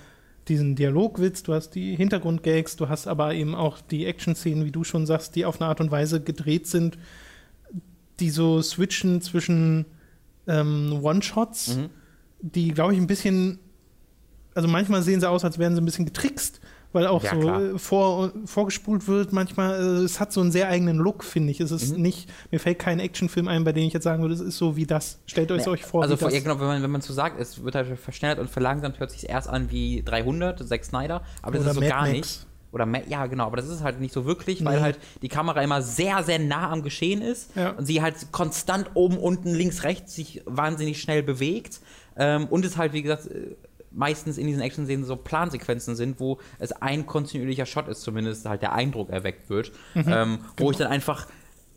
[0.48, 4.82] diesen Dialogwitz, du hast die Hintergrundgags, du hast aber eben auch die Action-Szenen, wie du
[4.82, 6.96] schon sagst, die auf eine Art und Weise gedreht sind,
[8.20, 9.84] die so switchen zwischen
[10.46, 11.90] ähm, One-Shots, Mhm.
[12.40, 13.58] die, glaube ich, ein bisschen,
[14.58, 16.60] also manchmal sehen sie aus, als wären sie ein bisschen getrickst,
[16.92, 17.62] weil auch Ja, so klar.
[17.62, 19.32] äh, vor, vorgespult wird.
[19.32, 21.60] Manchmal, äh, es hat so einen sehr eigenen Look, finde ich.
[21.60, 22.02] Es ist Mhm.
[22.02, 24.74] nicht, mir fällt kein Actionfilm ein, bei dem ich jetzt sagen würde, es ist so
[24.76, 25.18] wie das.
[25.26, 26.34] Stellt euch Nee, euch vor, also wie vor, das.
[26.36, 29.10] ja, genau, wenn man, wenn man so sagt, es wird halt verschnellert und verlangsamt, hört
[29.10, 32.12] sich erst an wie 300, Zack Snyder, aber das Oder ist so Mad gar Max.
[32.12, 32.46] nicht.
[32.70, 34.82] Oder ja, genau, aber das ist halt nicht so wirklich, weil Nee.
[34.82, 37.70] halt die Kamera immer sehr, sehr nah am Geschehen ist Ja.
[37.70, 41.80] und sie halt konstant oben, unten, links, rechts sich wahnsinnig schnell bewegt.
[42.20, 43.54] Ähm, und es halt, wie gesagt, äh,
[43.90, 48.62] meistens in diesen Action-Szenen so Plansequenzen sind, wo es ein kontinuierlicher Shot ist, zumindest halt
[48.62, 49.72] der Eindruck erweckt wird.
[49.94, 50.04] Mhm.
[50.08, 50.70] ähm, wo Genau.
[50.72, 51.26] ich dann einfach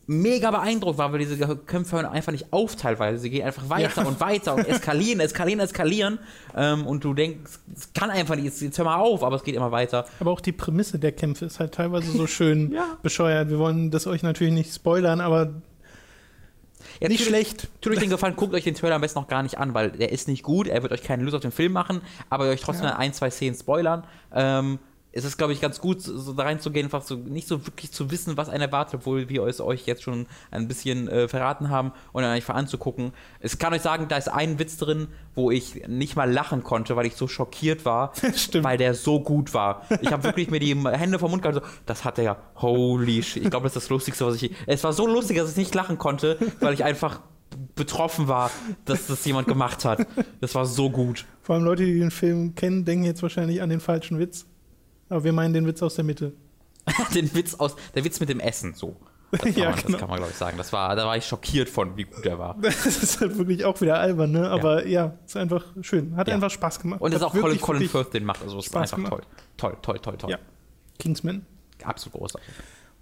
[0.08, 3.20] mega beeindruckt war, weil diese Kämpfe hören einfach nicht auf teilweise.
[3.20, 4.08] Sie gehen einfach weiter Ja.
[4.08, 6.20] und weiter und eskalieren, eskalieren, eskalieren.
[6.56, 9.44] Ähm, und du denkst, es kann einfach nicht, jetzt, jetzt hör mal auf, aber es
[9.44, 10.06] geht immer weiter.
[10.20, 12.98] Aber auch die Prämisse der Kämpfe ist halt teilweise so schön Ja.
[13.02, 13.50] bescheuert.
[13.50, 15.54] Wir wollen das euch natürlich nicht spoilern, aber
[17.00, 17.68] Ja, nicht tut- schlecht.
[17.82, 19.92] Tut euch den Gefallen, guckt euch den Trailer am besten noch gar nicht an, weil
[19.92, 22.62] der ist nicht gut, er wird euch keine Lust auf den Film machen, aber euch
[22.62, 22.98] trotzdem Ja.
[22.98, 24.04] ein, zwei Szenen spoilern.
[24.34, 24.80] Ähm,
[25.14, 28.12] es ist, glaube ich, ganz gut, so da reinzugehen, einfach so nicht so wirklich zu
[28.12, 31.92] wissen, was einen erwartet, obwohl wir es euch jetzt schon ein bisschen äh, verraten haben
[32.14, 33.12] und dann einfach anzugucken.
[33.42, 36.96] Ich kann euch sagen, da ist ein Witz drin, wo ich nicht mal lachen konnte,
[36.96, 38.64] weil ich so schockiert war, Stimmt.
[38.64, 39.86] weil der so gut war.
[40.02, 43.22] Ich habe wirklich mir die Hände vom Mund gehalten, so, das hat er ja, holy
[43.24, 43.44] shit.
[43.44, 44.52] Ich glaube, das ist das Lustigste, was ich.
[44.66, 47.20] Es war so lustig, dass ich nicht lachen konnte, weil ich einfach
[47.76, 48.52] betroffen war,
[48.86, 50.08] dass das jemand gemacht hat.
[50.40, 51.26] Das war so gut.
[51.42, 54.46] Vor allem Leute, die den Film kennen, denken jetzt wahrscheinlich an den falschen Witz.
[55.12, 56.34] Aber wir meinen den Witz aus der Mitte.
[57.14, 58.96] Den Witz aus, der Witz mit dem Essen, so.
[59.32, 59.92] Das kann Ja, man, genau.
[59.92, 60.58] das kann man glaube ich, sagen.
[60.58, 62.56] Das war, da war ich schockiert von, wie gut er war.
[62.62, 64.50] Das ist halt wirklich auch wieder albern, ne?
[64.50, 66.16] Aber ja, ist einfach schön.
[66.16, 66.34] Hat Ja.
[66.34, 67.00] einfach Spaß gemacht.
[67.02, 68.42] Und es ist auch Colin, Colin Firth, den macht.
[68.42, 69.28] Also, es ist Spaß einfach gemacht.
[69.58, 69.72] toll.
[69.74, 70.32] Toll, toll, toll, toll.
[70.32, 70.38] Ja.
[70.98, 71.46] Kingsman.
[71.84, 72.50] Absolut großartig.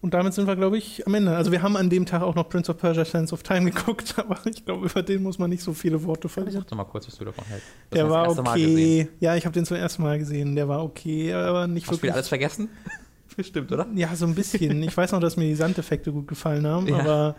[0.01, 1.35] Und damit sind wir, glaube ich, am Ende.
[1.35, 4.15] Also wir haben an dem Tag auch noch Prince of Persia Sands of Time geguckt,
[4.17, 6.61] aber ich glaube, über den muss man nicht so viele Worte verlieren.
[6.61, 7.67] Sag doch mal kurz, was du davon hältst.
[7.89, 9.09] Du Der hast war das okay.
[9.19, 10.55] Ja, ich habe den zum ersten Mal gesehen.
[10.55, 12.13] Der war okay, aber nicht Hast du wieder wirklich.
[12.13, 12.69] alles vergessen?
[13.35, 13.87] Bestimmt, oder?
[13.95, 14.81] Ja, so ein bisschen.
[14.83, 16.99] Ich weiß noch, dass mir die Sandeffekte gut gefallen haben, Ja.
[16.99, 17.35] aber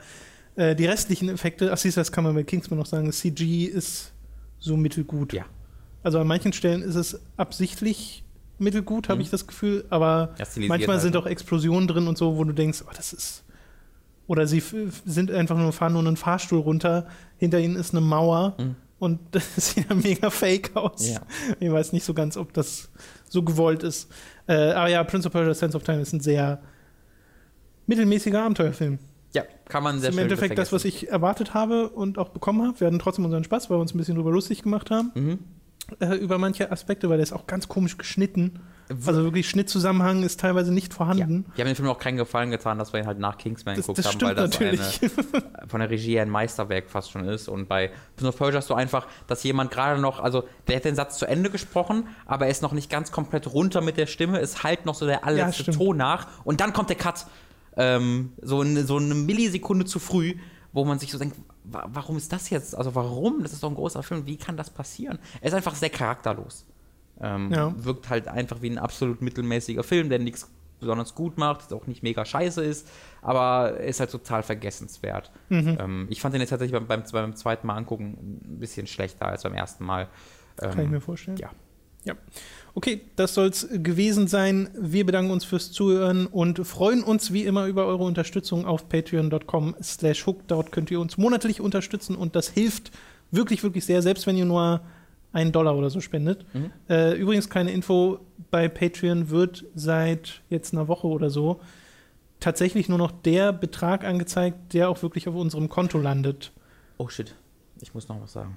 [0.56, 3.18] äh, die restlichen Effekte, ach siehst du, das kann man bei Kingsman noch sagen, das
[3.18, 4.12] CG ist
[4.58, 5.32] so mittelgut.
[5.32, 5.44] Ja.
[6.02, 8.22] Also an manchen Stellen ist es absichtlich
[8.60, 9.22] mittelgut, habe Mhm.
[9.22, 11.20] ich das Gefühl, aber manchmal halt, sind ne?
[11.20, 13.44] auch Explosionen drin und so, wo du denkst, oh, das ist.
[14.26, 14.62] Oder sie
[15.04, 17.06] sind einfach nur, fahren nur einen Fahrstuhl runter,
[17.38, 18.76] hinter ihnen ist eine Mauer Mhm.
[19.00, 21.08] und das sieht ja mega fake aus.
[21.08, 21.20] Ja.
[21.58, 22.90] Ich weiß nicht so ganz, ob das
[23.28, 24.08] so gewollt ist.
[24.46, 26.60] Äh, aber ja, Prince of Persia Sense of Time ist ein sehr
[27.86, 28.98] mittelmäßiger Abenteuerfilm.
[29.32, 32.66] Ja, kann man sehr im schön Endeffekt das, was ich erwartet habe und auch bekommen
[32.66, 32.80] habe.
[32.80, 35.12] Wir hatten trotzdem unseren Spaß, weil wir uns ein bisschen drüber lustig gemacht haben.
[35.14, 35.38] Mhm.
[36.00, 38.60] Äh, über manche Aspekte, weil der ist auch ganz komisch geschnitten.
[39.06, 41.44] Also wirklich Schnittzusammenhang ist teilweise nicht vorhanden.
[41.54, 43.86] Wir haben dem Film auch keinen Gefallen getan, dass wir ihn halt nach Kingsman Das-
[43.86, 44.80] geguckt das haben, weil das natürlich.
[45.00, 47.48] Eine, von der Regie ein Meisterwerk fast schon ist.
[47.48, 50.84] Und bei Prince of Persia hast du einfach, dass jemand gerade noch, also der hat
[50.84, 54.06] den Satz zu Ende gesprochen, aber er ist noch nicht ganz komplett runter mit der
[54.06, 54.40] Stimme.
[54.40, 55.76] Es halt noch so der allerletzte stimmt.
[55.78, 57.26] Ton nach und dann kommt der Cut.
[57.76, 60.34] Ähm, so, eine, so eine Millisekunde zu früh,
[60.72, 62.74] wo man sich so denkt, warum ist das jetzt?
[62.76, 63.42] Also warum?
[63.42, 64.26] Das ist doch ein großer Film.
[64.26, 65.18] Wie kann das passieren?
[65.40, 66.66] Er ist einfach sehr charakterlos.
[67.20, 67.72] Ähm, Ja.
[67.76, 70.48] Wirkt halt einfach wie ein absolut mittelmäßiger Film, der nichts
[70.80, 72.88] besonders gut macht, auch nicht mega scheiße ist,
[73.20, 75.30] aber ist halt total vergessenswert.
[75.50, 75.76] Mhm.
[75.78, 79.26] Ähm, ich fand den jetzt tatsächlich beim, beim, beim zweiten Mal angucken ein bisschen schlechter
[79.26, 80.08] als beim ersten Mal.
[80.62, 81.36] Ähm, Kann ich mir vorstellen.
[81.36, 81.50] Ja.
[82.04, 82.14] Ja.
[82.74, 84.70] Okay, das soll es gewesen sein.
[84.78, 89.74] Wir bedanken uns fürs Zuhören und freuen uns wie immer über eure Unterstützung auf patreon.com
[89.82, 90.46] slash hook.
[90.46, 92.92] Dort könnt ihr uns monatlich unterstützen und das hilft
[93.30, 94.80] wirklich, wirklich sehr, selbst wenn ihr nur
[95.32, 96.44] einen Dollar oder so spendet.
[96.54, 96.70] Mhm.
[96.88, 98.20] Äh, übrigens keine Info,
[98.50, 101.60] bei Patreon wird seit jetzt einer Woche oder so
[102.40, 106.52] tatsächlich nur noch der Betrag angezeigt, der auch wirklich auf unserem Konto landet.
[106.96, 107.34] Oh shit,
[107.80, 108.56] ich muss noch was sagen.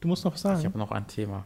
[0.00, 0.60] Du musst noch was sagen.
[0.60, 1.44] Ich habe noch ein Thema.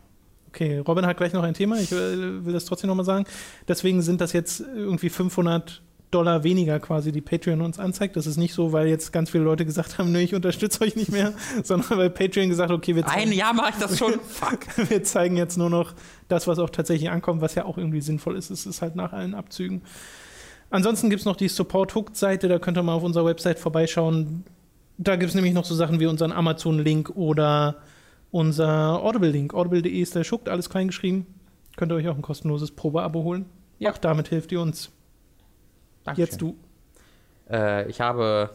[0.52, 1.78] Okay, Robin hat gleich noch ein Thema.
[1.78, 3.24] Ich will das trotzdem nochmal sagen.
[3.68, 5.80] Deswegen sind das jetzt irgendwie 500
[6.10, 8.16] Dollar weniger quasi, die Patreon uns anzeigt.
[8.16, 10.94] Das ist nicht so, weil jetzt ganz viele Leute gesagt haben, nö, ich unterstütze euch
[10.94, 11.32] nicht mehr,
[11.62, 14.12] sondern weil Patreon gesagt hat, okay, wir Ein zeigen, Jahr mache ich das schon.
[14.28, 14.90] Fuck.
[14.90, 15.94] wir zeigen jetzt nur noch
[16.28, 18.50] das, was auch tatsächlich ankommt, was ja auch irgendwie sinnvoll ist.
[18.50, 19.80] Es ist halt nach allen Abzügen.
[20.68, 24.44] Ansonsten gibt es noch die Support Hooked-Seite, da könnt ihr mal auf unserer Website vorbeischauen.
[24.98, 27.76] Da gibt es nämlich noch so Sachen wie unseren Amazon-Link oder
[28.32, 31.26] unser Audible-Link, audible.de slash hooked, alles klein geschrieben.
[31.76, 33.46] Könnt ihr euch auch ein kostenloses Probeabo holen.
[33.78, 33.92] Ja.
[33.92, 34.90] Auch damit hilft ihr uns.
[36.04, 36.26] Dankeschön.
[36.26, 36.56] Jetzt du.
[37.50, 38.50] Äh, ich habe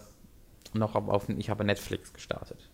[0.73, 2.69] noch auf, ich habe Netflix gestartet.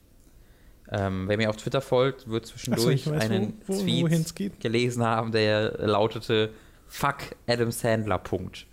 [0.92, 5.04] Ähm, wer mir auf Twitter folgt, wird zwischendurch ich weiß, einen wo- wo- Tweet gelesen
[5.04, 6.52] haben, der lautete
[6.88, 8.18] Fuck Adam Sandler.
[8.18, 8.68] Punkt.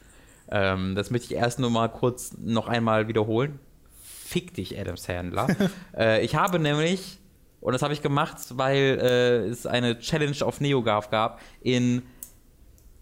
[0.51, 3.61] Ähm, das möchte ich erst nur mal kurz noch einmal wiederholen.
[4.03, 5.47] Fick dich, Adam Sandler.
[5.97, 7.20] äh, ich habe nämlich,
[7.61, 12.03] und das habe ich gemacht, weil äh, es eine Challenge auf NeoGAF gab, in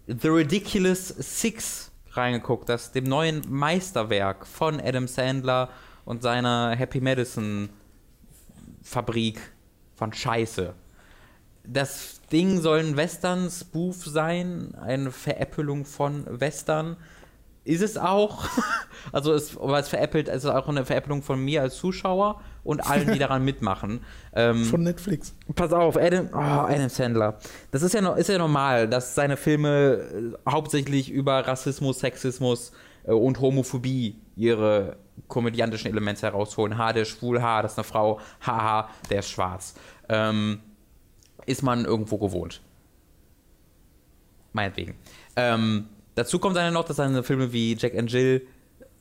[0.07, 5.69] The Ridiculous Six reingeguckt, das dem neuen Meisterwerk von Adam Sandler
[6.05, 7.69] und seiner Happy Medicine
[8.81, 9.39] Fabrik
[9.95, 10.73] von Scheiße.
[11.63, 16.97] Das Ding soll ein Western-Spoof sein, eine Veräppelung von Western.
[17.63, 18.45] Ist es auch.
[19.11, 23.11] Also es, es veräppelt, es ist auch eine Veräppelung von mir als Zuschauer und allen,
[23.11, 24.01] die daran mitmachen.
[24.33, 25.33] Ähm, Von Netflix.
[25.55, 27.39] Pass auf, Adam, oh, Adam Sandler.
[27.71, 32.71] Das ist ja, ist ja normal, dass seine Filme äh, hauptsächlich über Rassismus, Sexismus
[33.05, 34.97] äh, und Homophobie ihre
[35.27, 36.77] komödiantischen Elemente herausholen.
[36.77, 39.75] Ha, der ist schwul, ha, das ist eine Frau, haha, der ist schwarz.
[40.07, 40.59] Ähm,
[41.45, 42.61] ist man irgendwo gewohnt.
[44.53, 44.95] Meinetwegen.
[45.35, 45.85] Ähm,
[46.19, 48.45] dazu kommt dann noch, dass seine Filme wie Jack and Jill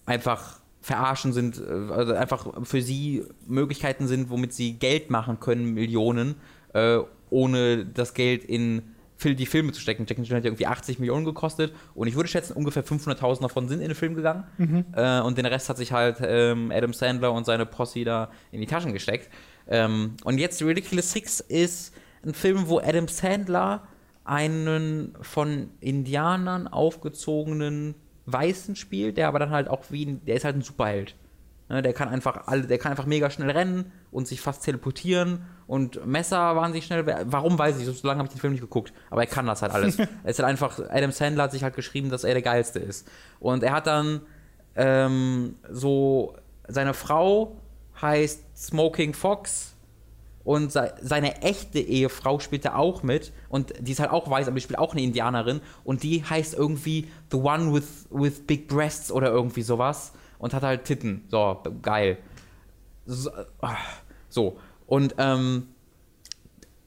[0.07, 5.75] einfach verarschen sind, äh, also einfach für sie Möglichkeiten sind, womit sie Geld machen können,
[5.75, 6.37] Millionen,
[6.73, 6.99] äh,
[7.31, 8.83] ohne das Geld in
[9.25, 10.07] die Filme zu stecken.
[10.09, 13.43] Jack and Jill hat ja irgendwie 80 Millionen gekostet und ich würde schätzen, ungefähr 500.000
[13.43, 14.45] davon sind in den Film gegangen
[14.95, 18.61] äh, und den Rest hat sich halt ähm, Adam Sandler und seine Posse da in
[18.61, 19.29] die Taschen gesteckt.
[19.67, 21.93] Ähm, und jetzt Ridiculous Six ist
[22.25, 23.89] ein Film, wo Adam Sandler
[24.29, 27.95] einen von Indianern aufgezogenen
[28.27, 31.15] Weißen spielt, der aber dann halt auch wie ein, der ist halt ein Superheld.
[31.71, 35.45] Ne, der kann einfach alle, der kann einfach mega schnell rennen und sich fast teleportieren
[35.67, 37.05] und Messer wahnsinnig schnell.
[37.27, 39.63] Warum weiß ich, so lange habe ich den Film nicht geguckt, aber er kann das
[39.63, 39.99] halt alles.
[40.25, 43.07] es ist halt einfach, Adam Sandler hat sich halt geschrieben, dass er der Geilste ist.
[43.39, 44.23] Und er hat dann
[44.77, 46.37] ähm, so,
[46.69, 47.57] seine Frau
[48.01, 49.75] heißt Smoking Fox
[50.49, 54.47] und se seine echte Ehefrau spielt da auch mit und die ist halt auch weiß,
[54.47, 58.67] aber die spielt auch eine Indianerin und die heißt irgendwie The One with, with Big
[58.67, 61.25] Breasts oder irgendwie sowas und hat halt Titten.
[61.29, 62.17] So, geil.
[63.05, 63.31] So,
[63.61, 63.77] ah,
[64.31, 64.57] so.
[64.87, 65.69] und ähm,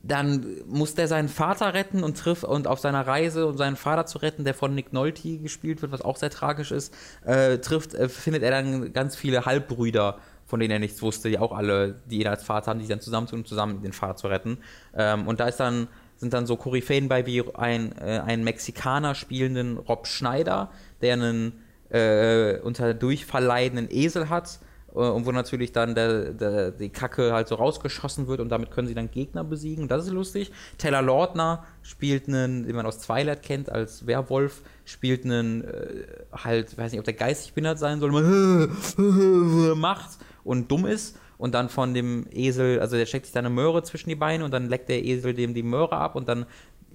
[0.01, 4.07] dann muss der seinen Vater retten und trifft und auf seiner Reise, um seinen Vater
[4.07, 6.91] zu retten, der von Nick Nolte gespielt wird, was auch sehr tragisch ist,
[7.25, 10.17] äh, trifft, äh, findet er dann ganz viele Halbbrüder,
[10.51, 12.93] von denen er nichts wusste, die auch alle, die ihn als Vater haben, die sich
[12.93, 14.57] dann zusammentun, um zusammen den Vater zu retten.
[14.93, 15.87] Ähm, und da ist dann,
[16.17, 20.69] sind dann so Koryphäen bei wie ein, äh, einen Mexikaner spielenden Rob Schneider,
[21.01, 24.59] der einen äh, unter Durchfall leidenden Esel hat
[24.93, 28.71] äh, und wo natürlich dann der, der, die Kacke halt so rausgeschossen wird und damit
[28.71, 29.87] können sie dann Gegner besiegen.
[29.87, 30.51] Das ist lustig.
[30.77, 36.77] Taylor Lautner spielt einen, den man aus Twilight kennt als Werwolf, spielt einen äh, halt,
[36.77, 38.11] weiß nicht, ob der geistig behindert sein soll,
[38.97, 41.17] man macht und dumm ist.
[41.37, 44.45] und dann von dem Esel, also der steckt sich da eine Möhre zwischen die Beine
[44.45, 46.45] und dann leckt der Esel dem die Möhre ab und dann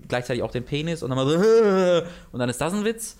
[0.09, 1.37] gleichzeitig auch den Penis und dann mal so
[2.33, 3.17] und dann ist das ein Witz.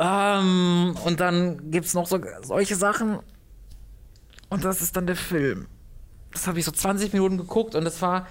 [0.00, 3.20] Ähm, und dann gibt es noch so, solche Sachen
[4.48, 5.66] und das ist dann der Film.
[6.32, 8.26] Das habe ich so 20 Minuten geguckt und das war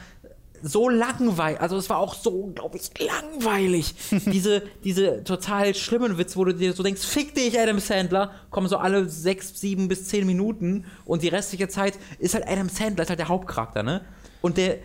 [0.62, 3.96] so langweilig, also es war auch so unglaublich langweilig.
[4.26, 8.68] diese, diese total schlimmen Witze, wo du dir so denkst, fick dich, Adam Sandler, kommen
[8.68, 13.04] so alle sechs, sieben bis zehn Minuten und die restliche Zeit ist halt Adam Sandler,
[13.04, 14.02] ist halt der Hauptcharakter, ne?
[14.42, 14.78] Und der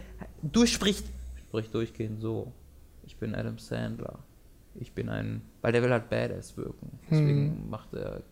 [0.42, 1.04] durchspricht,
[1.48, 2.52] spricht durchgehend so,
[3.04, 4.18] ich bin Adam Sandler.
[4.76, 6.98] Ich bin ein, weil der will halt Badass wirken.
[7.08, 7.70] Deswegen hm.
[7.70, 8.22] macht er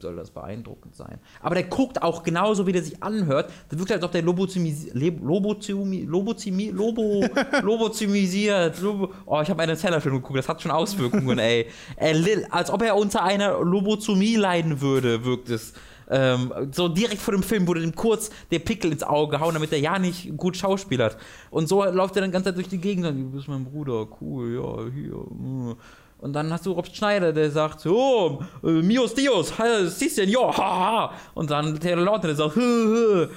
[0.00, 1.18] soll das beeindruckend sein.
[1.40, 3.50] Aber der guckt auch genauso, wie der sich anhört.
[3.70, 4.94] Der wirkt, als ob der lobozimisiert.
[4.94, 5.54] Lobo,
[7.62, 8.80] lobozimisiert.
[8.80, 11.66] Lobo, oh, ich habe einen Zellerfilm geguckt, das hat schon Auswirkungen, ey.
[11.96, 12.14] Er,
[12.50, 15.74] als ob er unter einer Lobozomie leiden würde, wirkt es.
[16.08, 19.72] Ähm, so direkt vor dem Film wurde ihm kurz der Pickel ins Auge gehauen, damit
[19.72, 21.16] er ja nicht gut schauspielert.
[21.50, 23.06] Und so läuft er dann ganz durch die Gegend.
[23.06, 25.14] Du bist mein Bruder, cool, ja, hier.
[25.14, 25.76] Mh.
[26.18, 29.58] Und dann hast du Rob Schneider, der sagt, oh, mios dios,
[30.18, 31.12] du ja, haha.
[31.34, 33.28] Und dann Taylor Lautner, der sagt, hö, hö.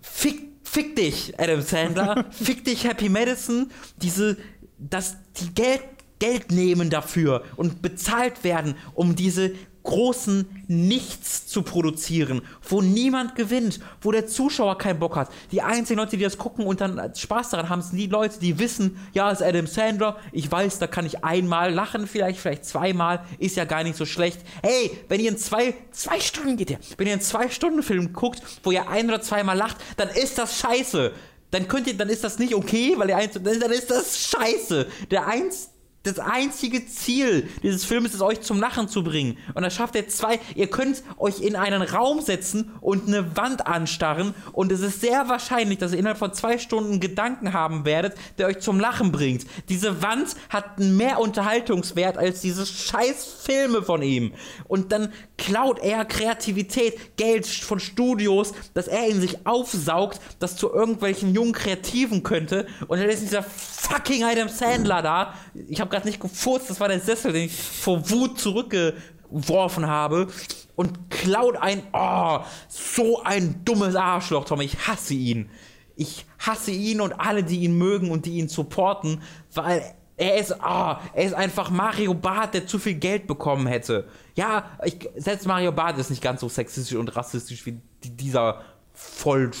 [0.00, 3.70] Fick, fick dich, Adam Sandler, fick dich, Happy Madison.
[3.96, 4.36] Diese,
[4.78, 5.82] dass die Geld,
[6.18, 9.52] Geld nehmen dafür und bezahlt werden, um diese
[9.88, 15.30] großen Nichts zu produzieren, wo niemand gewinnt, wo der Zuschauer keinen Bock hat.
[15.50, 18.58] Die einzigen Leute, die das gucken und dann Spaß daran haben, sind die Leute, die
[18.58, 23.24] wissen, ja, ist Adam Sandler, ich weiß, da kann ich einmal lachen, vielleicht, vielleicht zweimal,
[23.38, 24.40] ist ja gar nicht so schlecht.
[24.62, 28.70] Hey, wenn ihr in zwei, zwei Stunden geht ihr, wenn ihr einen Zwei-Stunden-Film guckt, wo
[28.70, 31.12] ihr ein oder zweimal lacht, dann ist das scheiße.
[31.50, 34.86] Dann könnt ihr, dann ist das nicht okay, weil ihr eins, dann ist das scheiße.
[35.10, 35.70] Der eins,
[36.08, 39.38] das einzige Ziel dieses Films ist, euch zum Lachen zu bringen.
[39.54, 40.40] Und da schafft er zwei.
[40.54, 44.34] Ihr könnt euch in einen Raum setzen und eine Wand anstarren.
[44.52, 48.46] Und es ist sehr wahrscheinlich, dass ihr innerhalb von zwei Stunden Gedanken haben werdet, der
[48.46, 49.46] euch zum Lachen bringt.
[49.68, 54.32] Diese Wand hat mehr Unterhaltungswert als diese scheiß Filme von ihm.
[54.66, 60.72] Und dann klaut er Kreativität, Geld von Studios, dass er in sich aufsaugt, das zu
[60.72, 62.66] irgendwelchen jungen Kreativen könnte.
[62.86, 65.34] Und dann ist dieser fucking Adam Sandler da.
[65.68, 70.28] Ich habe gerade nicht gefurzt, das war der Sessel, den ich vor Wut zurückgeworfen habe.
[70.76, 72.38] Und klaut ein, oh,
[72.68, 74.60] so ein dummes Arschloch, Tom.
[74.60, 75.50] Ich hasse ihn.
[75.96, 79.22] Ich hasse ihn und alle, die ihn mögen und die ihn supporten,
[79.52, 79.82] weil
[80.18, 84.08] er ist, oh, er ist einfach Mario Barth, der zu viel Geld bekommen hätte.
[84.34, 88.62] Ja, ich, selbst Mario Barth ist nicht ganz so sexistisch und rassistisch wie dieser
[88.92, 89.52] voll.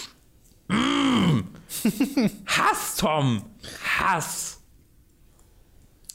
[0.66, 1.40] Mm.
[2.46, 3.44] Hass, Tom!
[3.98, 4.57] Hass!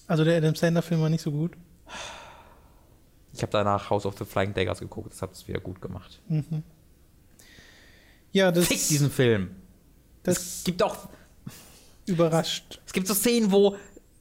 [0.07, 1.53] Also der Adam Sandler-Film war nicht so gut.
[3.33, 6.21] Ich habe danach House of the Flying Daggers geguckt, das hat es wieder gut gemacht.
[6.27, 6.63] Mhm.
[8.31, 8.67] Ja, das.
[8.67, 9.55] Fick diesen Film!
[10.23, 11.09] Das es gibt auch.
[12.05, 12.81] Überrascht.
[12.85, 13.77] Es gibt so Szenen, wo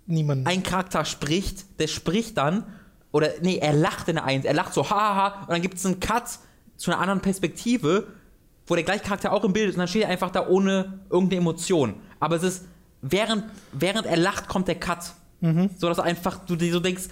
[0.07, 0.47] Niemand.
[0.47, 2.65] ein Charakter spricht, der spricht dann,
[3.11, 5.87] oder nee, er lacht in der Eins, er lacht so, haha, und dann gibt es
[5.87, 6.39] einen Cut
[6.77, 8.09] zu einer anderen Perspektive,
[8.67, 11.01] wo der gleiche Charakter auch im Bild ist, und dann steht er einfach da ohne
[11.11, 11.95] irgendeine Emotion.
[12.21, 12.65] Aber es ist,
[13.01, 15.13] während, während er lacht, kommt der Cut.
[15.43, 15.69] Mhm.
[15.77, 17.09] So dass einfach du dir so denkst,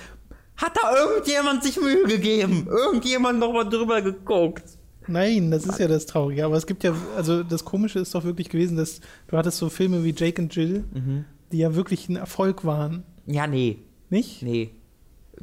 [0.56, 2.66] hat da irgendjemand sich Mühe gegeben?
[2.68, 4.64] Irgendjemand nochmal drüber geguckt?
[5.06, 6.44] Nein, das ist ja das Traurige.
[6.44, 9.68] Aber es gibt ja, also das Komische ist doch wirklich gewesen, dass du hattest so
[9.68, 11.24] Filme wie Jake und Jill, mhm.
[11.52, 13.04] die ja wirklich ein Erfolg waren.
[13.26, 13.78] Ja, nee.
[14.08, 14.42] Nicht?
[14.42, 14.70] Nee.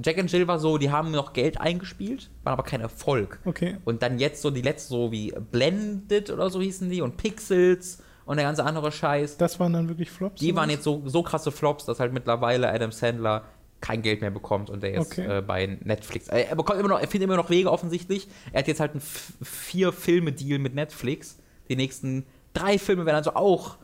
[0.04, 3.40] Jack and Jill war so, die haben noch Geld eingespielt, waren aber kein Erfolg.
[3.46, 3.78] Okay.
[3.84, 8.04] Und dann jetzt so die letzten, so wie Blended oder so hießen die und Pixels
[8.28, 9.38] und der ganze andere Scheiß.
[9.38, 10.40] Das waren dann wirklich Flops?
[10.40, 13.46] Die waren jetzt so, so krasse Flops, dass halt mittlerweile Adam Sandler
[13.80, 15.38] kein Geld mehr bekommt und der jetzt okay.
[15.38, 16.28] äh, bei Netflix.
[16.28, 18.28] Äh, er bekommt immer noch, er findet immer noch Wege offensichtlich.
[18.52, 21.38] Er hat jetzt halt einen vier Filme Deal mit Netflix.
[21.70, 23.78] Die nächsten drei Filme werden also auch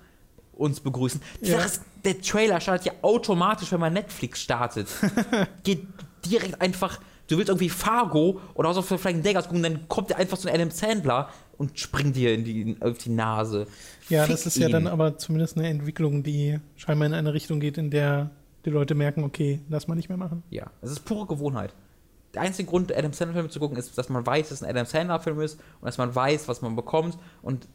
[0.52, 1.22] uns begrüßen.
[1.42, 1.58] Ja.
[1.58, 4.88] Das, der Trailer startet ja automatisch, wenn man Netflix startet.
[5.64, 5.88] Geht
[6.26, 7.00] direkt einfach.
[7.28, 10.38] Du willst irgendwie Fargo oder House of the Flying Daggers gucken, dann kommt der einfach
[10.38, 13.68] so ein Adam Sandler und springt dir in die, auf die Nase.
[14.10, 14.64] Ja, Fick das ist ihn.
[14.64, 18.32] ja dann aber zumindest eine Entwicklung, die scheinbar in eine Richtung geht, in der
[18.66, 20.44] die Leute merken, okay, lass mal nicht mehr machen.
[20.50, 21.74] Ja, es ist pure Gewohnheit.
[22.34, 24.86] Der einzige Grund, Adam Sandler-Filme zu gucken, ist, dass man weiß, dass es ein Adam
[24.86, 27.18] Sandler-Film ist und dass man weiß, was man bekommt.
[27.42, 27.68] Und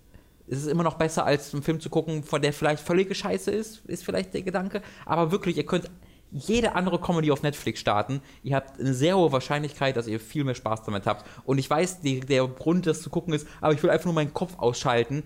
[0.49, 3.51] es ist immer noch besser, als einen Film zu gucken, von der vielleicht völlige Scheiße
[3.51, 4.83] ist, ist vielleicht der Gedanke.
[5.05, 5.91] Aber wirklich, ihr könnt
[6.31, 8.21] jede andere Comedy auf Netflix starten.
[8.43, 11.25] Ihr habt eine sehr hohe Wahrscheinlichkeit, dass ihr viel mehr Spaß damit habt.
[11.45, 14.15] Und ich weiß, die, der Grund, das zu gucken ist, aber ich will einfach nur
[14.15, 15.23] meinen Kopf ausschalten.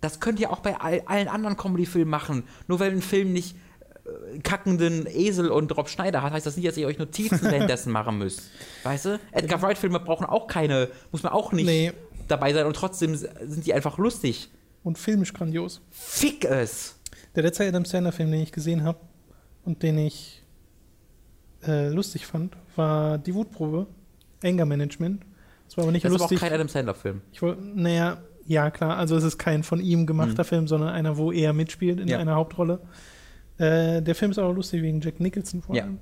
[0.00, 2.44] Das könnt ihr auch bei all, allen anderen Comedy-Filmen machen.
[2.68, 3.56] Nur weil ein Film nicht
[4.04, 7.92] äh, kackenden Esel und Rob Schneider hat, heißt das nicht, dass ihr euch Notizen währenddessen
[7.92, 8.50] machen müsst.
[8.82, 9.20] Weißt du?
[9.32, 11.66] Edgar Wright-Filme brauchen auch keine, muss man auch nicht.
[11.66, 11.92] Nee.
[12.28, 14.50] dabei sein und trotzdem sind die einfach lustig.
[14.82, 15.80] Und filmisch grandios.
[15.90, 16.96] Fick es!
[17.34, 18.98] Der letzte Adam Sandler-Film, den ich gesehen habe
[19.64, 20.44] und den ich
[21.66, 23.86] äh, lustig fand, war Die Wutprobe,
[24.44, 25.24] Anger Management.
[25.66, 26.38] Das war aber nicht Das ist aber lustig.
[26.38, 27.20] auch kein Adam Sandler-Film.
[27.74, 31.52] naja, ja klar, also es ist kein von ihm gemachter Film, sondern einer, wo er
[31.52, 32.10] mitspielt in Mhm.
[32.10, 32.18] Ja.
[32.18, 32.80] einer Hauptrolle.
[33.58, 35.84] Äh, der Film ist auch lustig wegen Jack Nicholson vor Ja.
[35.84, 35.98] allem.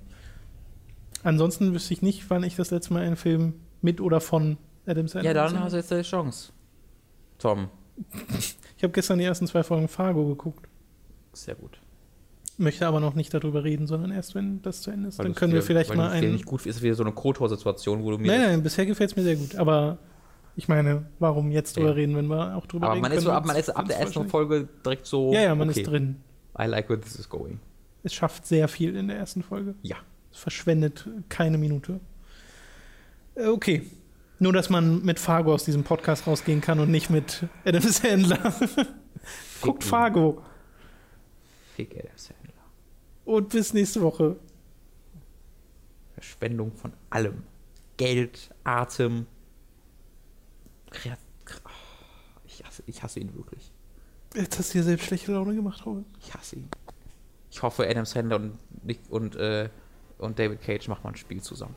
[1.22, 5.08] Ansonsten wüsste ich nicht, wann ich das letzte Mal einen Film mit oder von Adam
[5.08, 6.52] Sandler Ja, dann hast du jetzt deine Chance.
[7.38, 7.68] Tom.
[8.76, 10.68] Ich habe gestern die ersten zwei Folgen Fargo geguckt.
[11.32, 11.78] Sehr gut.
[12.58, 15.18] Möchte aber noch nicht darüber reden, sondern erst, wenn das zu Ende ist.
[15.18, 16.32] Weil Dann können wir vielleicht weil mal einen.
[16.32, 18.28] nicht gut ist wieder so eine Kotor-Situation, wo du mir.
[18.28, 19.56] Nein, nein, bisher gefällt es mir sehr gut.
[19.56, 19.98] Aber
[20.56, 21.94] ich meine, warum jetzt drüber Ja.
[21.94, 23.98] reden, wenn wir auch drüber aber reden man ist so ab, man ist ab der
[23.98, 25.32] ersten Folge direkt so.
[25.32, 26.16] Ja, ja, man okay, ist drin.
[26.58, 27.58] I like where this is going.
[28.02, 29.74] Es schafft sehr viel in der ersten Folge.
[29.82, 29.96] Ja.
[30.32, 32.00] Es verschwendet keine Minute.
[33.34, 33.82] Äh, Okay.
[34.40, 38.52] Nur, dass man mit Fargo aus diesem Podcast rausgehen kann und nicht mit Adam Sandler.
[39.62, 39.84] Guckt.
[39.84, 40.42] Fargo.
[41.76, 42.52] Fick Adam Sandler.
[43.24, 44.36] Und bis nächste Woche.
[46.14, 47.44] Verschwendung von allem.
[47.96, 49.26] Geld, Atem.
[51.64, 51.68] Oh,
[52.46, 53.72] ich, hasse, ich hasse ihn wirklich.
[54.34, 56.04] Jetzt hast du dir selbst schlechte Laune gemacht, Robin.
[56.20, 56.68] Ich hasse ihn.
[57.50, 59.68] Ich hoffe, Adam Sandler und, Nick und, äh,
[60.18, 61.74] und David Cage machen mal ein Spiel zusammen.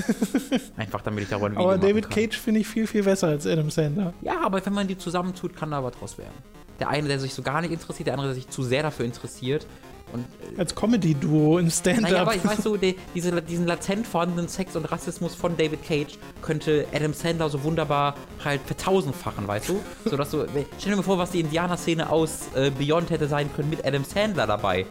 [0.76, 2.24] Einfach damit ich darüber ein Video Aber David kann.
[2.24, 4.14] Cage finde ich viel, viel besser als Adam Sandler.
[4.22, 6.34] Ja, aber wenn man die zusammentut, kann da was draus werden.
[6.78, 9.04] Der eine, der sich so gar nicht interessiert, der andere, der sich zu sehr dafür
[9.04, 9.66] interessiert.
[10.12, 10.26] Und
[10.56, 12.02] äh, Als Comedy-Duo im Stand-Up.
[12.02, 15.84] naja, aber ich weiß so, die, diese, diesen latent vorhandenen Sex und Rassismus von David
[15.86, 18.14] Cage könnte Adam Sandler so wunderbar
[18.44, 19.80] halt vertausendfachen, weißt du?
[20.04, 20.46] So dass du,
[20.78, 24.04] stell dir mal vor, was die Indianer-Szene aus äh, Beyond hätte sein können mit Adam
[24.04, 24.86] Sandler dabei.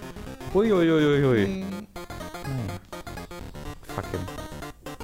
[0.53, 1.47] Uiuiuiui.
[1.47, 1.59] Mhm.
[1.61, 2.79] Naja.
[3.95, 4.21] Fuck him.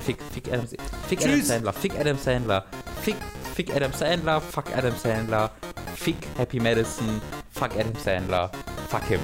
[0.01, 0.67] Fick, fick Adam,
[1.07, 1.41] fick Adam.
[1.41, 2.65] Sandler, fick Adam Sandler,
[3.01, 3.15] fick,
[3.55, 5.49] fick Adam Sandler, fuck Adam Sandler,
[5.95, 8.51] fick Happy Madison, fuck Adam Sandler,
[8.87, 9.19] fuck him.